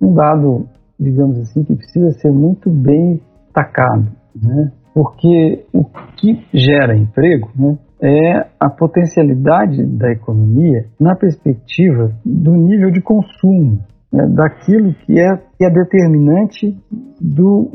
um 0.00 0.14
dado, 0.14 0.68
digamos 0.98 1.36
assim, 1.40 1.64
que 1.64 1.74
precisa 1.74 2.12
ser 2.12 2.30
muito 2.30 2.70
bem 2.70 3.20
tacado, 3.52 4.06
né? 4.40 4.70
Porque 4.94 5.66
o 5.74 5.84
que 6.16 6.46
gera 6.54 6.96
emprego, 6.96 7.50
né, 7.56 7.76
é 8.00 8.46
a 8.60 8.70
potencialidade 8.70 9.84
da 9.84 10.12
economia 10.12 10.86
na 10.98 11.16
perspectiva 11.16 12.12
do 12.24 12.52
nível 12.52 12.90
de 12.90 13.02
consumo, 13.02 13.80
né, 14.12 14.26
daquilo 14.28 14.94
que 14.94 15.18
é, 15.18 15.36
que 15.58 15.64
é 15.64 15.70
determinante 15.70 16.78
do 17.20 17.68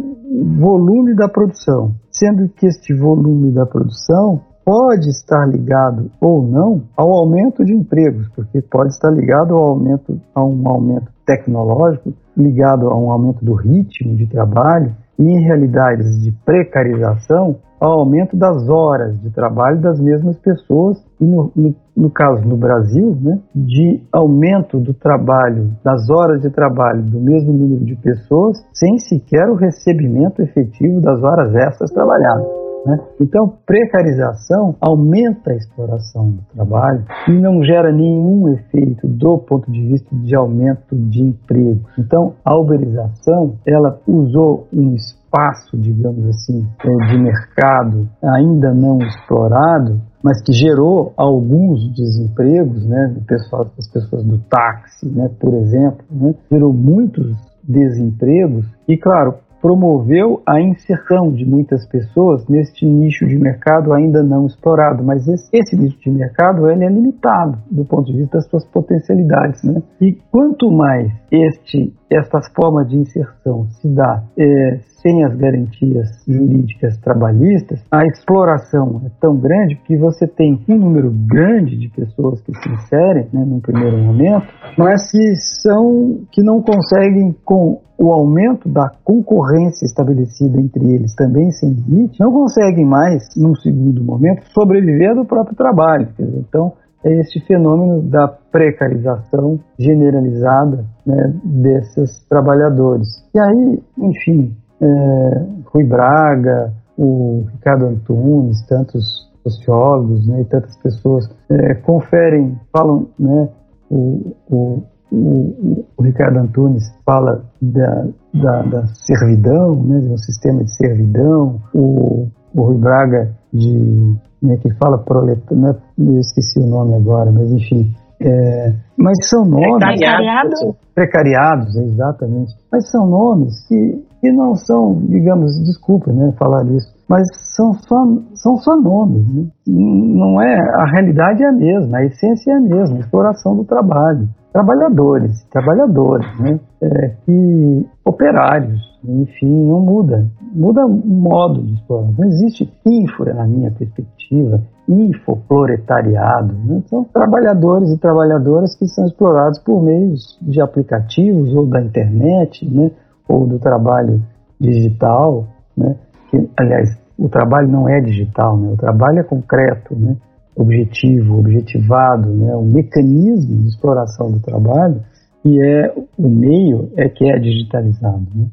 volume 0.57 1.15
da 1.15 1.27
produção, 1.27 1.91
sendo 2.09 2.47
que 2.49 2.65
este 2.65 2.93
volume 2.95 3.51
da 3.51 3.65
produção 3.65 4.41
pode 4.65 5.09
estar 5.09 5.45
ligado 5.47 6.11
ou 6.19 6.43
não 6.43 6.83
ao 6.95 7.11
aumento 7.11 7.63
de 7.65 7.73
empregos, 7.73 8.27
porque 8.35 8.61
pode 8.61 8.93
estar 8.93 9.09
ligado 9.09 9.55
ao 9.55 9.71
aumento 9.71 10.19
a 10.33 10.43
um 10.43 10.67
aumento 10.67 11.11
tecnológico, 11.25 12.13
ligado 12.35 12.87
a 12.89 12.97
um 12.97 13.11
aumento 13.11 13.43
do 13.43 13.53
ritmo 13.53 14.15
de 14.15 14.27
trabalho, 14.27 14.95
e 15.19 15.23
em 15.23 15.39
realidades 15.43 16.19
de 16.21 16.31
precarização, 16.31 17.57
ao 17.79 17.99
aumento 17.99 18.37
das 18.37 18.69
horas 18.69 19.19
de 19.19 19.31
trabalho 19.31 19.81
das 19.81 19.99
mesmas 19.99 20.37
pessoas 20.37 21.03
e 21.19 21.25
no, 21.25 21.51
no, 21.55 21.75
no, 21.97 22.09
caso 22.11 22.47
no 22.47 22.55
Brasil, 22.55 23.17
né, 23.19 23.39
de 23.55 24.03
aumento 24.11 24.79
do 24.79 24.93
trabalho, 24.93 25.71
das 25.83 26.07
horas 26.09 26.41
de 26.41 26.49
trabalho 26.51 27.01
do 27.01 27.19
mesmo 27.19 27.51
número 27.51 27.83
de 27.83 27.95
pessoas 27.95 28.63
sem 28.71 28.99
sequer 28.99 29.49
o 29.49 29.55
recebimento 29.55 30.43
efetivo 30.43 31.01
das 31.01 31.23
horas 31.23 31.55
extras 31.55 31.91
trabalhadas. 31.91 32.70
Né? 32.85 32.97
Então, 33.19 33.57
precarização 33.65 34.75
aumenta 34.81 35.51
a 35.51 35.55
exploração 35.55 36.31
do 36.31 36.41
trabalho 36.53 37.05
e 37.27 37.31
não 37.31 37.63
gera 37.63 37.91
nenhum 37.91 38.49
efeito 38.49 39.07
do 39.07 39.37
ponto 39.37 39.71
de 39.71 39.81
vista 39.87 40.15
de 40.15 40.35
aumento 40.35 40.95
de 40.95 41.21
emprego. 41.21 41.81
Então, 41.97 42.33
a 42.43 42.57
uberização 42.57 43.55
ela 43.67 43.99
usou 44.07 44.67
um 44.73 44.95
espaço, 44.95 45.77
digamos 45.77 46.27
assim, 46.27 46.67
é, 46.83 47.11
de 47.11 47.19
mercado 47.19 48.09
ainda 48.23 48.73
não 48.73 48.97
explorado 48.97 50.01
mas 50.23 50.41
que 50.43 50.53
gerou 50.53 51.13
alguns 51.17 51.91
desempregos, 51.95 52.85
né, 52.85 53.15
das 53.27 53.87
pessoas 53.91 54.23
do 54.23 54.37
táxi, 54.49 55.07
né, 55.09 55.29
por 55.39 55.53
exemplo, 55.55 56.05
né, 56.11 56.35
gerou 56.51 56.71
muitos 56.73 57.35
desempregos 57.63 58.65
e, 58.87 58.97
claro, 58.97 59.35
promoveu 59.61 60.41
a 60.45 60.59
inserção 60.59 61.31
de 61.31 61.45
muitas 61.45 61.85
pessoas 61.85 62.47
neste 62.47 62.85
nicho 62.85 63.27
de 63.27 63.37
mercado 63.37 63.93
ainda 63.93 64.23
não 64.23 64.47
explorado, 64.47 65.03
mas 65.03 65.27
esse, 65.27 65.49
esse 65.53 65.75
nicho 65.75 65.99
de 66.01 66.09
mercado 66.09 66.69
ele 66.69 66.83
é 66.83 66.89
limitado 66.89 67.57
do 67.69 67.85
ponto 67.85 68.11
de 68.11 68.17
vista 68.17 68.37
das 68.37 68.47
suas 68.47 68.65
potencialidades, 68.65 69.63
né? 69.63 69.81
E 70.01 70.13
quanto 70.31 70.71
mais 70.71 71.11
este 71.31 71.93
esta 72.09 72.41
forma 72.53 72.83
de 72.83 72.97
inserção 72.97 73.67
se 73.69 73.87
dá 73.87 74.23
é, 74.37 74.79
sem 75.01 75.23
as 75.23 75.35
garantias 75.35 76.07
jurídicas 76.27 76.97
trabalhistas, 76.97 77.83
a 77.91 78.05
exploração 78.05 79.01
é 79.05 79.09
tão 79.19 79.35
grande 79.37 79.75
que 79.85 79.97
você 79.97 80.27
tem 80.27 80.59
um 80.69 80.77
número 80.77 81.11
grande 81.11 81.77
de 81.77 81.89
pessoas 81.89 82.41
que 82.41 82.53
se 82.53 82.69
inserem, 82.69 83.27
né, 83.33 83.43
num 83.45 83.59
primeiro 83.59 83.97
momento, 83.97 84.47
mas 84.77 85.11
que 85.11 85.35
são 85.61 86.21
que 86.31 86.41
não 86.43 86.61
conseguem 86.61 87.35
com 87.43 87.81
o 87.97 88.11
aumento 88.11 88.67
da 88.67 88.89
concorrência 89.03 89.85
estabelecida 89.85 90.59
entre 90.59 90.91
eles 90.91 91.13
também 91.13 91.51
sem 91.51 91.69
limite, 91.71 92.19
não 92.19 92.31
conseguem 92.31 92.83
mais, 92.83 93.23
num 93.37 93.53
segundo 93.55 94.03
momento, 94.03 94.43
sobreviver 94.53 95.13
do 95.13 95.23
próprio 95.23 95.55
trabalho. 95.55 96.07
Então, 96.19 96.73
é 97.03 97.19
este 97.19 97.39
fenômeno 97.45 98.01
da 98.01 98.27
precarização 98.27 99.59
generalizada 99.77 100.85
né, 101.05 101.33
desses 101.43 102.23
trabalhadores. 102.27 103.07
E 103.33 103.39
aí, 103.39 103.83
enfim, 103.97 104.55
é, 104.81 105.45
Rui 105.65 105.83
Braga, 105.83 106.73
o 106.97 107.45
Ricardo 107.51 107.85
Antunes, 107.85 108.65
tantos 108.67 109.29
sociólogos 109.43 110.27
né, 110.27 110.41
e 110.41 110.45
tantas 110.45 110.77
pessoas 110.77 111.29
é, 111.49 111.73
conferem, 111.75 112.57
falam, 112.71 113.07
né, 113.17 113.49
o, 113.89 114.35
o, 114.49 114.83
o, 115.11 115.85
o, 115.97 116.03
Ricardo 116.03 116.39
Antunes 116.39 116.83
fala 117.05 117.43
da, 117.61 118.07
da, 118.33 118.61
da 118.63 118.85
servidão, 118.87 119.75
né, 119.83 119.99
do 119.99 120.17
sistema 120.17 120.63
de 120.63 120.75
servidão, 120.75 121.59
o, 121.73 122.27
o 122.53 122.61
Rui 122.61 122.77
Braga 122.77 123.31
de 123.53 124.15
né, 124.41 124.57
que 124.57 124.73
fala 124.75 124.97
proletário, 124.97 125.67
é, 125.67 125.75
eu 125.99 126.19
esqueci 126.19 126.59
o 126.59 126.65
nome 126.65 126.95
agora, 126.95 127.31
mas 127.31 127.51
enfim. 127.51 127.93
É, 128.19 128.73
mas 128.97 129.17
são 129.27 129.45
nomes. 129.45 129.77
Precariado? 129.77 130.75
Precariados, 130.93 131.75
exatamente. 131.75 132.53
Mas 132.71 132.89
são 132.89 133.07
nomes 133.07 133.67
que, 133.67 134.03
que 134.21 134.31
não 134.31 134.55
são, 134.55 135.01
digamos, 135.07 135.51
desculpa 135.65 136.13
né, 136.13 136.31
falar 136.37 136.63
isso, 136.67 136.93
mas 137.09 137.27
são 137.55 137.73
só, 137.73 138.05
são 138.35 138.55
só 138.57 138.77
nomes. 138.77 139.27
Né? 139.33 139.47
Não 139.67 140.39
é, 140.39 140.55
a 140.75 140.85
realidade 140.85 141.43
é 141.43 141.49
a 141.49 141.51
mesma, 141.51 141.97
a 141.97 142.05
essência 142.05 142.51
é 142.51 142.55
a 142.55 142.61
mesma, 142.61 142.97
a 142.97 142.99
exploração 142.99 143.57
do 143.57 143.65
trabalho. 143.65 144.29
Trabalhadores, 144.53 145.43
trabalhadores, 145.49 146.27
né? 146.39 146.59
É, 146.81 147.07
que 147.25 147.85
operários, 148.03 148.81
enfim, 149.03 149.65
não 149.65 149.79
muda. 149.79 150.29
Muda 150.53 150.85
o 150.85 150.89
modo 150.89 151.63
de 151.63 151.73
explorar. 151.73 152.11
Não 152.17 152.27
existe 152.27 152.69
infra, 152.85 153.33
na 153.33 153.47
minha 153.47 153.71
perspectiva, 153.71 154.61
infoproletariado. 154.89 156.53
Né? 156.65 156.83
São 156.87 157.05
trabalhadores 157.05 157.91
e 157.91 157.97
trabalhadoras 157.97 158.75
que 158.75 158.87
são 158.87 159.05
explorados 159.05 159.57
por 159.59 159.81
meios 159.81 160.37
de 160.41 160.61
aplicativos 160.61 161.53
ou 161.55 161.65
da 161.65 161.81
internet, 161.81 162.69
né? 162.69 162.91
Ou 163.31 163.47
do 163.47 163.59
trabalho 163.59 164.21
digital. 164.59 165.47
Né? 165.75 165.95
Que, 166.29 166.49
aliás, 166.57 166.97
o 167.17 167.29
trabalho 167.29 167.67
não 167.67 167.87
é 167.87 168.01
digital, 168.01 168.57
né? 168.57 168.71
o 168.71 168.77
trabalho 168.77 169.19
é 169.19 169.23
concreto, 169.23 169.95
né? 169.95 170.15
objetivo, 170.55 171.39
objetivado. 171.39 172.29
Né? 172.29 172.53
O 172.55 172.63
mecanismo 172.63 173.61
de 173.61 173.69
exploração 173.69 174.31
do 174.31 174.39
trabalho 174.39 175.01
e 175.43 175.59
é 175.59 175.93
o 176.17 176.29
meio 176.29 176.91
é 176.97 177.09
que 177.09 177.29
é 177.29 177.39
digitalizado. 177.39 178.25
Né? 178.35 178.45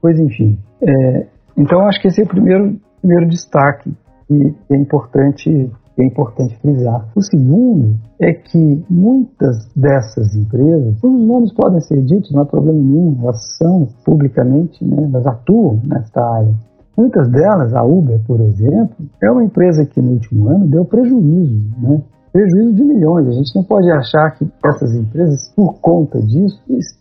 Pois 0.00 0.18
enfim, 0.18 0.58
é, 0.80 1.26
então 1.56 1.80
acho 1.88 2.00
que 2.00 2.08
esse 2.08 2.20
é 2.20 2.24
o 2.24 2.28
primeiro, 2.28 2.76
primeiro 3.00 3.28
destaque 3.28 3.92
que 4.28 4.54
é 4.70 4.76
importante 4.76 5.70
é 6.02 6.04
importante 6.04 6.56
frisar. 6.60 7.08
O 7.14 7.22
segundo 7.22 7.96
é 8.20 8.32
que 8.32 8.84
muitas 8.88 9.56
dessas 9.74 10.34
empresas, 10.34 10.96
os 11.02 11.26
nomes 11.26 11.52
podem 11.52 11.80
ser 11.80 12.02
ditos, 12.02 12.30
não 12.32 12.42
há 12.42 12.46
problema 12.46 12.78
nenhum, 12.78 13.16
elas 13.22 13.56
são 13.56 13.88
publicamente, 14.04 14.84
né, 14.84 15.04
elas 15.04 15.26
atuam 15.26 15.80
nesta 15.84 16.22
área. 16.22 16.54
Muitas 16.96 17.28
delas, 17.30 17.72
a 17.74 17.84
Uber, 17.84 18.20
por 18.26 18.40
exemplo, 18.40 18.96
é 19.22 19.30
uma 19.30 19.44
empresa 19.44 19.86
que 19.86 20.00
no 20.00 20.12
último 20.12 20.48
ano 20.48 20.66
deu 20.66 20.84
prejuízo, 20.84 21.62
né? 21.80 22.02
Prejuízo 22.32 22.74
de 22.74 22.84
milhões. 22.84 23.28
A 23.28 23.32
gente 23.32 23.54
não 23.54 23.64
pode 23.64 23.90
achar 23.90 24.30
que 24.32 24.46
essas 24.64 24.94
empresas, 24.94 25.52
por 25.54 25.80
conta 25.80 26.20
disso, 26.20 26.60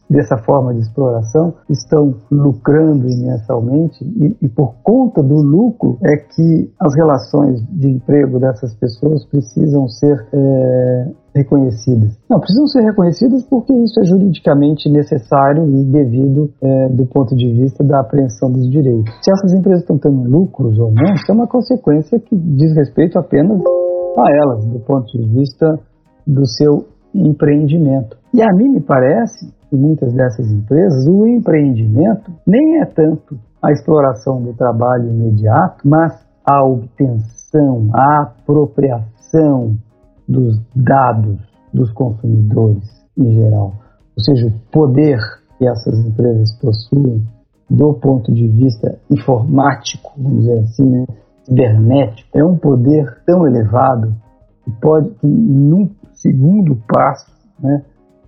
dessa 0.10 0.38
forma 0.38 0.74
de 0.74 0.82
exploração, 0.82 1.54
estão 1.70 2.16
lucrando 2.32 3.10
imensamente 3.10 4.04
e, 4.04 4.36
e, 4.42 4.50
por 4.50 4.76
conta 4.84 5.22
do 5.22 5.36
lucro 5.36 5.98
é 6.04 6.16
que 6.18 6.72
as 6.80 6.96
relações 6.96 7.62
de 7.70 7.90
emprego 7.90 8.40
dessas 8.40 8.74
pessoas 8.76 9.26
precisam 9.26 9.88
ser 9.88 10.26
é, 10.32 11.12
reconhecidas. 11.36 12.18
Não, 12.30 12.40
precisam 12.40 12.68
ser 12.68 12.82
reconhecidas 12.82 13.44
porque 13.44 13.74
isso 13.74 14.00
é 14.00 14.06
juridicamente 14.06 14.90
necessário 14.90 15.70
e 15.70 15.84
devido 15.84 16.52
é, 16.62 16.90
do 16.90 17.06
ponto 17.06 17.36
de 17.36 17.52
vista 17.52 17.84
da 17.84 18.00
apreensão 18.00 18.52
dos 18.52 18.70
direitos. 18.70 19.14
Se 19.22 19.32
essas 19.32 19.54
empresas 19.54 19.82
estão 19.82 19.98
tendo 19.98 20.24
lucros 20.24 20.80
ou 20.80 20.92
não, 20.92 21.14
isso 21.14 21.30
é 21.30 21.34
uma 21.34 21.48
consequência 21.48 22.20
que 22.20 22.36
diz 22.36 22.74
respeito 22.76 23.20
apenas 23.20 23.62
a 24.20 24.32
elas, 24.32 24.66
do 24.66 24.80
ponto 24.80 25.06
de 25.18 25.28
vista 25.28 25.80
do 26.26 26.46
seu 26.46 26.88
empreendimento. 27.14 28.18
E 28.34 28.42
a 28.42 28.54
mim 28.54 28.70
me 28.70 28.82
parece 28.82 29.52
que 29.70 29.76
muitas 29.76 30.14
dessas 30.14 30.52
empresas, 30.52 31.08
o 31.08 31.28
empreendimento 31.28 32.32
nem 32.46 32.82
é 32.82 32.86
tanto 32.86 33.38
a 33.62 33.72
exploração 33.72 34.42
do 34.42 34.54
trabalho 34.54 35.10
imediato, 35.10 35.88
mas 35.88 36.14
a 36.46 36.64
obtenção, 36.64 37.90
a 37.94 38.24
apropriação 38.24 39.76
dos 40.28 40.60
dados 40.76 41.38
dos 41.74 41.92
consumidores 41.92 42.84
em 43.18 43.34
geral. 43.34 43.74
Ou 44.16 44.24
seja, 44.24 44.48
o 44.48 44.72
poder 44.72 45.20
que 45.58 45.68
essas 45.68 46.00
empresas 46.06 46.54
possuem 46.62 47.26
do 47.70 47.94
ponto 47.96 48.34
de 48.34 48.48
vista 48.48 48.98
informático, 49.10 50.14
vamos 50.18 50.40
dizer 50.40 50.60
assim, 50.60 50.90
né? 50.90 51.06
Cibernético 51.48 52.38
é 52.38 52.44
um 52.44 52.58
poder 52.58 53.22
tão 53.26 53.48
elevado 53.48 54.14
que 54.64 54.72
pode, 54.82 55.10
que 55.12 55.28
num 55.28 55.90
segundo 56.14 56.76
passo, 56.88 57.32
né, 57.60 57.84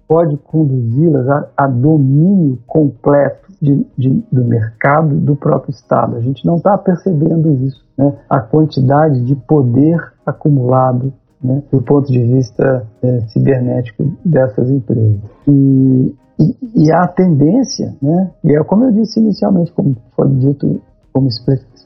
pode 0.08 0.38
conduzi-las 0.38 1.28
a, 1.28 1.48
a, 1.56 1.68
domínio 1.68 2.58
completo 2.66 3.52
de, 3.62 3.86
de, 3.98 4.24
do 4.32 4.44
mercado 4.44 5.16
do 5.16 5.36
próprio 5.36 5.72
Estado. 5.72 6.16
A 6.16 6.22
gente 6.22 6.46
não 6.46 6.56
está 6.56 6.78
percebendo 6.78 7.52
isso, 7.64 7.86
né, 7.98 8.14
a 8.30 8.40
quantidade 8.40 9.24
de 9.26 9.36
poder 9.36 10.00
acumulado 10.26 11.14
né, 11.44 11.62
do 11.72 11.82
ponto 11.82 12.12
de 12.12 12.24
vista 12.24 12.88
é, 13.04 13.22
cibernético 13.28 14.04
dessas 14.26 14.70
empresas. 14.70 15.20
E, 15.48 16.16
e, 16.40 16.86
e, 16.86 16.92
a 16.92 17.08
tendência, 17.08 17.96
né, 18.02 18.32
e 18.44 18.56
é 18.56 18.64
como 18.64 18.86
eu 18.86 18.92
disse 18.92 19.20
inicialmente, 19.20 19.72
como 19.74 19.96
foi 20.16 20.30
dito, 20.30 20.82
como 21.14 21.28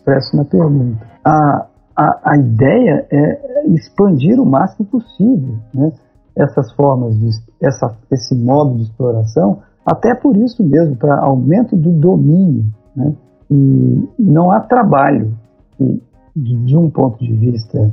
expresso 0.04 0.36
na 0.36 0.44
pergunta, 0.44 1.06
a, 1.24 1.66
a, 1.96 2.32
a 2.32 2.38
ideia 2.38 3.08
é 3.10 3.68
expandir 3.68 4.40
o 4.40 4.46
máximo 4.46 4.86
possível 4.88 5.56
né, 5.74 5.92
essas 6.36 6.72
formas, 6.74 7.18
de, 7.18 7.30
essa, 7.62 7.96
esse 8.12 8.36
modo 8.36 8.76
de 8.76 8.84
exploração, 8.84 9.60
até 9.86 10.14
por 10.14 10.36
isso 10.36 10.64
mesmo, 10.64 10.96
para 10.98 11.20
aumento 11.20 11.76
do 11.76 11.92
domínio. 11.92 12.66
Né, 12.96 13.14
e, 13.50 14.10
e, 14.20 14.24
não 14.24 14.52
há 14.52 14.60
trabalho 14.60 15.34
de, 15.80 16.56
de, 16.66 16.78
um 16.78 16.90
ponto 16.90 17.24
de 17.24 17.32
vista, 17.34 17.90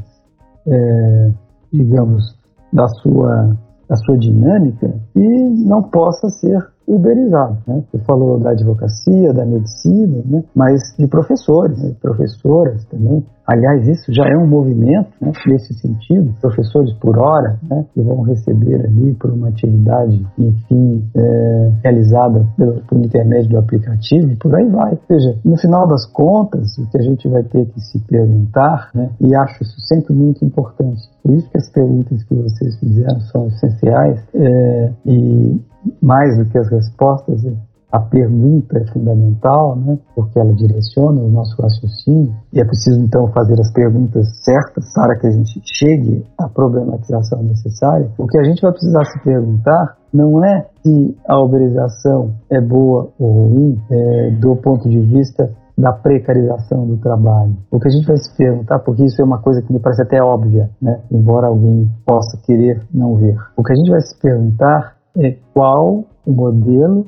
é, 0.67 1.31
digamos, 1.73 2.37
da 2.73 2.89
sua, 2.89 3.57
da 3.89 3.97
sua 3.97 4.17
dinâmica, 4.19 4.93
que 5.13 5.21
não 5.21 5.83
possa 5.83 6.29
ser 6.31 6.67
uberizados. 6.91 7.59
Né? 7.67 7.83
Você 7.91 7.99
falou 8.05 8.39
da 8.39 8.51
advocacia, 8.51 9.33
da 9.33 9.47
medicina, 9.47 10.23
né? 10.25 10.45
mas 10.55 10.81
de 10.99 11.07
professores, 11.07 11.81
né? 11.81 11.95
professoras 12.01 12.85
também. 12.87 13.25
Aliás, 13.51 13.89
isso 13.89 14.13
já 14.13 14.25
é 14.29 14.37
um 14.37 14.47
movimento 14.47 15.11
né, 15.21 15.33
nesse 15.49 15.75
sentido, 15.75 16.33
professores 16.41 16.93
por 17.01 17.19
hora, 17.19 17.59
né, 17.69 17.85
que 17.93 18.01
vão 18.01 18.23
receber 18.23 18.77
ali 18.77 19.13
por 19.15 19.33
uma 19.33 19.49
atividade, 19.49 20.25
enfim, 20.39 21.05
é, 21.17 21.73
realizada 21.83 22.47
pelo, 22.57 22.81
por 22.83 22.97
intermédio 22.99 23.51
do 23.51 23.59
aplicativo, 23.59 24.31
e 24.31 24.37
por 24.37 24.55
aí 24.55 24.69
vai. 24.69 24.93
Ou 24.93 25.01
seja, 25.09 25.37
no 25.45 25.57
final 25.57 25.89
das 25.89 26.07
contas, 26.07 26.79
o 26.79 26.89
que 26.91 26.99
a 26.99 27.03
gente 27.03 27.27
vai 27.27 27.43
ter 27.43 27.67
que 27.67 27.81
se 27.81 27.99
perguntar, 28.07 28.91
né, 28.95 29.11
e 29.21 29.35
acho 29.35 29.65
isso 29.65 29.81
sempre 29.81 30.15
muito 30.15 30.45
importante, 30.45 31.01
por 31.21 31.35
isso 31.35 31.51
que 31.51 31.59
as 31.59 31.69
perguntas 31.73 32.23
que 32.23 32.35
vocês 32.35 32.79
fizeram 32.79 33.21
são 33.33 33.49
essenciais, 33.49 34.21
é, 34.33 34.93
e 35.05 35.61
mais 36.01 36.37
do 36.37 36.45
que 36.47 36.59
as 36.59 36.69
respostas, 36.69 37.45
a 37.93 37.99
pergunta 37.99 38.79
é 38.79 38.87
fundamental, 38.93 39.75
né? 39.75 39.99
porque 40.15 40.39
ela 40.39 40.55
direciona 40.55 41.21
o 41.21 41.29
nosso 41.29 41.61
raciocínio 41.61 42.33
e 42.53 42.61
é 42.61 42.65
preciso 42.65 43.01
então 43.01 43.27
fazer 43.33 43.61
as 43.61 43.73
perguntas 43.73 44.29
certas 44.45 44.93
para 44.95 45.17
que 45.17 45.27
a 45.27 45.31
gente 45.31 45.61
chegue 45.65 46.25
à 46.39 46.49
problematização 46.49 47.43
necessária. 47.43 48.09
O 48.17 48.27
que 48.27 48.39
a 48.39 48.45
gente 48.45 48.63
vai 48.63 48.71
precisar 48.71 49.05
se 49.07 49.19
perguntar 49.25 49.97
não 50.13 50.45
é 50.45 50.67
se 50.83 51.17
a 51.27 51.41
uberização 51.41 52.33
é 52.49 52.61
boa 52.61 53.09
ou 53.19 53.49
ruim 53.49 53.81
é, 53.91 54.31
do 54.41 54.55
ponto 54.57 54.89
de 54.89 55.01
vista 55.01 55.51
da 55.77 55.93
precarização 55.93 56.87
do 56.87 56.97
trabalho. 56.99 57.57
O 57.71 57.81
que 57.81 57.89
a 57.89 57.91
gente 57.91 58.07
vai 58.07 58.19
se 58.19 58.37
perguntar, 58.37 58.81
porque 58.81 59.05
isso 59.05 59.21
é 59.21 59.25
uma 59.25 59.39
coisa 59.39 59.63
que 59.63 59.73
me 59.73 59.81
parece 59.81 60.03
até 60.03 60.23
óbvia, 60.23 60.71
né? 60.81 61.01
embora 61.11 61.47
alguém 61.47 61.91
possa 62.07 62.37
querer 62.45 62.83
não 62.93 63.17
ver. 63.17 63.37
O 63.57 63.65
que 63.65 63.73
a 63.73 63.77
gente 63.77 63.91
vai 63.91 64.01
se 64.01 64.17
perguntar 64.21 65.00
é 65.17 65.37
qual 65.53 66.05
o 66.27 66.33
modelo 66.33 67.07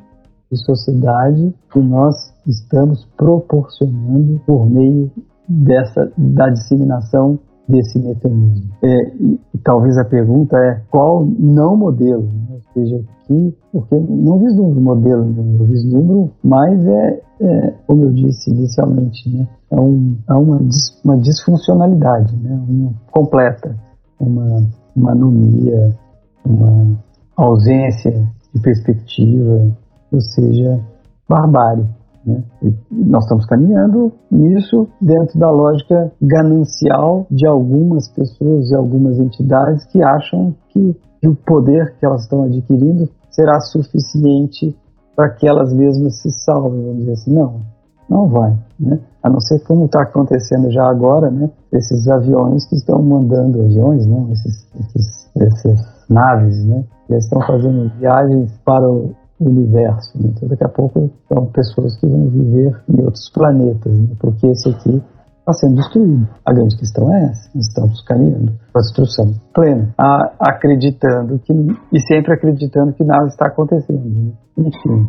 de 0.50 0.58
sociedade 0.64 1.54
que 1.72 1.80
nós 1.80 2.32
estamos 2.46 3.06
proporcionando 3.16 4.40
por 4.46 4.68
meio 4.68 5.10
dessa 5.48 6.12
da 6.16 6.48
disseminação 6.48 7.38
desse 7.68 7.98
mecanismo. 7.98 8.70
É, 8.82 9.14
e, 9.16 9.40
talvez 9.64 9.96
a 9.96 10.04
pergunta 10.04 10.56
é 10.58 10.82
qual 10.90 11.24
não 11.24 11.76
modelo, 11.76 12.22
né? 12.22 12.54
ou 12.54 12.60
seja, 12.74 13.02
que 13.26 13.54
porque 13.72 13.96
não 13.96 14.38
vislumbro 14.38 14.80
modelo, 14.80 15.24
não 15.24 15.64
vislumbro, 15.64 16.30
mas 16.42 16.84
é, 16.86 17.22
é, 17.40 17.74
como 17.86 18.04
eu 18.04 18.12
disse 18.12 18.50
inicialmente, 18.50 19.34
né? 19.34 19.48
é, 19.70 19.80
um, 19.80 20.16
é 20.28 20.34
uma, 20.34 20.60
uma 21.04 21.16
disfuncionalidade, 21.18 22.36
né? 22.36 22.60
uma 22.68 22.92
completa, 23.10 23.74
uma, 24.20 24.62
uma 24.94 25.12
anomia, 25.12 25.96
uma 26.44 26.98
ausência 27.36 28.10
de 28.54 28.60
perspectiva, 28.60 29.70
ou 30.12 30.20
seja, 30.20 30.80
barbárie. 31.28 31.86
Né? 32.24 32.40
nós 32.88 33.24
estamos 33.24 33.44
caminhando 33.46 34.12
nisso 34.30 34.86
dentro 35.00 35.40
da 35.40 35.50
lógica 35.50 36.12
ganancial 36.22 37.26
de 37.28 37.44
algumas 37.44 38.08
pessoas 38.08 38.70
e 38.70 38.76
algumas 38.76 39.18
entidades 39.18 39.84
que 39.86 40.00
acham 40.00 40.54
que, 40.68 40.96
o 41.24 41.34
poder 41.34 41.94
que 41.98 42.06
elas 42.06 42.22
estão 42.22 42.44
adquirindo 42.44 43.08
será 43.30 43.60
suficiente 43.60 44.76
para 45.14 45.30
que 45.30 45.46
elas 45.46 45.72
mesmas 45.72 46.20
se 46.20 46.30
salvem, 46.30 46.82
vamos 46.82 46.98
dizer 46.98 47.12
assim. 47.12 47.32
Não, 47.32 47.60
não 48.08 48.28
vai. 48.28 48.56
Né? 48.78 48.98
A 49.22 49.30
não 49.30 49.40
ser 49.40 49.60
como 49.60 49.84
está 49.84 50.02
acontecendo 50.02 50.70
já 50.70 50.84
agora, 50.84 51.30
né? 51.30 51.48
esses 51.72 52.08
aviões 52.08 52.66
que 52.66 52.74
estão 52.74 53.00
mandando 53.02 53.62
aviões, 53.62 54.06
né? 54.06 54.26
esses, 54.32 54.66
esses, 54.80 55.30
essas 55.36 55.91
naves, 56.12 56.64
né? 56.66 56.84
eles 57.08 57.24
estão 57.24 57.40
fazendo 57.46 57.90
viagens 57.98 58.52
para 58.64 58.88
o 58.88 59.14
universo. 59.40 60.18
Né? 60.18 60.30
Então, 60.34 60.48
daqui 60.48 60.64
a 60.64 60.68
pouco 60.68 61.10
são 61.28 61.46
pessoas 61.46 61.98
que 61.98 62.06
vão 62.06 62.28
viver 62.28 62.80
em 62.88 63.02
outros 63.02 63.30
planetas, 63.30 63.98
né? 63.98 64.08
porque 64.20 64.46
esse 64.46 64.68
aqui 64.68 65.02
está 65.40 65.52
sendo 65.54 65.76
destruído. 65.76 66.28
A 66.44 66.52
grande 66.52 66.76
questão 66.76 67.12
é 67.12 67.24
essa: 67.24 67.50
nós 67.54 67.66
estamos 67.66 68.02
caminhando 68.02 68.52
para 68.72 68.80
a 68.80 68.82
destruição 68.82 69.34
plena, 69.54 69.94
a, 69.98 70.32
acreditando 70.40 71.38
que 71.40 71.52
e 71.92 72.00
sempre 72.00 72.34
acreditando 72.34 72.92
que 72.92 73.04
nada 73.04 73.26
está 73.26 73.46
acontecendo. 73.46 74.04
Né? 74.04 74.32
Enfim, 74.58 75.08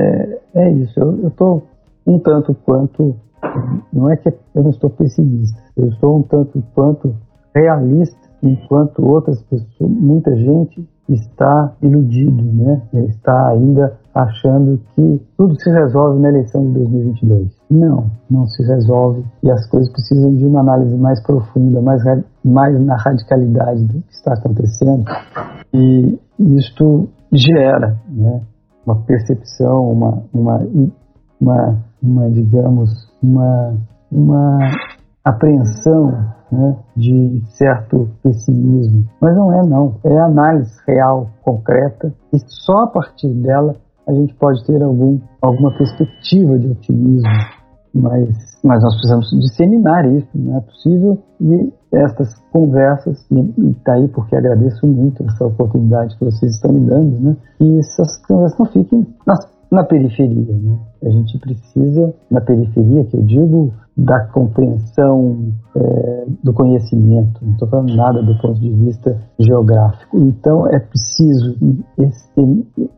é, 0.00 0.40
é 0.54 0.72
isso. 0.72 0.98
Eu 0.98 1.28
estou 1.28 1.62
um 2.06 2.18
tanto 2.18 2.54
quanto 2.54 3.16
não 3.92 4.10
é 4.10 4.16
que 4.16 4.28
eu 4.28 4.62
não 4.62 4.70
estou 4.70 4.90
pessimista, 4.90 5.60
eu 5.76 5.88
estou 5.88 6.18
um 6.18 6.22
tanto 6.22 6.62
quanto 6.74 7.14
realista, 7.54 8.18
enquanto 8.44 9.04
outras 9.04 9.42
pessoas, 9.42 9.90
muita 9.90 10.34
gente 10.36 10.86
está 11.08 11.72
iludido, 11.82 12.42
né? 12.42 12.82
Está 13.08 13.50
ainda 13.50 13.98
achando 14.14 14.80
que 14.94 15.20
tudo 15.36 15.54
se 15.60 15.70
resolve 15.70 16.20
na 16.20 16.28
eleição 16.28 16.64
de 16.66 16.72
2022. 16.72 17.48
Não, 17.70 18.10
não 18.30 18.46
se 18.46 18.62
resolve 18.62 19.24
e 19.42 19.50
as 19.50 19.68
coisas 19.68 19.90
precisam 19.90 20.34
de 20.34 20.46
uma 20.46 20.60
análise 20.60 20.96
mais 20.96 21.20
profunda, 21.22 21.80
mais, 21.82 22.02
mais 22.44 22.80
na 22.80 22.96
radicalidade 22.96 23.84
do 23.84 24.00
que 24.02 24.12
está 24.12 24.34
acontecendo. 24.34 25.04
E 25.72 26.18
isto 26.38 27.08
gera, 27.32 27.96
né? 28.08 28.40
Uma 28.86 28.96
percepção, 29.02 29.90
uma, 29.90 30.22
uma, 30.32 30.66
uma, 31.40 31.78
uma 32.02 32.30
digamos, 32.30 32.90
uma, 33.22 33.74
uma 34.12 34.58
apreensão 35.24 36.34
né, 36.54 36.76
de 36.96 37.42
certo 37.56 38.08
pessimismo. 38.22 39.04
Mas 39.20 39.36
não 39.36 39.52
é 39.52 39.66
não, 39.66 39.96
é 40.04 40.18
análise 40.18 40.72
real, 40.86 41.28
concreta, 41.42 42.12
e 42.32 42.38
só 42.46 42.84
a 42.84 42.86
partir 42.86 43.28
dela 43.28 43.74
a 44.06 44.12
gente 44.12 44.34
pode 44.34 44.64
ter 44.66 44.82
algum, 44.82 45.18
alguma 45.40 45.72
perspectiva 45.76 46.58
de 46.58 46.68
otimismo. 46.68 47.28
Mas, 47.94 48.28
mas 48.64 48.82
nós 48.82 48.94
precisamos 48.94 49.30
disseminar 49.40 50.04
isso, 50.10 50.28
não 50.34 50.58
é 50.58 50.60
possível. 50.60 51.18
E 51.40 51.72
estas 51.92 52.34
conversas, 52.52 53.24
e 53.30 53.70
está 53.70 53.94
aí 53.94 54.08
porque 54.08 54.34
agradeço 54.34 54.86
muito 54.86 55.24
essa 55.24 55.46
oportunidade 55.46 56.16
que 56.18 56.24
vocês 56.24 56.54
estão 56.54 56.72
me 56.72 56.80
dando, 56.80 57.20
né? 57.20 57.36
E 57.60 57.78
essas 57.78 58.20
conversas 58.26 58.58
não 58.58 58.66
fiquem 58.66 59.06
nas, 59.24 59.38
na 59.70 59.84
periferia, 59.84 60.52
né? 60.52 60.76
A 61.04 61.10
gente 61.10 61.38
precisa, 61.38 62.14
na 62.30 62.40
periferia, 62.40 63.04
que 63.04 63.16
eu 63.16 63.22
digo, 63.22 63.72
da 63.96 64.26
compreensão 64.26 65.52
é, 65.76 66.26
do 66.42 66.52
conhecimento, 66.52 67.44
não 67.44 67.52
estou 67.52 67.68
falando 67.68 67.94
nada 67.94 68.22
do 68.22 68.36
ponto 68.38 68.58
de 68.58 68.70
vista 68.70 69.20
geográfico. 69.38 70.18
Então 70.18 70.66
é 70.66 70.78
preciso 70.80 71.56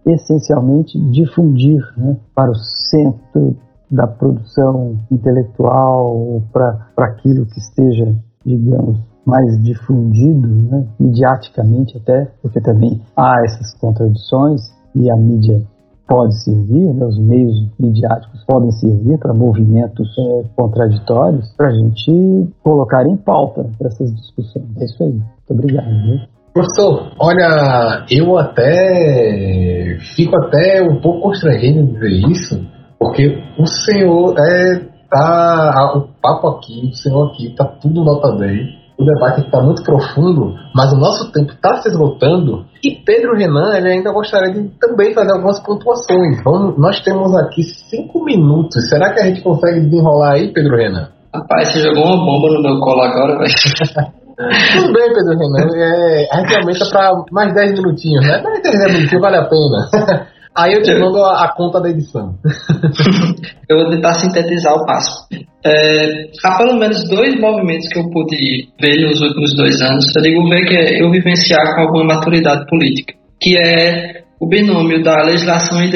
essencialmente 0.06 0.98
difundir 1.10 1.82
né, 1.96 2.16
para 2.34 2.50
o 2.50 2.54
centro 2.54 3.56
da 3.90 4.06
produção 4.06 4.96
intelectual, 5.10 6.42
para 6.52 6.88
aquilo 6.96 7.46
que 7.46 7.58
esteja, 7.58 8.14
digamos, 8.44 8.98
mais 9.24 9.62
difundido, 9.62 10.48
né, 10.48 10.86
mediaticamente 10.98 11.96
até, 11.98 12.30
porque 12.40 12.60
também 12.60 13.00
há 13.16 13.42
essas 13.44 13.74
contradições 13.74 14.62
e 14.94 15.10
a 15.10 15.16
mídia 15.16 15.62
pode 16.06 16.42
servir, 16.42 16.92
né, 16.94 17.04
os 17.04 17.18
meios 17.18 17.54
midiáticos 17.78 18.44
podem 18.44 18.70
servir 18.72 19.18
para 19.18 19.34
movimentos 19.34 20.08
é, 20.18 20.44
contraditórios, 20.56 21.52
para 21.56 21.68
a 21.68 21.72
gente 21.72 22.48
colocar 22.62 23.04
em 23.06 23.16
pauta 23.16 23.66
essas 23.84 24.14
discussões. 24.14 24.66
É 24.78 24.84
isso 24.84 25.02
aí. 25.02 25.12
Muito 25.12 25.50
obrigado. 25.50 25.88
Né? 25.88 26.26
Professor, 26.52 27.12
olha, 27.18 28.06
eu 28.10 28.38
até 28.38 29.98
fico 30.16 30.36
até 30.36 30.82
um 30.82 31.00
pouco 31.00 31.22
constrangido 31.22 31.80
em 31.80 31.86
dizer 31.86 32.30
isso, 32.30 32.66
porque 32.98 33.42
o 33.58 33.66
senhor 33.66 34.34
é 34.38 34.96
tá 35.10 35.92
o 35.94 36.08
papo 36.20 36.48
aqui, 36.48 36.90
o 36.92 36.96
senhor 36.96 37.28
aqui 37.28 37.54
tá 37.54 37.64
tudo 37.64 38.02
nota 38.02 38.36
10 38.38 38.75
o 38.98 39.04
debate 39.04 39.42
está 39.42 39.60
muito 39.60 39.82
profundo, 39.82 40.54
mas 40.74 40.92
o 40.92 40.96
nosso 40.96 41.30
tempo 41.30 41.52
está 41.52 41.76
se 41.82 41.88
esgotando 41.88 42.64
e 42.82 42.96
Pedro 43.04 43.36
Renan 43.36 43.76
ele 43.76 43.90
ainda 43.90 44.12
gostaria 44.12 44.52
de 44.52 44.68
também 44.80 45.12
fazer 45.12 45.32
algumas 45.32 45.60
pontuações. 45.60 46.42
Vamos, 46.42 46.78
nós 46.78 47.00
temos 47.00 47.34
aqui 47.36 47.62
cinco 47.62 48.24
minutos. 48.24 48.88
Será 48.88 49.12
que 49.12 49.20
a 49.20 49.24
gente 49.24 49.42
consegue 49.42 49.80
desenrolar 49.80 50.34
aí, 50.34 50.52
Pedro 50.52 50.76
Renan? 50.76 51.08
Rapaz, 51.34 51.72
você 51.72 51.80
jogou 51.80 52.04
uma 52.04 52.24
bomba 52.24 52.48
no 52.54 52.62
meu 52.62 52.80
colo 52.80 53.02
agora, 53.02 53.38
velho. 53.38 53.52
Tudo 54.36 54.92
bem, 54.92 55.12
Pedro 55.12 55.38
Renan. 55.38 55.66
É, 55.76 56.28
a 56.30 56.40
gente 56.40 56.56
aumenta 56.56 56.86
para 56.90 57.12
mais 57.32 57.54
10 57.54 57.72
minutinhos, 57.72 58.24
né? 58.24 58.40
Mais 58.42 58.62
10 58.62 58.92
minutinhos 58.92 59.22
vale 59.22 59.36
a 59.36 59.44
pena. 59.44 60.26
Aí 60.56 60.72
eu 60.72 60.82
te 60.82 60.94
mando 60.94 61.22
a, 61.22 61.44
a 61.44 61.54
conta 61.54 61.80
da 61.80 61.90
edição. 61.90 62.34
eu 63.68 63.76
vou 63.76 63.90
tentar 63.90 64.14
sintetizar 64.14 64.74
o 64.74 64.86
passo. 64.86 65.26
É, 65.62 66.30
há 66.42 66.56
pelo 66.56 66.78
menos 66.78 67.06
dois 67.08 67.38
movimentos 67.38 67.88
que 67.88 67.98
eu 67.98 68.08
pude 68.08 68.68
ver 68.80 69.06
nos 69.06 69.20
últimos 69.20 69.54
dois 69.54 69.82
anos. 69.82 70.06
Eu 70.16 70.22
digo 70.22 70.48
ver 70.48 70.64
que 70.64 70.74
é 70.74 71.02
eu 71.02 71.10
vivenciar 71.10 71.74
com 71.74 71.82
alguma 71.82 72.14
maturidade 72.14 72.66
política, 72.70 73.12
que 73.38 73.58
é 73.58 74.22
o 74.40 74.48
binômio 74.48 75.02
da 75.02 75.22
legislação 75.24 75.82
e 75.84 75.90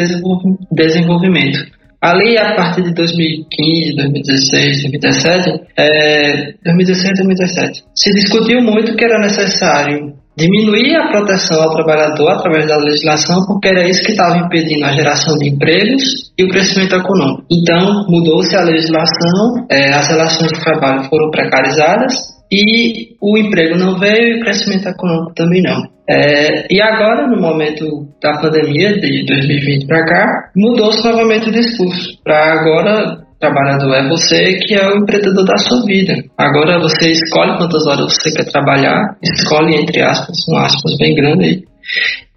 desenvolvimento. 0.73 1.59
Ali, 2.03 2.37
a 2.39 2.55
partir 2.55 2.83
de 2.83 2.95
2015, 2.95 3.97
2016, 3.97 4.83
2017, 4.91 5.61
é, 5.77 6.55
2016 6.65 7.15
2017, 7.19 7.85
se 7.95 8.15
discutiu 8.15 8.63
muito 8.63 8.97
que 8.97 9.05
era 9.05 9.19
necessário 9.19 10.15
diminuir 10.37 10.97
a 10.97 11.09
proteção 11.09 11.63
ao 11.63 11.75
trabalhador 11.75 12.31
através 12.31 12.67
da 12.67 12.77
legislação, 12.77 13.45
porque 13.47 13.69
era 13.69 13.89
isso 13.89 14.03
que 14.03 14.13
estava 14.13 14.39
impedindo 14.39 14.85
a 14.85 14.93
geração 14.93 15.37
de 15.37 15.49
empregos 15.49 16.33
e 16.39 16.45
o 16.45 16.49
crescimento 16.49 16.95
econômico. 16.95 17.45
Então, 17.51 18.07
mudou-se 18.09 18.57
a 18.57 18.63
legislação, 18.63 19.67
é, 19.71 19.93
as 19.93 20.09
relações 20.09 20.53
de 20.53 20.61
trabalho 20.61 21.05
foram 21.05 21.31
precarizadas 21.31 22.15
e 22.51 23.15
o 23.21 23.39
emprego 23.39 23.77
não 23.77 23.99
veio 23.99 24.37
e 24.37 24.41
o 24.41 24.41
crescimento 24.41 24.89
econômico 24.89 25.35
também 25.35 25.63
não. 25.63 25.83
É, 26.09 26.67
e 26.69 26.83
agora, 26.83 27.29
no 27.29 27.41
momento 27.41 27.87
da 28.21 28.41
pandemia 28.41 28.99
de 28.99 29.25
2020 29.25 29.87
para 29.87 30.05
cá, 30.05 30.51
mudou-se 30.57 31.05
novamente 31.05 31.49
o 31.49 31.53
discurso. 31.53 32.19
Para 32.25 32.61
agora, 32.61 33.20
trabalhador 33.41 33.95
é 33.95 34.09
você 34.09 34.55
que 34.59 34.75
é 34.75 34.87
o 34.89 34.99
empreendedor 34.99 35.45
da 35.45 35.57
sua 35.57 35.85
vida. 35.87 36.15
Agora 36.39 36.79
você 36.79 37.11
escolhe 37.11 37.57
quantas 37.57 37.87
horas 37.87 38.13
você 38.13 38.31
quer 38.31 38.45
trabalhar, 38.53 39.17
escolhe 39.23 39.77
entre 39.77 40.03
aspas, 40.03 40.37
um 40.49 40.57
aspas 40.57 40.97
bem 40.99 41.15
grande 41.15 41.45
aí. 41.45 41.65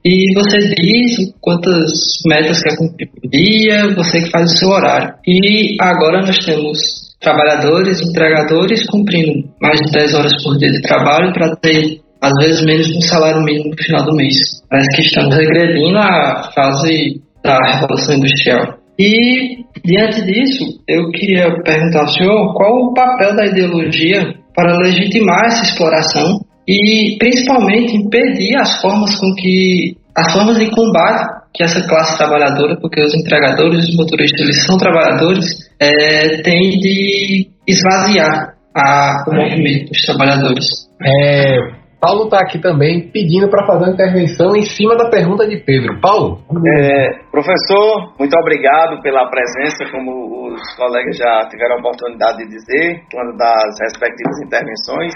E 0.06 0.34
você 0.34 0.58
diz 0.60 1.34
quantas 1.40 1.92
metas 2.26 2.62
quer 2.62 2.76
cumprir 2.78 3.10
por 3.10 3.30
dia, 3.30 3.94
você 3.96 4.22
que 4.22 4.32
faz 4.32 4.52
o 4.52 4.58
seu 4.58 4.70
horário. 4.70 5.14
E 5.26 5.78
agora 5.80 6.22
nós 6.22 6.38
temos 6.40 6.80
trabalhadores, 7.22 8.02
entregadores 8.02 8.86
cumprindo 8.86 9.50
mais 9.62 9.80
de 9.80 9.92
10 9.92 10.14
horas 10.14 10.44
por 10.44 10.58
dia 10.58 10.72
de 10.72 10.82
trabalho 10.82 11.32
para 11.34 11.56
ter 11.56 12.02
às 12.22 12.34
vezes 12.38 12.66
menos 12.66 12.88
de 12.88 12.98
um 12.98 13.02
salário 13.02 13.42
mínimo 13.44 13.70
no 13.70 13.84
final 13.84 14.06
do 14.06 14.16
mês. 14.16 14.36
Parece 14.70 14.90
que 14.96 15.02
estamos 15.02 15.36
regredindo 15.36 15.98
à 15.98 16.52
fase 16.54 17.22
da 17.44 17.58
Revolução 17.74 18.16
Industrial. 18.16 18.83
E, 18.98 19.66
diante 19.84 20.22
disso, 20.24 20.64
eu 20.88 21.10
queria 21.12 21.62
perguntar 21.64 22.02
ao 22.02 22.10
senhor 22.10 22.54
qual 22.54 22.86
o 22.86 22.94
papel 22.94 23.36
da 23.36 23.46
ideologia 23.46 24.36
para 24.56 24.78
legitimar 24.78 25.46
essa 25.46 25.64
exploração 25.64 26.40
e, 26.68 27.18
principalmente, 27.18 27.96
impedir 27.96 28.56
as 28.56 28.80
formas 28.82 29.20
com 29.20 29.34
que 29.34 29.98
as 30.16 30.32
formas 30.32 30.60
de 30.60 30.70
combate 30.70 31.44
que 31.54 31.64
essa 31.64 31.88
classe 31.88 32.18
trabalhadora, 32.18 32.80
porque 32.80 33.02
os 33.02 33.14
entregadores, 33.14 33.88
os 33.88 33.96
motoristas, 33.96 34.42
eles 34.42 34.66
são 34.66 34.78
trabalhadores, 34.78 35.46
é, 35.80 36.42
tem 36.42 36.80
de 36.80 37.48
esvaziar 37.68 38.56
a, 38.76 39.24
o 39.28 39.36
movimento 39.36 39.90
dos 39.90 40.02
trabalhadores. 40.02 40.66
É, 41.06 41.83
Paulo 42.04 42.26
está 42.26 42.40
aqui 42.44 42.60
também 42.60 43.10
pedindo 43.14 43.48
para 43.50 43.66
fazer 43.66 43.86
uma 43.86 43.94
intervenção 43.94 44.54
em 44.58 44.66
cima 44.76 44.94
da 44.98 45.10
pergunta 45.10 45.48
de 45.48 45.56
Pedro. 45.64 46.02
Paulo? 46.02 46.44
É, 46.52 47.24
professor, 47.32 48.12
muito 48.20 48.36
obrigado 48.36 49.02
pela 49.02 49.30
presença, 49.30 49.90
como 49.90 50.52
os 50.52 50.76
colegas 50.76 51.16
já 51.16 51.48
tiveram 51.48 51.78
a 51.78 51.80
oportunidade 51.80 52.40
de 52.40 52.50
dizer, 52.50 53.08
quando 53.10 53.38
das 53.38 53.72
respectivas 53.88 54.36
intervenções. 54.44 55.14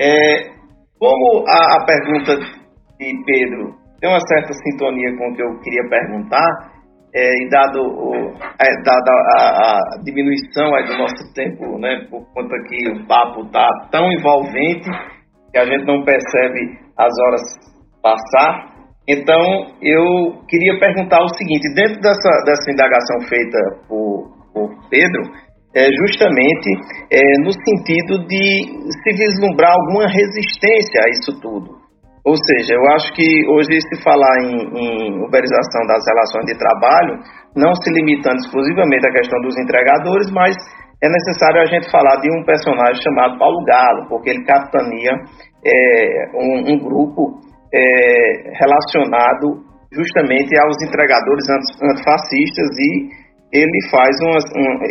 É, 0.00 0.48
como 0.98 1.44
a, 1.46 1.76
a, 1.76 1.84
pergunta 1.84 2.36
de 2.36 3.24
Pedro 3.26 3.74
tem 4.00 4.08
uma 4.08 4.20
certa 4.20 4.54
sintonia 4.54 5.14
com 5.14 5.28
o 5.28 5.36
que 5.36 5.42
eu 5.42 5.60
queria 5.60 5.86
perguntar, 5.90 6.72
é, 7.14 7.44
e 7.44 7.48
dado, 7.50 7.82
o, 7.82 8.32
é, 8.58 8.70
a, 8.88 9.44
a, 9.44 10.02
diminuição 10.02 10.70
do 10.86 10.96
nosso 10.96 11.34
tempo, 11.34 11.78
né, 11.78 12.06
por 12.08 12.24
conta 12.32 12.56
que 12.66 12.88
o 12.92 13.06
papo 13.06 13.42
está 13.42 13.68
tão 13.90 14.10
envolvente, 14.10 14.88
que 15.52 15.58
a 15.58 15.64
gente 15.64 15.84
não 15.86 16.04
percebe 16.04 16.78
as 16.96 17.12
horas 17.24 17.42
passar. 18.02 18.78
Então, 19.08 19.40
eu 19.80 20.44
queria 20.48 20.78
perguntar 20.78 21.22
o 21.22 21.34
seguinte: 21.34 21.74
dentro 21.74 22.00
dessa, 22.00 22.30
dessa 22.44 22.70
indagação 22.70 23.20
feita 23.28 23.58
por, 23.88 24.30
por 24.52 24.88
Pedro, 24.90 25.22
é 25.74 25.86
justamente 25.86 26.68
é, 27.12 27.20
no 27.44 27.52
sentido 27.52 28.26
de 28.26 28.92
se 28.92 29.10
vislumbrar 29.16 29.72
alguma 29.72 30.06
resistência 30.08 31.00
a 31.04 31.10
isso 31.10 31.40
tudo. 31.40 31.78
Ou 32.24 32.36
seja, 32.36 32.74
eu 32.74 32.84
acho 32.92 33.14
que 33.14 33.24
hoje 33.48 33.80
se 33.80 34.02
falar 34.02 34.44
em, 34.44 34.60
em 34.60 35.24
uberização 35.24 35.86
das 35.88 36.04
relações 36.04 36.44
de 36.44 36.58
trabalho, 36.58 37.16
não 37.56 37.72
se 37.74 37.88
limitando 37.90 38.36
exclusivamente 38.44 39.08
à 39.08 39.12
questão 39.12 39.40
dos 39.40 39.56
entregadores, 39.58 40.30
mas 40.30 40.54
é 41.02 41.08
necessário 41.08 41.62
a 41.62 41.66
gente 41.66 41.90
falar 41.90 42.16
de 42.20 42.28
um 42.30 42.44
personagem 42.44 43.02
chamado 43.02 43.38
Paulo 43.38 43.64
Galo, 43.64 44.08
porque 44.08 44.30
ele 44.30 44.44
capitania 44.44 45.12
é, 45.64 46.30
um, 46.34 46.74
um, 46.74 46.78
grupo 46.78 47.38
é, 47.72 48.50
relacionado 48.58 49.62
justamente 49.92 50.58
aos 50.58 50.76
entregadores 50.82 51.46
antifascistas 51.82 52.68
e 52.78 53.08
ele 53.52 53.90
faz 53.90 54.10
um, 54.20 54.34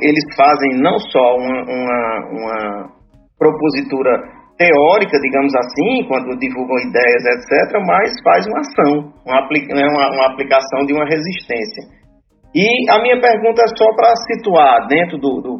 eles 0.01 0.23
fazem 0.35 0.79
não 0.79 0.97
só 0.97 1.35
uma, 1.35 1.61
uma, 1.63 2.29
uma 2.31 2.89
propositura 3.37 4.37
teórica, 4.57 5.19
digamos 5.21 5.53
assim, 5.53 6.07
quando 6.07 6.39
divulgam 6.39 6.75
ideias, 6.89 7.23
etc., 7.25 7.77
mas 7.85 8.11
faz 8.23 8.47
uma 8.47 8.59
ação, 8.59 9.13
uma, 9.23 9.41
né, 9.45 9.85
uma, 9.91 10.13
uma 10.15 10.33
aplicação 10.33 10.85
de 10.85 10.93
uma 10.93 11.05
resistência. 11.05 11.83
E 12.55 12.89
a 12.89 12.99
minha 13.01 13.21
pergunta 13.21 13.61
é 13.61 13.77
só 13.77 13.93
para 13.93 14.15
situar 14.15 14.87
dentro 14.87 15.19
do, 15.19 15.41
do 15.41 15.59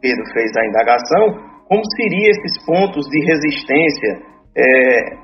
Pedro 0.00 0.24
fez 0.32 0.50
a 0.56 0.66
indagação, 0.66 1.56
como 1.68 1.82
seriam 1.96 2.30
esses 2.30 2.64
pontos 2.64 3.06
de 3.06 3.20
resistência 3.24 4.36
é, 4.56 4.62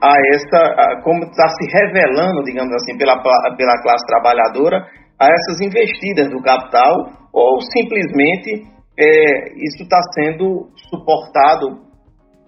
a 0.02 0.14
essa, 0.34 0.58
a, 0.58 1.02
como 1.02 1.24
está 1.24 1.48
se 1.48 1.64
revelando, 1.72 2.42
digamos 2.44 2.74
assim, 2.74 2.96
pela, 2.98 3.16
pela 3.22 3.82
classe 3.82 4.06
trabalhadora, 4.06 4.84
a 5.18 5.28
essas 5.28 5.60
investidas 5.60 6.28
do 6.28 6.42
capital, 6.42 6.94
ou 7.32 7.60
simplesmente 7.62 8.66
é, 8.98 9.54
isso 9.56 9.84
está 9.84 9.98
sendo 10.14 10.68
suportado 10.90 11.80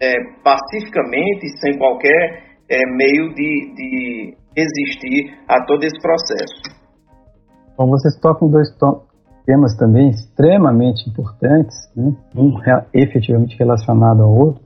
é, 0.01 0.13
pacificamente, 0.43 1.49
sem 1.61 1.79
qualquer 1.79 2.57
é, 2.69 2.79
meio 2.97 3.33
de, 3.35 3.75
de 3.75 4.37
resistir 4.57 5.39
a 5.49 5.65
todo 5.65 5.85
esse 5.85 6.01
processo. 6.01 6.85
Bom, 7.77 7.89
vocês 7.89 8.19
tocam 8.21 8.49
dois 8.49 8.69
temas 9.45 9.77
também 9.77 10.09
extremamente 10.09 11.09
importantes, 11.09 11.77
né? 11.95 12.13
um 12.35 12.53
efetivamente 12.93 13.57
relacionado 13.59 14.23
ao 14.23 14.31
outro, 14.31 14.63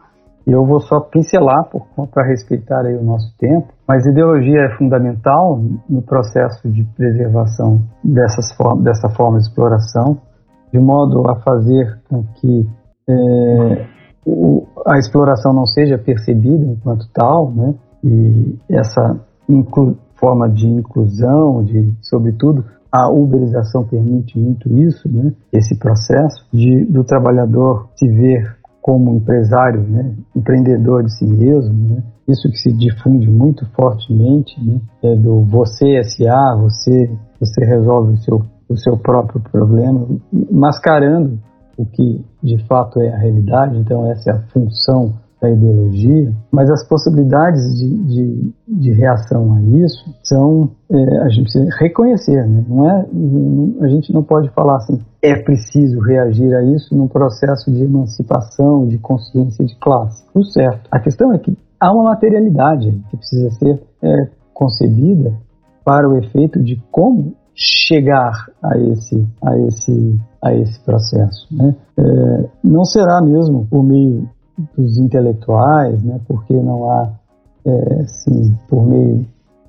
e 0.46 0.52
eu 0.52 0.64
vou 0.64 0.80
só 0.80 1.00
pincelar 1.00 1.68
para 2.10 2.26
respeitar 2.26 2.86
aí 2.86 2.96
o 2.96 3.04
nosso 3.04 3.36
tempo, 3.38 3.68
mas 3.86 4.06
ideologia 4.06 4.62
é 4.62 4.76
fundamental 4.78 5.60
no 5.88 6.00
processo 6.00 6.70
de 6.70 6.84
preservação 6.96 7.82
dessas 8.02 8.56
dessa 8.82 9.10
forma 9.10 9.38
de 9.38 9.44
exploração, 9.44 10.16
de 10.72 10.78
modo 10.78 11.28
a 11.28 11.36
fazer 11.36 12.00
com 12.08 12.24
que 12.36 12.66
é, 13.08 13.86
o, 14.24 14.66
a 14.86 14.98
exploração 14.98 15.52
não 15.52 15.66
seja 15.66 15.98
percebida 15.98 16.64
enquanto 16.64 17.06
tal, 17.12 17.50
né? 17.50 17.74
e 18.02 18.58
essa 18.70 19.20
forma 20.14 20.48
de 20.48 20.66
inclusão, 20.66 21.62
de, 21.64 21.92
sobretudo, 22.02 22.64
a 22.90 23.10
uberização 23.10 23.84
permite 23.84 24.38
muito 24.38 24.72
isso, 24.78 25.08
né? 25.08 25.32
esse 25.52 25.78
processo 25.78 26.46
de, 26.52 26.84
do 26.86 27.04
trabalhador 27.04 27.88
se 27.96 28.08
ver 28.08 28.56
como 28.80 29.14
empresário, 29.14 29.82
né? 29.82 30.14
empreendedor 30.34 31.04
de 31.04 31.12
si 31.12 31.24
mesmo, 31.26 31.74
né? 31.94 32.02
isso 32.26 32.48
que 32.48 32.56
se 32.56 32.72
difunde 32.72 33.30
muito 33.30 33.66
fortemente, 33.74 34.58
né? 34.64 34.80
é 35.02 35.14
do 35.14 35.42
você 35.42 36.02
SA, 36.04 36.56
você, 36.56 37.10
você 37.38 37.64
resolve 37.64 38.14
o 38.14 38.16
seu, 38.18 38.42
o 38.68 38.76
seu 38.76 38.96
próprio 38.96 39.40
problema, 39.40 40.06
mascarando 40.50 41.38
o 41.78 41.86
que 41.86 42.24
de 42.42 42.58
fato 42.66 43.00
é 43.00 43.08
a 43.08 43.16
realidade, 43.16 43.78
então 43.78 44.10
essa 44.10 44.30
é 44.30 44.32
a 44.34 44.42
função 44.52 45.14
da 45.40 45.48
ideologia, 45.48 46.34
mas 46.50 46.68
as 46.68 46.86
possibilidades 46.88 47.62
de, 47.78 47.88
de, 47.88 48.54
de 48.66 48.92
reação 48.92 49.54
a 49.54 49.62
isso 49.62 50.12
são, 50.24 50.70
é, 50.90 51.18
a 51.18 51.28
gente 51.28 51.42
precisa 51.44 51.68
reconhecer, 51.78 52.44
né? 52.44 52.64
não 52.68 52.90
é, 52.90 53.06
não, 53.12 53.76
a 53.80 53.86
gente 53.86 54.12
não 54.12 54.24
pode 54.24 54.50
falar 54.50 54.78
assim, 54.78 55.00
é 55.22 55.36
preciso 55.36 56.00
reagir 56.00 56.52
a 56.52 56.64
isso 56.64 56.92
num 56.96 57.06
processo 57.06 57.70
de 57.70 57.84
emancipação, 57.84 58.86
de 58.88 58.98
consciência 58.98 59.64
de 59.64 59.76
classe. 59.76 60.24
Tudo 60.32 60.44
certo. 60.46 60.88
A 60.90 60.98
questão 60.98 61.32
é 61.32 61.38
que 61.38 61.56
há 61.78 61.92
uma 61.92 62.04
materialidade 62.04 63.00
que 63.08 63.16
precisa 63.16 63.50
ser 63.52 63.80
é, 64.02 64.28
concebida 64.52 65.32
para 65.84 66.08
o 66.08 66.18
efeito 66.18 66.60
de 66.60 66.82
como 66.90 67.34
chegar 67.58 68.46
a 68.62 68.78
esse, 68.78 69.26
a 69.42 69.58
esse, 69.58 70.20
a 70.40 70.54
esse 70.54 70.80
processo. 70.80 71.48
Né? 71.50 71.74
É, 71.98 72.48
não 72.62 72.84
será 72.84 73.20
mesmo 73.20 73.66
por 73.66 73.82
meio 73.82 74.28
dos 74.76 74.96
intelectuais, 74.96 76.02
né, 76.02 76.20
porque 76.26 76.54
não 76.54 76.90
há, 76.90 77.12
é, 77.66 78.04
sim, 78.06 78.56
por 78.68 78.86
meio 78.86 79.26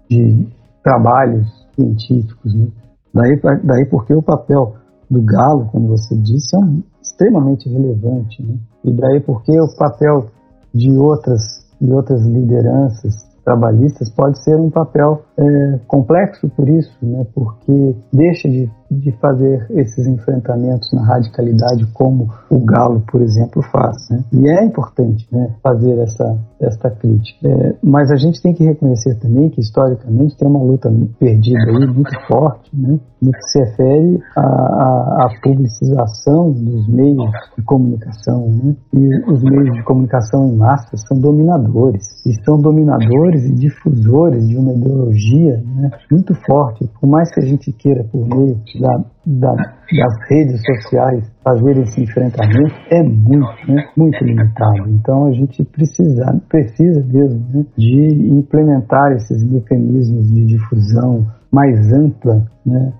de 0.07 0.47
trabalhos 0.83 1.47
científicos. 1.75 2.53
Né? 2.53 2.67
Daí, 3.13 3.39
daí 3.63 3.85
porque 3.85 4.13
o 4.13 4.21
papel 4.21 4.75
do 5.09 5.21
galo, 5.23 5.67
como 5.71 5.87
você 5.87 6.15
disse, 6.15 6.55
é 6.55 6.59
um, 6.59 6.83
extremamente 7.01 7.67
relevante. 7.67 8.43
Né? 8.43 8.55
E 8.83 8.93
daí 8.93 9.19
porque 9.19 9.59
o 9.59 9.75
papel 9.75 10.27
de 10.73 10.91
outras, 10.91 11.41
de 11.81 11.91
outras 11.91 12.23
lideranças 12.23 13.28
trabalhistas 13.43 14.09
pode 14.09 14.43
ser 14.43 14.55
um 14.55 14.69
papel 14.69 15.23
é, 15.37 15.79
complexo 15.87 16.49
por 16.49 16.69
isso, 16.69 16.97
né? 17.01 17.25
porque 17.33 17.95
deixa 18.11 18.49
de 18.49 18.69
de 18.89 19.11
fazer 19.19 19.67
esses 19.71 20.07
enfrentamentos 20.07 20.91
na 20.93 21.05
radicalidade 21.05 21.85
como 21.93 22.29
o 22.49 22.59
Galo, 22.59 23.03
por 23.11 23.21
exemplo, 23.21 23.61
faz. 23.71 23.95
Né? 24.09 24.23
E 24.33 24.49
é 24.49 24.65
importante 24.65 25.27
né, 25.31 25.55
fazer 25.61 25.97
essa, 25.99 26.37
essa 26.59 26.89
crítica. 26.89 27.47
É, 27.47 27.75
mas 27.83 28.11
a 28.11 28.15
gente 28.15 28.41
tem 28.41 28.53
que 28.53 28.63
reconhecer 28.63 29.15
também 29.19 29.49
que, 29.49 29.61
historicamente, 29.61 30.35
tem 30.35 30.47
uma 30.47 30.61
luta 30.61 30.91
perdida 31.19 31.59
aí 31.67 31.87
muito 31.87 32.11
forte, 32.27 32.69
né, 32.73 32.99
no 33.21 33.31
que 33.31 33.43
se 33.43 33.59
refere 33.59 34.21
à, 34.35 35.27
publicização 35.43 36.51
dos 36.51 36.87
meios 36.87 37.29
de 37.57 37.63
comunicação. 37.63 38.47
Né? 38.47 38.75
E 38.93 39.31
os 39.31 39.41
meios 39.43 39.73
de 39.73 39.83
comunicação 39.83 40.47
em 40.47 40.55
massa 40.55 40.97
são 40.97 41.19
dominadores. 41.19 42.03
E 42.25 42.33
são 42.43 42.57
dominadores 42.57 43.45
e 43.45 43.53
difusores 43.53 44.47
de 44.47 44.57
uma 44.57 44.73
ideologia 44.73 45.61
né, 45.65 45.91
muito 46.11 46.33
forte. 46.45 46.89
Por 46.99 47.07
mais 47.07 47.31
que 47.33 47.39
a 47.39 47.45
gente 47.45 47.71
queira, 47.71 48.03
por 48.03 48.27
meio 48.27 48.55
da, 48.79 49.03
da, 49.25 49.53
das 49.55 50.29
redes 50.29 50.61
sociais, 50.63 51.29
fazer 51.43 51.77
esse 51.79 52.01
enfrentamento, 52.01 52.73
é 52.89 53.03
muito, 53.03 53.71
né, 53.71 53.89
muito 53.95 54.23
limitado. 54.23 54.89
Então 54.89 55.25
a 55.25 55.31
gente 55.31 55.63
precisa, 55.65 56.41
precisa 56.49 57.03
mesmo 57.05 57.45
né, 57.53 57.65
de 57.77 58.29
implementar 58.31 59.11
esses 59.13 59.43
mecanismos 59.43 60.31
de 60.33 60.45
difusão 60.45 61.27
mais 61.51 61.91
ampla 61.91 62.45
né, 62.65 62.93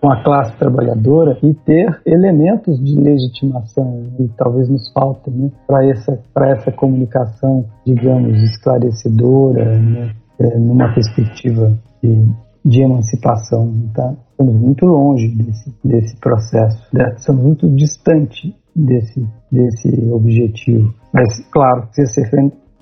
com 0.00 0.12
a 0.12 0.22
classe 0.22 0.56
trabalhadora 0.58 1.38
e 1.42 1.54
ter 1.54 1.88
elementos 2.04 2.78
de 2.84 3.00
legitimação 3.00 4.04
e 4.20 4.28
talvez 4.36 4.68
nos 4.68 4.92
faltem 4.92 5.32
né, 5.34 5.50
para 5.66 5.86
essa 5.86 6.18
essa 6.48 6.70
comunicação 6.70 7.64
digamos 7.86 8.36
esclarecedora 8.42 9.78
né, 9.78 10.12
é, 10.38 10.58
numa 10.58 10.92
perspectiva 10.92 11.72
de, 12.02 12.28
de 12.66 12.82
emancipação 12.82 13.72
tá 13.94 14.14
estamos 14.30 14.54
muito 14.54 14.84
longe 14.84 15.28
desse 15.28 15.74
desse 15.84 16.16
processo 16.16 16.86
né? 16.92 17.14
estamos 17.16 17.42
muito 17.42 17.68
distante 17.70 18.54
desse 18.74 19.26
desse 19.50 20.10
objetivo 20.12 20.92
mas 21.12 21.38
claro 21.50 21.86
precisa 21.86 22.12
ser 22.12 22.28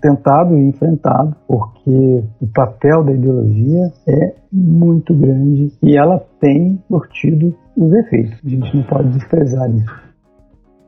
tentado 0.04 0.54
e 0.58 0.68
enfrentado, 0.68 1.34
porque 1.48 2.22
o 2.38 2.46
papel 2.48 3.02
da 3.04 3.12
ideologia 3.12 3.90
é 4.06 4.34
muito 4.52 5.14
grande 5.14 5.72
e 5.82 5.96
ela 5.96 6.22
tem 6.38 6.78
surtido 6.88 7.56
os 7.74 7.90
efeitos. 7.90 8.38
A 8.44 8.48
gente 8.50 8.76
não 8.76 8.82
pode 8.82 9.08
desprezar 9.08 9.70
isso. 9.70 10.04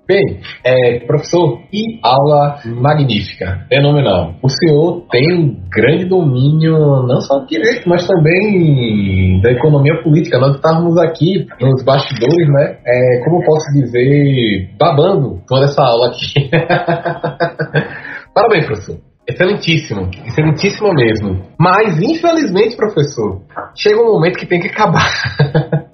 Bem, 0.09 0.41
é, 0.65 1.01
professor, 1.01 1.63
que 1.69 1.99
aula 2.01 2.61
magnífica, 2.65 3.67
fenomenal. 3.69 4.35
O 4.41 4.49
senhor 4.49 5.05
tem 5.11 5.35
um 5.35 5.61
grande 5.69 6.05
domínio 6.05 7.03
não 7.03 7.21
só 7.21 7.41
do 7.41 7.47
direito, 7.47 7.89
mas 7.89 8.07
também 8.07 9.41
da 9.43 9.51
economia 9.51 10.01
política. 10.05 10.39
Nós 10.39 10.55
estávamos 10.55 10.97
aqui 10.99 11.49
nos 11.61 11.83
bastidores, 11.83 12.49
né? 12.49 12.79
É, 12.87 13.25
como 13.25 13.45
posso 13.45 13.73
dizer, 13.75 14.71
babando 14.79 15.43
toda 15.49 15.65
essa 15.65 15.83
aula 15.83 16.09
aqui. 16.09 16.51
Parabéns, 18.33 18.67
professor. 18.67 18.99
Excelentíssimo, 19.29 20.09
excelentíssimo 20.25 20.95
mesmo. 20.95 21.47
Mas, 21.59 22.01
infelizmente, 22.01 22.77
professor, 22.77 23.43
chega 23.75 24.01
um 24.01 24.13
momento 24.13 24.39
que 24.39 24.47
tem 24.47 24.61
que 24.61 24.69
acabar. 24.69 25.11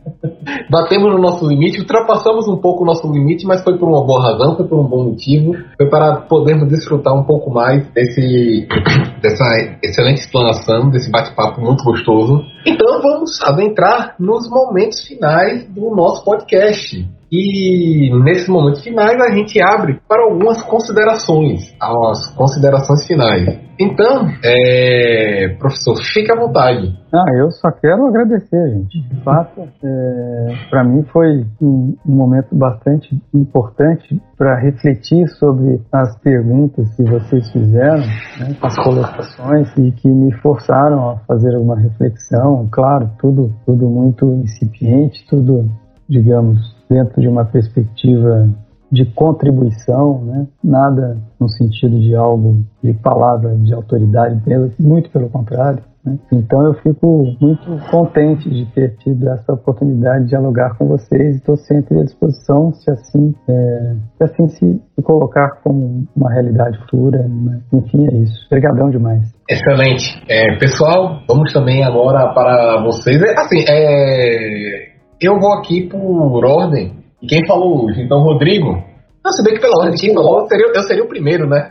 Batemos 0.72 1.12
no 1.12 1.18
nosso 1.18 1.46
limite, 1.46 1.80
ultrapassamos 1.80 2.48
um 2.48 2.56
pouco 2.56 2.82
o 2.82 2.86
nosso 2.86 3.06
limite, 3.12 3.46
mas 3.46 3.62
foi 3.62 3.76
por 3.76 3.86
uma 3.86 4.06
boa 4.06 4.22
razão, 4.22 4.56
foi 4.56 4.66
por 4.66 4.80
um 4.80 4.88
bom 4.88 5.04
motivo, 5.04 5.52
foi 5.76 5.90
para 5.90 6.22
podermos 6.22 6.66
desfrutar 6.66 7.12
um 7.12 7.24
pouco 7.24 7.50
mais 7.50 7.86
desse, 7.92 8.66
dessa 9.20 9.44
excelente 9.84 10.22
explanação, 10.22 10.88
desse 10.88 11.10
bate-papo 11.10 11.60
muito 11.60 11.84
gostoso. 11.84 12.42
Então 12.66 13.00
vamos 13.02 13.40
adentrar 13.42 14.14
nos 14.18 14.48
momentos 14.48 15.06
finais 15.06 15.68
do 15.68 15.94
nosso 15.94 16.24
podcast. 16.24 17.04
E 17.34 18.10
nesses 18.22 18.46
momentos 18.46 18.82
finais 18.82 19.18
a 19.18 19.34
gente 19.34 19.58
abre 19.58 19.98
para 20.06 20.22
algumas 20.22 20.62
considerações, 20.62 21.74
as 21.80 22.28
considerações 22.36 23.06
finais. 23.06 23.58
Então, 23.80 24.28
é, 24.44 25.56
professor, 25.58 25.96
fique 26.12 26.30
à 26.30 26.36
vontade. 26.36 26.94
Ah, 27.12 27.24
eu 27.38 27.50
só 27.50 27.70
quero 27.72 28.06
agradecer, 28.06 28.74
gente. 28.74 29.00
De 29.00 29.24
fato, 29.24 29.62
é, 29.82 30.68
para 30.68 30.84
mim 30.84 31.04
foi 31.10 31.46
um, 31.60 31.96
um, 32.06 32.14
momento 32.14 32.54
bastante 32.54 33.18
importante 33.34 34.20
para 34.42 34.56
refletir 34.56 35.28
sobre 35.38 35.80
as 35.92 36.18
perguntas 36.18 36.92
que 36.96 37.04
vocês 37.04 37.48
fizeram, 37.52 38.02
né, 38.40 38.56
as 38.60 38.74
colocações 38.74 39.68
e 39.78 39.92
que 39.92 40.08
me 40.08 40.32
forçaram 40.38 41.10
a 41.10 41.16
fazer 41.18 41.56
uma 41.56 41.78
reflexão. 41.78 42.68
Claro, 42.72 43.08
tudo, 43.20 43.54
tudo 43.64 43.88
muito 43.88 44.26
incipiente, 44.42 45.24
tudo, 45.30 45.70
digamos, 46.08 46.58
dentro 46.90 47.20
de 47.20 47.28
uma 47.28 47.44
perspectiva 47.44 48.48
de 48.90 49.04
contribuição, 49.14 50.24
né? 50.24 50.48
nada 50.62 51.18
no 51.38 51.48
sentido 51.48 52.00
de 52.00 52.12
algo 52.16 52.64
de 52.82 52.94
palavra 52.94 53.54
de 53.54 53.72
autoridade, 53.72 54.42
muito 54.76 55.08
pelo 55.10 55.30
contrário. 55.30 55.84
Então 56.32 56.66
eu 56.66 56.74
fico 56.74 57.36
muito 57.40 57.78
contente 57.88 58.50
de 58.50 58.66
ter 58.72 58.96
tido 58.96 59.28
essa 59.28 59.52
oportunidade 59.52 60.24
de 60.24 60.30
dialogar 60.30 60.76
com 60.76 60.88
vocês 60.88 61.34
e 61.34 61.38
estou 61.38 61.56
sempre 61.56 62.00
à 62.00 62.02
disposição 62.02 62.72
se 62.72 62.90
assim, 62.90 63.32
é, 63.48 63.94
se, 64.16 64.24
assim 64.24 64.48
se, 64.48 64.82
se, 64.94 65.02
colocar 65.02 65.60
como 65.62 66.04
uma 66.16 66.32
realidade 66.32 66.76
futura. 66.78 67.18
Né? 67.18 67.60
Enfim, 67.72 68.04
é 68.10 68.16
isso. 68.16 68.46
Obrigadão 68.46 68.90
demais. 68.90 69.22
Excelente. 69.48 70.20
É, 70.28 70.58
pessoal, 70.58 71.20
vamos 71.28 71.52
também 71.52 71.84
agora 71.84 72.34
para 72.34 72.82
vocês. 72.82 73.22
É, 73.22 73.32
assim, 73.38 73.64
é, 73.68 74.88
eu 75.20 75.38
vou 75.38 75.52
aqui 75.54 75.88
por 75.88 76.44
ordem. 76.44 76.96
E 77.22 77.26
quem 77.28 77.46
falou 77.46 77.84
hoje? 77.84 78.02
Então, 78.02 78.18
Rodrigo. 78.18 78.90
Não, 79.24 79.30
se 79.30 79.44
bem 79.44 79.54
que 79.54 79.60
pela 79.60 79.78
ordem 79.78 79.94
quem 79.94 80.12
falou, 80.12 80.40
eu 80.40 80.48
seria, 80.48 80.66
eu 80.66 80.82
seria 80.82 81.04
o 81.04 81.08
primeiro, 81.08 81.48
né? 81.48 81.70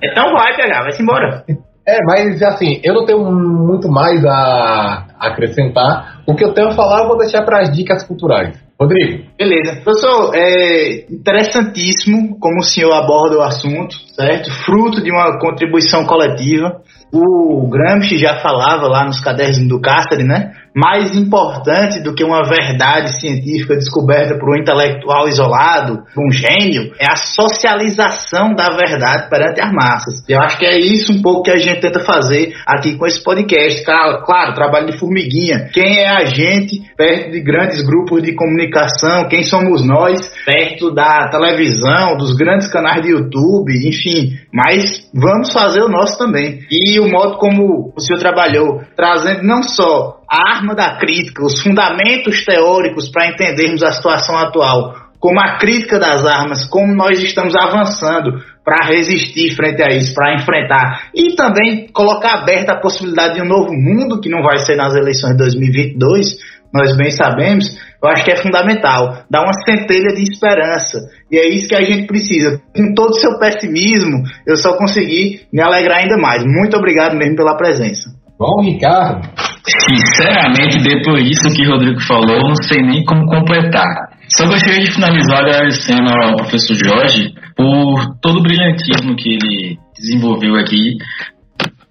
então 0.00 0.32
vai 0.32 0.54
pegar, 0.54 0.82
vai-se 0.82 1.02
embora. 1.02 1.44
É, 1.86 1.98
mas 2.04 2.42
assim, 2.42 2.80
eu 2.82 2.94
não 2.94 3.04
tenho 3.04 3.24
muito 3.30 3.88
mais 3.88 4.24
a 4.24 5.06
acrescentar. 5.18 6.22
O 6.26 6.34
que 6.34 6.44
eu 6.44 6.54
tenho 6.54 6.68
a 6.68 6.74
falar, 6.74 7.02
eu 7.02 7.08
vou 7.08 7.18
deixar 7.18 7.42
para 7.44 7.60
as 7.60 7.70
dicas 7.70 8.02
culturais. 8.02 8.58
Rodrigo. 8.80 9.24
Beleza. 9.38 9.80
Professor, 9.82 10.32
é 10.34 11.06
interessantíssimo 11.10 12.38
como 12.40 12.58
o 12.58 12.62
senhor 12.62 12.92
aborda 12.92 13.38
o 13.38 13.42
assunto, 13.42 13.96
certo? 14.14 14.50
Fruto 14.64 15.02
de 15.02 15.10
uma 15.10 15.38
contribuição 15.38 16.04
coletiva. 16.04 16.80
O 17.12 17.68
Gramsci 17.68 18.16
já 18.16 18.38
falava 18.40 18.88
lá 18.88 19.04
nos 19.04 19.20
cadernos 19.20 19.68
do 19.68 19.80
Cáceres, 19.80 20.26
né? 20.26 20.52
mais 20.74 21.14
importante 21.16 22.02
do 22.02 22.12
que 22.12 22.24
uma 22.24 22.42
verdade 22.42 23.20
científica 23.20 23.76
descoberta 23.76 24.36
por 24.36 24.50
um 24.50 24.60
intelectual 24.60 25.28
isolado, 25.28 26.02
um 26.18 26.32
gênio, 26.32 26.92
é 26.98 27.06
a 27.06 27.14
socialização 27.14 28.54
da 28.54 28.70
verdade 28.76 29.30
perante 29.30 29.60
as 29.60 29.72
massas. 29.72 30.24
Eu 30.28 30.40
acho 30.40 30.58
que 30.58 30.66
é 30.66 30.76
isso 30.76 31.12
um 31.12 31.22
pouco 31.22 31.44
que 31.44 31.52
a 31.52 31.58
gente 31.58 31.80
tenta 31.80 32.00
fazer 32.00 32.54
aqui 32.66 32.96
com 32.96 33.06
esse 33.06 33.22
podcast. 33.22 33.84
Claro, 33.84 34.24
claro 34.24 34.54
trabalho 34.54 34.86
de 34.86 34.98
formiguinha. 34.98 35.68
Quem 35.72 36.00
é 36.00 36.08
a 36.08 36.24
gente 36.24 36.82
perto 36.96 37.30
de 37.30 37.40
grandes 37.40 37.80
grupos 37.86 38.22
de 38.22 38.34
comunicação? 38.34 39.28
Quem 39.28 39.44
somos 39.44 39.86
nós 39.86 40.34
perto 40.44 40.92
da 40.92 41.28
televisão, 41.28 42.16
dos 42.16 42.34
grandes 42.34 42.66
canais 42.66 43.00
de 43.00 43.10
YouTube, 43.10 43.70
enfim. 43.86 44.03
Mas 44.52 45.08
vamos 45.14 45.52
fazer 45.52 45.80
o 45.82 45.88
nosso 45.88 46.18
também. 46.18 46.60
E 46.70 46.98
o 47.00 47.08
modo 47.08 47.38
como 47.38 47.92
o 47.96 48.00
senhor 48.00 48.18
trabalhou, 48.18 48.82
trazendo 48.96 49.42
não 49.42 49.62
só 49.62 50.20
a 50.30 50.56
arma 50.56 50.74
da 50.74 50.96
crítica, 50.96 51.44
os 51.44 51.62
fundamentos 51.62 52.44
teóricos 52.44 53.08
para 53.10 53.28
entendermos 53.28 53.82
a 53.82 53.92
situação 53.92 54.36
atual, 54.36 54.94
como 55.20 55.40
a 55.40 55.56
crítica 55.56 55.98
das 55.98 56.26
armas, 56.26 56.66
como 56.66 56.94
nós 56.94 57.18
estamos 57.22 57.56
avançando 57.56 58.42
para 58.64 58.86
resistir 58.86 59.54
frente 59.54 59.82
a 59.82 59.94
isso, 59.94 60.14
para 60.14 60.34
enfrentar 60.34 61.10
e 61.14 61.34
também 61.34 61.88
colocar 61.92 62.40
aberta 62.40 62.72
a 62.72 62.80
possibilidade 62.80 63.34
de 63.34 63.42
um 63.42 63.48
novo 63.48 63.72
mundo 63.72 64.20
que 64.20 64.28
não 64.28 64.42
vai 64.42 64.58
ser 64.58 64.76
nas 64.76 64.94
eleições 64.94 65.32
de 65.32 65.38
2022, 65.38 66.38
nós 66.74 66.96
bem 66.96 67.10
sabemos, 67.10 67.66
eu 68.02 68.08
acho 68.08 68.24
que 68.24 68.32
é 68.32 68.36
fundamental, 68.36 69.24
dar 69.30 69.44
uma 69.44 69.52
centelha 69.64 70.12
de 70.12 70.22
esperança. 70.22 70.98
E 71.30 71.38
é 71.38 71.48
isso 71.48 71.68
que 71.68 71.76
a 71.76 71.82
gente 71.82 72.08
precisa. 72.08 72.60
Com 72.74 72.92
todo 72.94 73.10
o 73.10 73.20
seu 73.20 73.38
pessimismo, 73.38 74.24
eu 74.44 74.56
só 74.56 74.76
consegui 74.76 75.42
me 75.52 75.62
alegrar 75.62 76.00
ainda 76.00 76.16
mais. 76.18 76.42
Muito 76.44 76.76
obrigado 76.76 77.16
mesmo 77.16 77.36
pela 77.36 77.56
presença. 77.56 78.10
Bom, 78.36 78.60
Ricardo. 78.60 79.22
Sinceramente, 79.64 80.82
depois 80.82 81.24
disso 81.24 81.54
que 81.54 81.66
o 81.66 81.70
Rodrigo 81.70 82.00
falou, 82.00 82.48
não 82.48 82.56
sei 82.56 82.82
nem 82.82 83.04
como 83.04 83.24
completar. 83.26 84.10
Só 84.28 84.46
gostaria 84.46 84.82
de 84.82 84.92
finalizar 84.92 85.38
agradecendo 85.38 86.10
ao 86.10 86.36
professor 86.36 86.74
Jorge 86.74 87.32
por 87.56 88.18
todo 88.20 88.40
o 88.40 88.42
brilhantismo 88.42 89.14
que 89.14 89.30
ele 89.30 89.78
desenvolveu 89.96 90.56
aqui, 90.56 90.96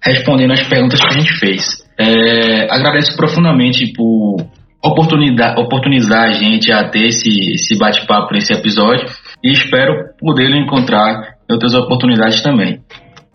respondendo 0.04 0.52
as 0.52 0.62
perguntas 0.64 1.00
que 1.00 1.06
a 1.06 1.18
gente 1.18 1.32
fez. 1.38 1.82
É, 1.98 2.66
agradeço 2.70 3.16
profundamente 3.16 3.92
por 3.96 4.36
oportunidade, 4.84 5.60
oportunizar 5.60 6.24
a 6.24 6.32
gente 6.32 6.70
a 6.70 6.88
ter 6.88 7.06
esse, 7.06 7.54
esse 7.54 7.78
bate-papo 7.78 8.32
nesse 8.32 8.52
episódio 8.52 9.06
e 9.42 9.52
espero 9.52 10.14
poder 10.18 10.50
encontrar 10.54 11.36
em 11.48 11.52
outras 11.52 11.74
oportunidades 11.74 12.42
também. 12.42 12.80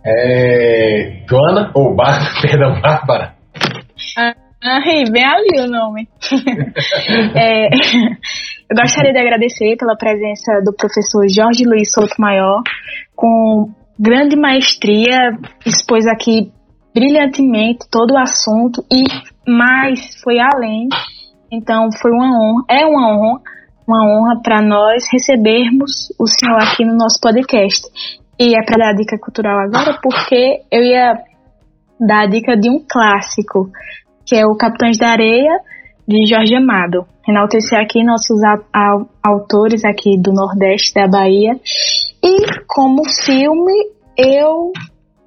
É, 0.06 1.24
Joana, 1.30 1.72
ou 1.74 1.96
Bárbara, 1.96 2.32
perdão, 2.42 2.82
Bárbara. 2.82 3.34
Ah, 4.18 4.34
Ai, 4.62 5.06
bem 5.10 5.24
ali 5.24 5.62
o 5.62 5.72
nome. 5.72 6.08
é, 7.36 7.68
eu 7.68 8.76
gostaria 8.76 9.14
de 9.14 9.20
agradecer 9.20 9.78
pela 9.78 9.96
presença 9.96 10.62
do 10.66 10.76
professor 10.76 11.26
Jorge 11.30 11.64
Luiz 11.66 11.92
Souto 11.94 12.16
Maior, 12.20 12.62
com 13.16 13.72
grande 13.98 14.36
maestria, 14.36 15.32
expôs 15.66 16.06
aqui 16.08 16.52
brilhantemente 16.94 17.88
todo 17.90 18.12
o 18.12 18.18
assunto 18.18 18.84
e 18.92 19.04
mais 19.50 20.22
foi 20.22 20.40
além. 20.40 20.90
Então 21.52 21.90
foi 22.02 22.12
uma 22.12 22.28
honra, 22.28 22.64
é 22.70 22.86
uma 22.86 23.18
honra, 23.18 23.42
uma 23.88 24.06
honra 24.06 24.42
para 24.42 24.62
nós 24.62 25.04
recebermos 25.12 26.14
o 26.20 26.28
senhor 26.28 26.58
aqui 26.62 26.86
no 26.86 26.96
nosso 26.96 27.20
podcast. 27.22 27.88
E 28.40 28.56
é 28.56 28.64
para 28.64 28.78
dar 28.78 28.90
a 28.92 28.96
dica 28.96 29.18
cultural 29.18 29.60
agora, 29.60 30.00
porque 30.02 30.62
eu 30.72 30.84
ia 30.84 31.14
dar 32.00 32.24
a 32.24 32.28
dica 32.28 32.56
de 32.56 32.70
um 32.70 32.84
clássico, 32.90 33.70
que 34.26 34.36
é 34.36 34.46
o 34.46 34.56
Capitães 34.56 34.98
da 34.98 35.10
Areia, 35.10 35.60
de 36.08 36.26
Jorge 36.26 36.56
Amado. 36.56 37.06
Enaltecer 37.28 37.80
aqui 37.80 38.04
nossos 38.04 38.40
autores 39.22 39.84
aqui 39.84 40.18
do 40.18 40.32
Nordeste 40.32 40.94
da 40.94 41.08
Bahia. 41.08 41.52
E 42.24 42.64
como 42.68 43.04
filme, 43.26 43.74
eu 44.18 44.72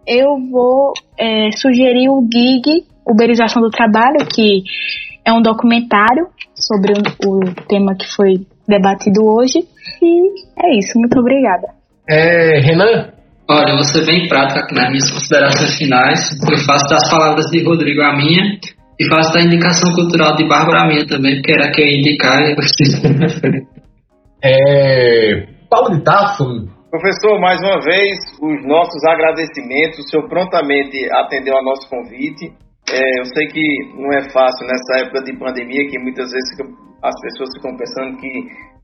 eu 0.06 0.36
vou 0.50 0.92
é, 1.16 1.50
sugerir 1.52 2.08
o 2.08 2.26
Gig, 2.32 2.84
Uberização 3.06 3.62
do 3.62 3.70
Trabalho, 3.70 4.26
que 4.26 4.62
é 5.24 5.32
um 5.32 5.42
documentário 5.42 6.26
sobre 6.54 6.92
o, 6.92 7.28
o, 7.28 7.54
tema 7.68 7.94
que 7.94 8.06
foi 8.14 8.46
debatido 8.66 9.24
hoje. 9.24 9.60
E 10.02 10.64
é 10.64 10.78
isso, 10.78 10.98
muito 10.98 11.18
obrigada. 11.18 11.68
É, 12.08 12.60
Renan? 12.60 13.12
Olha, 13.48 13.70
eu 13.70 13.76
vou 13.76 13.84
ser 13.84 14.06
bem 14.06 14.28
prático 14.28 14.60
aqui 14.60 14.74
nas 14.74 14.88
minhas 14.88 15.10
considerações 15.10 15.76
finais. 15.76 16.30
Eu 16.50 16.58
faço 16.58 16.88
das 16.88 17.10
palavras 17.10 17.46
de 17.46 17.62
Rodrigo 17.64 18.02
a 18.02 18.16
minha 18.16 18.58
e 18.98 19.08
faço 19.08 19.32
da 19.34 19.42
indicação 19.42 19.92
cultural 19.92 20.36
de 20.36 20.46
Bárbara 20.46 20.84
a 20.84 20.86
minha 20.86 21.06
também, 21.06 21.36
porque 21.36 21.52
era 21.52 21.70
que 21.70 21.82
eu 21.82 21.86
ia 21.86 21.98
indicar 21.98 22.40
e 22.42 22.52
eu 22.52 22.56
É, 24.44 25.46
Paulo 25.68 25.96
de 25.96 26.02
Tasso, 26.02 26.44
Professor, 26.92 27.40
mais 27.40 27.58
uma 27.62 27.80
vez, 27.80 28.18
os 28.38 28.66
nossos 28.68 29.02
agradecimentos. 29.08 30.00
O 30.00 30.08
senhor 30.10 30.28
prontamente 30.28 31.08
atendeu 31.10 31.56
ao 31.56 31.64
nosso 31.64 31.88
convite. 31.88 32.52
É, 32.90 33.20
eu 33.20 33.24
sei 33.26 33.46
que 33.46 33.62
não 33.94 34.12
é 34.12 34.28
fácil 34.30 34.66
nessa 34.66 35.04
época 35.04 35.22
de 35.22 35.38
pandemia, 35.38 35.88
que 35.88 35.98
muitas 35.98 36.30
vezes 36.30 36.50
as 37.02 37.14
pessoas 37.20 37.50
ficam 37.56 37.76
pensando 37.76 38.16
que 38.18 38.30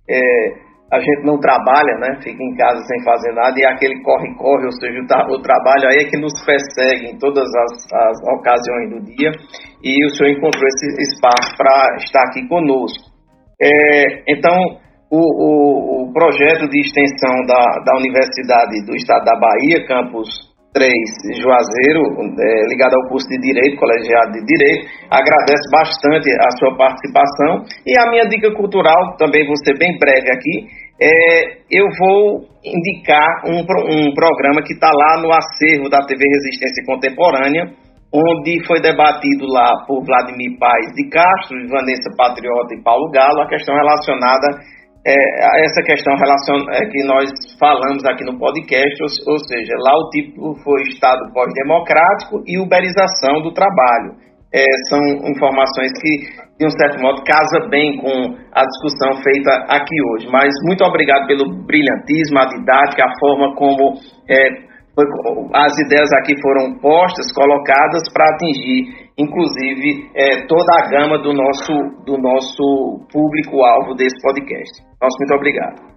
é, 0.08 0.68
a 0.90 1.00
gente 1.00 1.22
não 1.24 1.38
trabalha, 1.38 1.98
né? 2.00 2.18
Fica 2.22 2.42
em 2.42 2.54
casa 2.56 2.80
sem 2.86 3.04
fazer 3.04 3.32
nada 3.32 3.54
e 3.58 3.64
aquele 3.66 4.00
corre-corre, 4.02 4.64
ou 4.64 4.72
seja, 4.72 4.98
o, 5.00 5.42
trabalho 5.42 5.88
aí 5.88 5.98
é 5.98 6.08
que 6.08 6.16
nos 6.16 6.32
persegue 6.44 7.12
em 7.12 7.18
todas 7.18 7.44
as, 7.44 7.92
as 7.92 8.16
ocasiões 8.38 8.90
do 8.90 9.04
dia. 9.04 9.30
E 9.84 10.06
o 10.06 10.10
senhor 10.10 10.32
encontrou 10.32 10.64
esse 10.66 11.12
espaço 11.12 11.56
para 11.58 11.96
estar 11.96 12.22
aqui 12.22 12.48
conosco. 12.48 13.04
É, 13.60 14.32
então, 14.32 14.56
o, 15.10 15.20
o, 15.20 16.08
o, 16.08 16.12
projeto 16.12 16.68
de 16.68 16.80
extensão 16.80 17.44
da, 17.46 17.84
da 17.84 17.96
Universidade 17.96 18.84
do 18.86 18.94
Estado 18.94 19.24
da 19.24 19.38
Bahia, 19.38 19.86
campus 19.86 20.28
3 20.78 21.42
Juazeiro, 21.42 22.02
é, 22.38 22.70
ligado 22.70 22.94
ao 22.94 23.08
curso 23.10 23.26
de 23.26 23.38
Direito, 23.42 23.74
colegiado 23.74 24.30
de 24.30 24.46
Direito, 24.46 24.86
agradece 25.10 25.66
bastante 25.74 26.30
a 26.38 26.50
sua 26.54 26.76
participação. 26.78 27.66
E 27.84 27.98
a 27.98 28.08
minha 28.10 28.30
dica 28.30 28.54
cultural, 28.54 29.16
também 29.18 29.44
vou 29.44 29.56
ser 29.66 29.76
bem 29.76 29.98
breve 29.98 30.30
aqui, 30.30 30.70
é, 31.00 31.62
eu 31.70 31.86
vou 31.98 32.46
indicar 32.62 33.42
um, 33.46 33.58
um 33.58 34.14
programa 34.14 34.62
que 34.62 34.74
está 34.74 34.90
lá 34.90 35.20
no 35.20 35.30
acervo 35.34 35.88
da 35.90 35.98
TV 36.06 36.22
Resistência 36.22 36.84
Contemporânea, 36.86 37.74
onde 38.14 38.64
foi 38.66 38.80
debatido 38.80 39.46
lá 39.46 39.84
por 39.86 40.04
Vladimir 40.04 40.58
Paes 40.58 40.94
de 40.94 41.08
Castro, 41.10 41.58
Vanessa 41.68 42.10
Patriota 42.16 42.74
e 42.74 42.82
Paulo 42.82 43.10
Galo, 43.10 43.42
a 43.42 43.48
questão 43.48 43.74
relacionada 43.74 44.58
é, 45.06 45.64
essa 45.64 45.82
questão 45.82 46.14
relacion, 46.16 46.68
é, 46.70 46.86
que 46.86 47.04
nós 47.06 47.30
falamos 47.58 48.04
aqui 48.04 48.24
no 48.24 48.38
podcast, 48.38 48.96
ou, 49.02 49.34
ou 49.34 49.38
seja, 49.46 49.74
lá 49.78 49.94
o 49.96 50.10
tipo 50.10 50.54
foi 50.62 50.82
Estado 50.82 51.32
pós-democrático 51.32 52.42
e 52.46 52.58
uberização 52.58 53.40
do 53.42 53.52
trabalho. 53.52 54.16
É, 54.52 54.64
são 54.88 55.00
informações 55.28 55.92
que, 56.00 56.12
de 56.58 56.66
um 56.66 56.70
certo 56.70 57.00
modo, 57.02 57.22
casa 57.22 57.68
bem 57.68 57.98
com 57.98 58.34
a 58.52 58.64
discussão 58.64 59.22
feita 59.22 59.50
aqui 59.68 59.96
hoje. 60.12 60.26
Mas 60.32 60.48
muito 60.64 60.82
obrigado 60.84 61.26
pelo 61.26 61.44
brilhantismo, 61.66 62.38
a 62.38 62.46
didática, 62.46 63.04
a 63.04 63.18
forma 63.20 63.54
como 63.54 63.94
é, 64.28 64.68
foi, 64.94 65.04
as 65.54 65.78
ideias 65.78 66.10
aqui 66.18 66.34
foram 66.40 66.78
postas, 66.80 67.30
colocadas 67.32 68.02
para 68.12 68.24
atingir, 68.34 69.07
inclusive, 69.18 70.10
é, 70.14 70.46
toda 70.46 70.72
a 70.72 70.88
gama 70.88 71.18
do 71.18 71.32
nosso, 71.32 71.72
do 72.06 72.16
nosso 72.16 73.06
público-alvo 73.12 73.94
desse 73.96 74.22
podcast. 74.22 74.82
Nosso 75.02 75.16
muito 75.18 75.34
obrigado. 75.34 75.88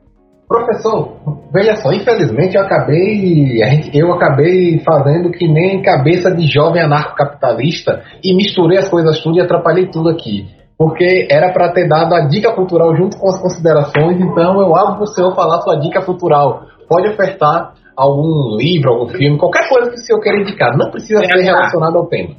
Professor, 0.48 1.16
veja 1.54 1.78
só, 1.78 1.94
infelizmente 1.94 2.58
eu 2.58 2.64
acabei, 2.64 3.62
eu 3.94 4.12
acabei 4.12 4.80
fazendo 4.80 5.32
que 5.32 5.48
nem 5.48 5.82
cabeça 5.82 6.30
de 6.36 6.46
jovem 6.46 6.82
anarcocapitalista 6.82 8.04
e 8.22 8.36
misturei 8.36 8.78
as 8.80 8.90
coisas 8.90 9.22
tudo 9.22 9.38
e 9.38 9.42
atrapalhei 9.42 9.88
tudo 9.88 10.10
aqui. 10.10 10.48
Porque 10.78 11.28
era 11.32 11.54
para 11.54 11.72
ter 11.72 11.88
dado 11.88 12.14
a 12.16 12.28
dica 12.28 12.52
cultural 12.54 12.94
junto 12.98 13.18
com 13.18 13.30
as 13.30 13.42
considerações, 13.42 14.20
então 14.20 14.60
eu 14.60 14.76
abro 14.76 14.96
para 14.96 15.04
o 15.04 15.08
senhor 15.08 15.34
falar 15.36 15.62
sua 15.62 15.80
dica 15.80 16.04
cultural. 16.04 16.64
Pode 16.90 17.08
ofertar 17.08 17.74
algum 17.96 18.58
livro, 18.58 18.90
algum 18.90 19.08
filme, 19.08 19.38
qualquer 19.38 19.70
coisa 19.70 19.90
que 19.90 19.96
o 19.96 20.00
senhor 20.00 20.20
queira 20.20 20.42
indicar. 20.42 20.76
Não 20.76 20.92
precisa 20.92 21.22
ser 21.24 21.44
relacionado 21.44 21.98
ao 21.98 22.08
tema. 22.08 22.36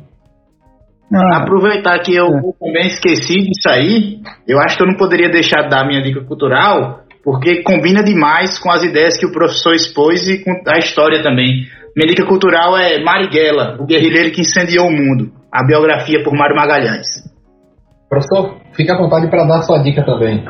Ah, 1.14 1.42
Aproveitar 1.42 1.98
que 2.00 2.14
eu 2.14 2.26
é. 2.26 2.40
também 2.58 2.86
esqueci 2.86 3.40
disso 3.40 3.68
aí, 3.68 4.20
eu 4.48 4.58
acho 4.58 4.76
que 4.76 4.82
eu 4.82 4.86
não 4.86 4.96
poderia 4.96 5.28
deixar 5.28 5.62
de 5.62 5.68
dar 5.68 5.86
minha 5.86 6.02
dica 6.02 6.24
cultural, 6.24 7.00
porque 7.22 7.62
combina 7.62 8.02
demais 8.02 8.58
com 8.58 8.70
as 8.70 8.82
ideias 8.82 9.18
que 9.18 9.26
o 9.26 9.32
professor 9.32 9.74
expôs 9.74 10.26
e 10.28 10.42
com 10.42 10.50
a 10.66 10.78
história 10.78 11.22
também. 11.22 11.66
Minha 11.94 12.08
dica 12.08 12.26
cultural 12.26 12.76
é 12.78 13.02
Marighella, 13.02 13.76
o 13.78 13.84
guerrilheiro 13.84 14.32
que 14.32 14.40
incendiou 14.40 14.86
o 14.86 14.92
mundo, 14.92 15.30
a 15.52 15.64
biografia 15.66 16.22
por 16.24 16.32
Mário 16.32 16.56
Magalhães. 16.56 17.08
Professor, 18.08 18.56
fique 18.74 18.90
à 18.90 18.96
vontade 18.96 19.28
para 19.28 19.44
dar 19.44 19.62
sua 19.62 19.82
dica 19.82 20.04
também. 20.04 20.44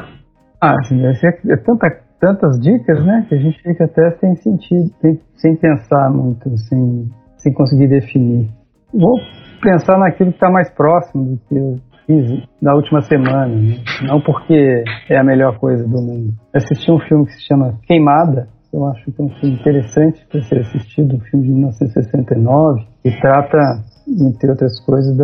Ah, 0.61 0.75
sim, 0.85 1.01
é 1.05 1.57
tanta 1.57 1.89
tantas 2.23 2.61
dicas, 2.61 3.05
né, 3.05 3.27
que 3.29 3.35
a 3.35 3.39
gente 3.39 3.61
fica 3.61 3.85
até 3.85 4.13
sem 4.21 4.37
sentido, 4.37 4.95
sem, 5.01 5.21
sem 5.35 5.57
pensar 5.57 6.09
muito, 6.09 6.57
sem, 6.57 7.11
sem 7.37 7.53
conseguir 7.53 7.89
definir. 7.89 8.49
Vou 8.95 9.19
pensar 9.63 9.99
naquilo 9.99 10.31
que 10.31 10.37
está 10.37 10.51
mais 10.51 10.69
próximo 10.71 11.25
do 11.25 11.41
que 11.49 11.57
eu 11.57 11.77
fiz 12.07 12.43
na 12.61 12.75
última 12.75 13.01
semana, 13.03 13.47
né? 13.47 13.77
não 14.03 14.21
porque 14.21 14.85
é 15.09 15.17
a 15.17 15.25
melhor 15.25 15.59
coisa 15.59 15.85
do 15.85 16.03
mundo. 16.03 16.35
Assisti 16.53 16.91
um 16.91 16.99
filme 16.99 17.27
que 17.27 17.33
se 17.33 17.47
chama 17.47 17.79
Queimada, 17.87 18.49
eu 18.73 18.87
acho 18.89 19.05
que 19.05 19.21
é 19.21 19.25
um 19.25 19.29
filme 19.29 19.57
interessante 19.57 20.27
para 20.31 20.43
ser 20.43 20.61
assistido, 20.61 21.17
um 21.17 21.21
filme 21.21 21.47
de 21.47 21.53
1969, 21.53 22.87
que 23.03 23.21
trata, 23.21 23.59
entre 24.09 24.51
outras 24.51 24.81
coisas, 24.85 25.17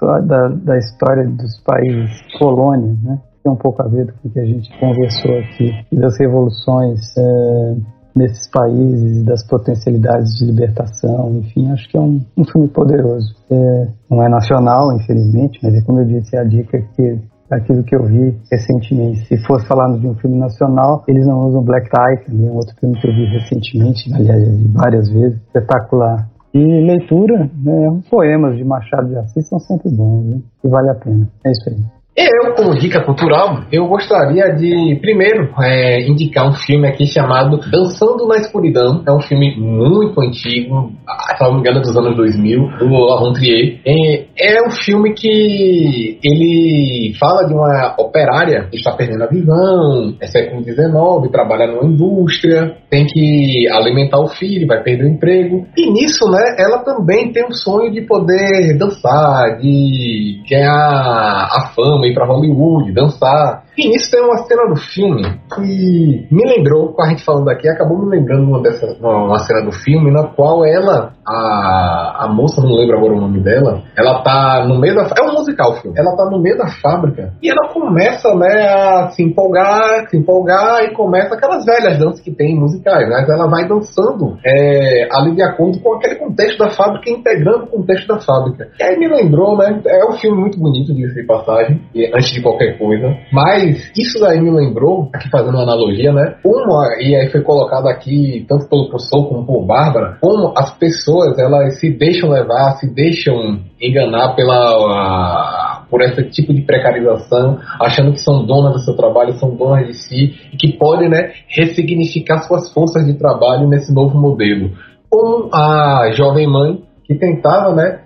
da, 0.00 0.48
da 0.48 0.76
história 0.76 1.26
dos 1.26 1.60
países 1.64 2.20
colônias, 2.38 3.02
né? 3.02 3.18
tem 3.42 3.52
um 3.52 3.56
pouco 3.56 3.80
a 3.80 3.86
ver 3.86 4.12
com 4.12 4.28
o 4.28 4.32
que 4.32 4.40
a 4.40 4.44
gente 4.44 4.68
conversou 4.80 5.38
aqui, 5.38 5.70
das 5.92 6.18
revoluções 6.18 7.00
é, 7.16 7.76
nesses 8.16 8.48
países, 8.50 9.24
das 9.24 9.46
potencialidades 9.46 10.32
de 10.38 10.46
libertação, 10.46 11.36
enfim, 11.36 11.70
acho 11.70 11.86
que 11.90 11.98
é 11.98 12.00
um, 12.00 12.24
um 12.36 12.44
filme 12.44 12.68
poderoso. 12.68 13.34
É, 13.50 13.88
não 14.10 14.22
é 14.24 14.28
nacional, 14.28 14.96
infelizmente, 14.96 15.60
mas 15.62 15.74
é 15.74 15.82
como 15.82 16.00
eu 16.00 16.06
disse, 16.06 16.34
é 16.34 16.40
a 16.40 16.44
dica 16.44 16.80
que 16.96 17.18
aquilo 17.50 17.84
que 17.84 17.94
eu 17.94 18.04
vi 18.04 18.36
recentemente. 18.50 19.26
Se 19.26 19.36
fosse 19.46 19.66
falando 19.66 20.00
de 20.00 20.08
um 20.08 20.14
filme 20.14 20.38
nacional, 20.38 21.04
eles 21.06 21.26
não 21.26 21.46
usam 21.46 21.62
Black 21.62 21.88
Tie, 21.90 22.24
também 22.26 22.48
é 22.48 22.50
um 22.50 22.56
outro 22.56 22.74
filme 22.80 22.98
que 22.98 23.06
eu 23.06 23.14
vi 23.14 23.26
recentemente, 23.26 24.12
aliás, 24.14 24.42
eu 24.42 24.56
vi 24.56 24.68
várias 24.68 25.08
vezes, 25.10 25.36
espetacular. 25.42 26.28
E 26.54 26.58
leitura, 26.58 27.50
né, 27.62 28.00
poemas 28.10 28.56
de 28.56 28.64
Machado 28.64 29.08
de 29.08 29.16
Assis 29.16 29.46
são 29.46 29.58
sempre 29.58 29.90
bons, 29.90 30.24
né, 30.24 30.40
e 30.64 30.68
vale 30.68 30.88
a 30.88 30.94
pena. 30.94 31.28
É 31.44 31.50
isso 31.50 31.68
aí. 31.68 31.95
Eu, 32.16 32.54
como 32.54 32.74
dica 32.78 33.04
cultural, 33.04 33.64
eu 33.70 33.86
gostaria 33.86 34.48
de, 34.54 34.98
primeiro, 35.02 35.52
é, 35.60 36.00
indicar 36.08 36.48
um 36.48 36.54
filme 36.54 36.88
aqui 36.88 37.06
chamado 37.06 37.58
Dançando 37.70 38.26
na 38.26 38.38
Escuridão. 38.38 39.02
É 39.06 39.12
um 39.12 39.20
filme 39.20 39.54
muito 39.58 40.18
antigo, 40.22 40.92
se 41.36 41.44
não 41.44 41.52
me 41.52 41.60
engano, 41.60 41.82
dos 41.82 41.94
anos 41.94 42.16
2000, 42.16 42.78
do 42.78 42.88
Laurent 42.88 43.34
Trier. 43.34 43.80
É, 43.84 44.24
é 44.38 44.66
um 44.66 44.70
filme 44.70 45.12
que 45.12 46.18
ele 46.24 47.12
fala 47.20 47.46
de 47.46 47.52
uma 47.52 47.94
operária 47.98 48.66
que 48.70 48.78
está 48.78 48.92
perdendo 48.92 49.24
a 49.24 49.26
visão, 49.26 50.16
é 50.18 50.26
século 50.26 50.64
XIX, 50.64 51.30
trabalha 51.30 51.66
numa 51.66 51.84
indústria, 51.84 52.78
tem 52.88 53.04
que 53.04 53.68
alimentar 53.70 54.20
o 54.20 54.28
filho, 54.28 54.66
vai 54.66 54.82
perder 54.82 55.04
o 55.04 55.08
emprego. 55.08 55.66
E 55.76 55.92
nisso, 55.92 56.24
né, 56.30 56.56
ela 56.58 56.78
também 56.78 57.30
tem 57.30 57.44
um 57.44 57.52
sonho 57.52 57.92
de 57.92 58.00
poder 58.06 58.74
dançar, 58.78 59.58
de 59.60 60.40
ganhar 60.48 60.72
a 60.72 61.72
fama 61.74 62.05
ir 62.06 62.14
para 62.14 62.26
Hollywood, 62.26 62.92
dançar. 62.92 63.65
E 63.76 63.88
nisso 63.88 64.10
tem 64.10 64.22
uma 64.22 64.38
cena 64.38 64.68
do 64.68 64.76
filme 64.76 65.22
que 65.54 66.26
me 66.30 66.44
lembrou, 66.44 66.94
com 66.94 67.02
a 67.02 67.08
gente 67.08 67.24
falando 67.24 67.48
aqui, 67.50 67.68
acabou 67.68 67.98
me 67.98 68.16
lembrando 68.16 68.48
uma, 68.48 68.62
dessa, 68.62 68.86
uma, 68.98 69.24
uma 69.24 69.38
cena 69.38 69.64
do 69.64 69.72
filme 69.72 70.10
na 70.10 70.28
qual 70.28 70.64
ela, 70.64 71.12
a, 71.26 72.24
a 72.24 72.28
moça, 72.28 72.62
não 72.62 72.74
lembro 72.74 72.96
agora 72.96 73.14
o 73.14 73.20
nome 73.20 73.40
dela, 73.42 73.82
ela 73.96 74.22
tá 74.22 74.64
no 74.66 74.80
meio 74.80 74.94
da. 74.94 75.02
É 75.02 75.22
um 75.22 75.34
musical 75.34 75.72
o 75.72 75.74
filme. 75.76 75.98
Ela 75.98 76.16
tá 76.16 76.24
no 76.30 76.40
meio 76.40 76.56
da 76.56 76.68
fábrica 76.68 77.34
e 77.42 77.50
ela 77.50 77.68
começa, 77.68 78.34
né, 78.34 78.66
a 78.66 79.10
se 79.10 79.22
empolgar, 79.22 80.08
se 80.08 80.16
empolgar 80.16 80.84
e 80.84 80.94
começa 80.94 81.34
aquelas 81.34 81.64
velhas 81.64 81.98
danças 81.98 82.20
que 82.20 82.34
tem 82.34 82.52
em 82.52 82.60
musicais, 82.60 83.08
mas 83.08 83.28
ela 83.28 83.46
vai 83.46 83.68
dançando 83.68 84.38
é, 84.44 85.06
ali 85.12 85.34
de 85.34 85.42
acordo 85.42 85.80
com 85.80 85.94
aquele 85.94 86.16
contexto 86.16 86.58
da 86.58 86.70
fábrica, 86.70 87.10
integrando 87.10 87.64
o 87.64 87.68
contexto 87.68 88.08
da 88.08 88.20
fábrica. 88.20 88.68
E 88.78 88.82
aí 88.82 88.96
me 88.98 89.08
lembrou, 89.08 89.56
né? 89.56 89.82
É 89.86 90.06
um 90.06 90.12
filme 90.12 90.40
muito 90.40 90.58
bonito, 90.58 90.94
de 90.94 91.26
passagem, 91.26 91.80
antes 92.14 92.30
de 92.30 92.42
qualquer 92.42 92.78
coisa. 92.78 93.14
Mas 93.32 93.65
isso 93.70 94.18
daí 94.20 94.40
me 94.40 94.50
lembrou, 94.50 95.10
aqui 95.12 95.28
fazendo 95.30 95.54
uma 95.54 95.62
analogia, 95.62 96.12
né? 96.12 96.36
Uma, 96.44 96.96
e 97.00 97.14
aí 97.14 97.30
foi 97.30 97.42
colocado 97.42 97.88
aqui, 97.88 98.44
tanto 98.48 98.68
pelo 98.68 98.88
professor 98.88 99.28
como 99.28 99.46
por 99.46 99.64
Bárbara, 99.64 100.18
como 100.20 100.52
as 100.56 100.76
pessoas 100.78 101.38
elas 101.38 101.78
se 101.78 101.90
deixam 101.90 102.30
levar, 102.30 102.72
se 102.78 102.92
deixam 102.92 103.60
enganar 103.80 104.34
pela. 104.34 105.84
por 105.90 106.02
esse 106.02 106.22
tipo 106.30 106.52
de 106.52 106.62
precarização, 106.62 107.58
achando 107.80 108.12
que 108.12 108.20
são 108.20 108.44
donas 108.44 108.72
do 108.72 108.78
seu 108.80 108.96
trabalho, 108.96 109.34
são 109.34 109.54
donas 109.54 109.86
de 109.86 109.94
si 109.94 110.34
e 110.52 110.56
que 110.56 110.76
podem 110.76 111.08
né, 111.08 111.32
ressignificar 111.48 112.38
suas 112.38 112.72
forças 112.72 113.06
de 113.06 113.14
trabalho 113.14 113.68
nesse 113.68 113.94
novo 113.94 114.18
modelo. 114.18 114.70
Como 115.08 115.48
a 115.54 116.10
jovem 116.12 116.46
mãe 116.46 116.82
que 117.04 117.14
tentava 117.14 117.72
né, 117.72 118.00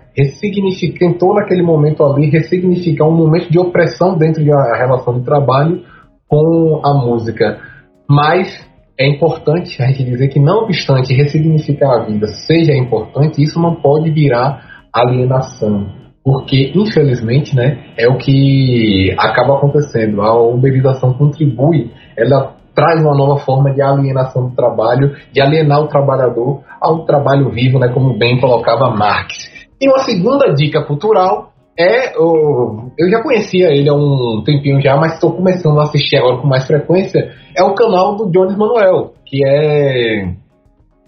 tentou 0.97 1.33
naquele 1.33 1.63
momento 1.63 2.03
ali 2.03 2.29
ressignificar 2.29 3.05
um 3.05 3.15
momento 3.15 3.49
de 3.49 3.59
opressão 3.59 4.17
dentro 4.17 4.43
da 4.45 4.77
relação 4.77 5.19
de 5.19 5.25
trabalho 5.25 5.83
com 6.27 6.81
a 6.83 6.93
música. 6.93 7.59
Mas 8.09 8.47
é 8.99 9.07
importante 9.07 9.81
a 9.81 9.87
gente 9.87 10.03
dizer 10.03 10.27
que, 10.27 10.39
não 10.39 10.63
obstante 10.63 11.13
ressignificar 11.13 12.01
a 12.01 12.05
vida 12.05 12.27
seja 12.27 12.73
importante, 12.73 13.41
isso 13.41 13.59
não 13.59 13.75
pode 13.75 14.11
virar 14.11 14.63
alienação. 14.93 15.87
Porque, 16.23 16.71
infelizmente, 16.75 17.55
né, 17.55 17.83
é 17.97 18.07
o 18.07 18.17
que 18.17 19.15
acaba 19.17 19.55
acontecendo. 19.55 20.21
A 20.21 20.39
uberização 20.39 21.13
contribui, 21.13 21.89
ela 22.15 22.55
traz 22.75 23.01
uma 23.01 23.15
nova 23.15 23.37
forma 23.37 23.73
de 23.73 23.81
alienação 23.81 24.49
do 24.49 24.55
trabalho, 24.55 25.15
de 25.33 25.41
alienar 25.41 25.81
o 25.81 25.87
trabalhador 25.87 26.61
ao 26.79 27.05
trabalho 27.05 27.49
vivo, 27.49 27.79
né, 27.79 27.89
como 27.89 28.17
bem 28.17 28.39
colocava 28.39 28.95
Marx. 28.95 29.60
E 29.81 29.89
uma 29.89 30.03
segunda 30.03 30.53
dica 30.53 30.83
cultural 30.83 31.53
é 31.77 32.13
o, 32.15 32.91
eu 32.99 33.09
já 33.09 33.23
conhecia 33.23 33.69
ele 33.69 33.89
há 33.89 33.93
um 33.95 34.43
tempinho 34.45 34.79
já, 34.79 34.95
mas 34.95 35.13
estou 35.13 35.33
começando 35.33 35.79
a 35.79 35.83
assistir 35.83 36.17
agora 36.17 36.37
com 36.37 36.47
mais 36.47 36.67
frequência. 36.67 37.31
É 37.57 37.63
o 37.63 37.73
canal 37.73 38.15
do 38.15 38.29
Jones 38.29 38.55
Manuel, 38.55 39.13
que 39.25 39.43
é 39.43 40.35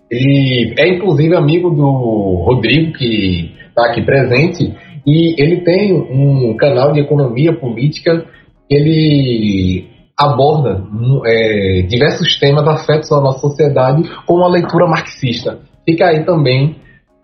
ele 0.09 0.73
é 0.77 0.87
inclusive 0.95 1.35
amigo 1.35 1.69
do 1.69 2.43
Rodrigo 2.45 2.93
que 2.93 3.51
está 3.67 3.89
aqui 3.89 4.01
presente 4.03 4.75
e 5.05 5.41
ele 5.41 5.61
tem 5.61 5.93
um 5.93 6.55
canal 6.55 6.91
de 6.93 7.01
economia 7.01 7.53
política. 7.53 8.25
Ele 8.69 9.87
aborda 10.17 10.83
é, 11.25 11.81
diversos 11.83 12.39
temas 12.39 12.67
afetos 12.67 13.11
à 13.11 13.19
nossa 13.19 13.39
sociedade 13.39 14.03
com 14.25 14.35
uma 14.35 14.49
leitura 14.49 14.87
marxista. 14.87 15.59
Fica 15.85 16.07
aí 16.07 16.23
também 16.25 16.77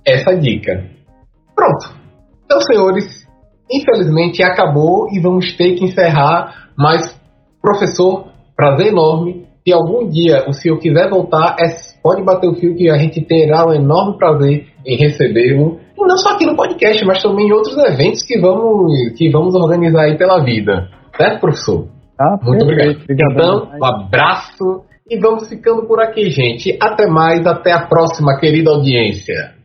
essa 0.06 0.36
dica. 0.36 0.99
Pronto. 1.60 1.94
Então, 2.46 2.62
senhores, 2.62 3.28
infelizmente 3.70 4.42
acabou 4.42 5.10
e 5.12 5.20
vamos 5.20 5.58
ter 5.58 5.76
que 5.76 5.84
encerrar. 5.84 6.70
Mas, 6.78 7.20
professor, 7.62 8.30
prazer 8.56 8.88
enorme. 8.88 9.46
Se 9.68 9.74
algum 9.74 10.08
dia 10.08 10.46
o 10.48 10.54
senhor 10.54 10.80
quiser 10.80 11.10
voltar, 11.10 11.58
é, 11.60 11.66
pode 12.02 12.24
bater 12.24 12.48
o 12.50 12.56
fio 12.56 12.76
que 12.76 12.90
a 12.90 12.98
gente 12.98 13.22
terá 13.26 13.68
um 13.68 13.74
enorme 13.74 14.18
prazer 14.18 14.68
em 14.86 14.98
recebê-lo. 14.98 15.80
E 15.98 16.08
não 16.08 16.18
só 16.18 16.30
aqui 16.30 16.46
no 16.46 16.56
podcast, 16.56 17.06
mas 17.06 17.22
também 17.22 17.48
em 17.48 17.52
outros 17.52 17.78
eventos 17.78 18.24
que 18.24 18.40
vamos, 18.40 18.94
que 19.18 19.30
vamos 19.30 19.54
organizar 19.54 20.04
aí 20.04 20.18
pela 20.18 20.42
vida. 20.42 20.88
Certo, 21.18 21.42
professor? 21.42 21.90
Ah, 22.18 22.38
Muito 22.42 22.64
obrigado. 22.64 23.02
Então, 23.10 23.70
um 23.78 23.86
abraço 23.86 24.86
e 25.10 25.20
vamos 25.20 25.50
ficando 25.50 25.86
por 25.86 26.00
aqui, 26.02 26.30
gente. 26.30 26.78
Até 26.82 27.06
mais, 27.06 27.46
até 27.46 27.74
a 27.74 27.86
próxima, 27.86 28.40
querida 28.40 28.72
audiência. 28.72 29.60